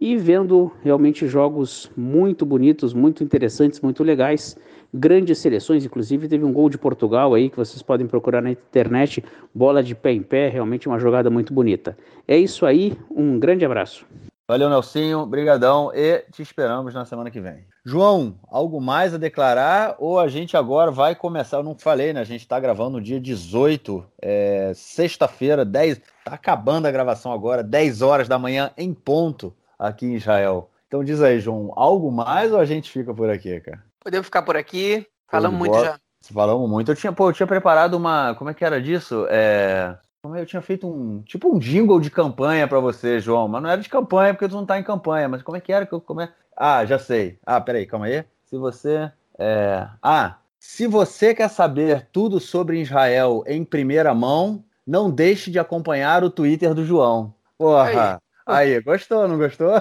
[0.00, 4.56] e vendo realmente jogos muito bonitos, muito interessantes, muito legais.
[4.92, 9.22] Grandes seleções, inclusive teve um gol de Portugal aí que vocês podem procurar na internet,
[9.54, 11.96] bola de pé em pé, realmente uma jogada muito bonita.
[12.26, 14.06] É isso aí, um grande abraço.
[14.50, 17.64] Valeu, Nelsinho, brigadão e te esperamos na semana que vem.
[17.84, 21.58] João, algo mais a declarar ou a gente agora vai começar?
[21.58, 22.20] Eu não falei, né?
[22.20, 26.00] A gente está gravando no dia 18, é, sexta-feira, 10.
[26.24, 30.68] Tá acabando a gravação agora, 10 horas da manhã em ponto aqui em Israel.
[30.88, 33.84] Então diz aí, João, algo mais ou a gente fica por aqui, cara?
[34.02, 35.06] Podemos ficar por aqui.
[35.28, 35.96] Falamos muito já.
[36.34, 36.90] Falamos muito.
[36.90, 38.34] Eu tinha, pô, eu tinha preparado uma.
[38.34, 39.28] Como é que era disso?
[39.30, 39.96] É.
[40.22, 43.80] Eu tinha feito um tipo um jingle de campanha para você, João, mas não era
[43.80, 45.28] de campanha porque tu não tá em campanha.
[45.28, 46.32] Mas como é que era que eu como é...
[46.54, 47.38] Ah, já sei.
[47.44, 48.24] Ah, peraí, calma aí.
[48.44, 49.88] Se você é...
[50.02, 56.22] ah, se você quer saber tudo sobre Israel em primeira mão, não deixe de acompanhar
[56.22, 57.34] o Twitter do João.
[57.56, 58.20] Porra.
[58.44, 59.80] Aí, aí gostou, não gostou?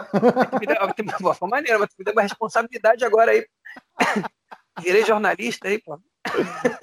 [1.36, 3.46] Foi maneiro, mas tu me deu uma responsabilidade agora aí.
[4.82, 6.00] Virei jornalista aí, pô.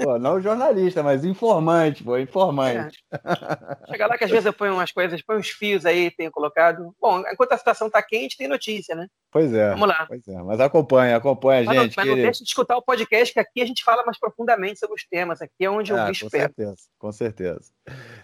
[0.02, 3.04] Pô, não jornalista, mas informante, pô, informante.
[3.12, 3.86] É.
[3.90, 6.94] Chega lá que às vezes eu ponho umas coisas, ponho uns fios aí, tenho colocado.
[7.00, 9.06] Bom, enquanto a situação tá quente, tem notícia, né?
[9.30, 9.70] Pois é.
[9.70, 10.06] Vamos lá.
[10.06, 11.96] Pois é, mas acompanha, acompanha a gente.
[11.96, 14.78] Não, mas não deixa de escutar o podcast, que aqui a gente fala mais profundamente
[14.78, 15.42] sobre os temas.
[15.42, 17.70] Aqui é onde eu ah, bicho com certeza, com certeza.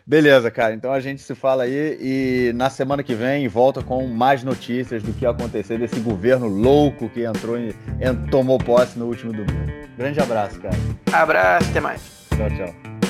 [0.06, 0.74] Beleza, cara.
[0.74, 5.02] Então a gente se fala aí e na semana que vem volta com mais notícias
[5.02, 7.74] do que aconteceu desse governo louco que entrou e
[8.30, 9.82] tomou posse no último domingo.
[9.96, 10.76] Grande abraço, cara.
[11.12, 12.00] Abraço, até mais.
[12.36, 13.01] Tchau, tchau.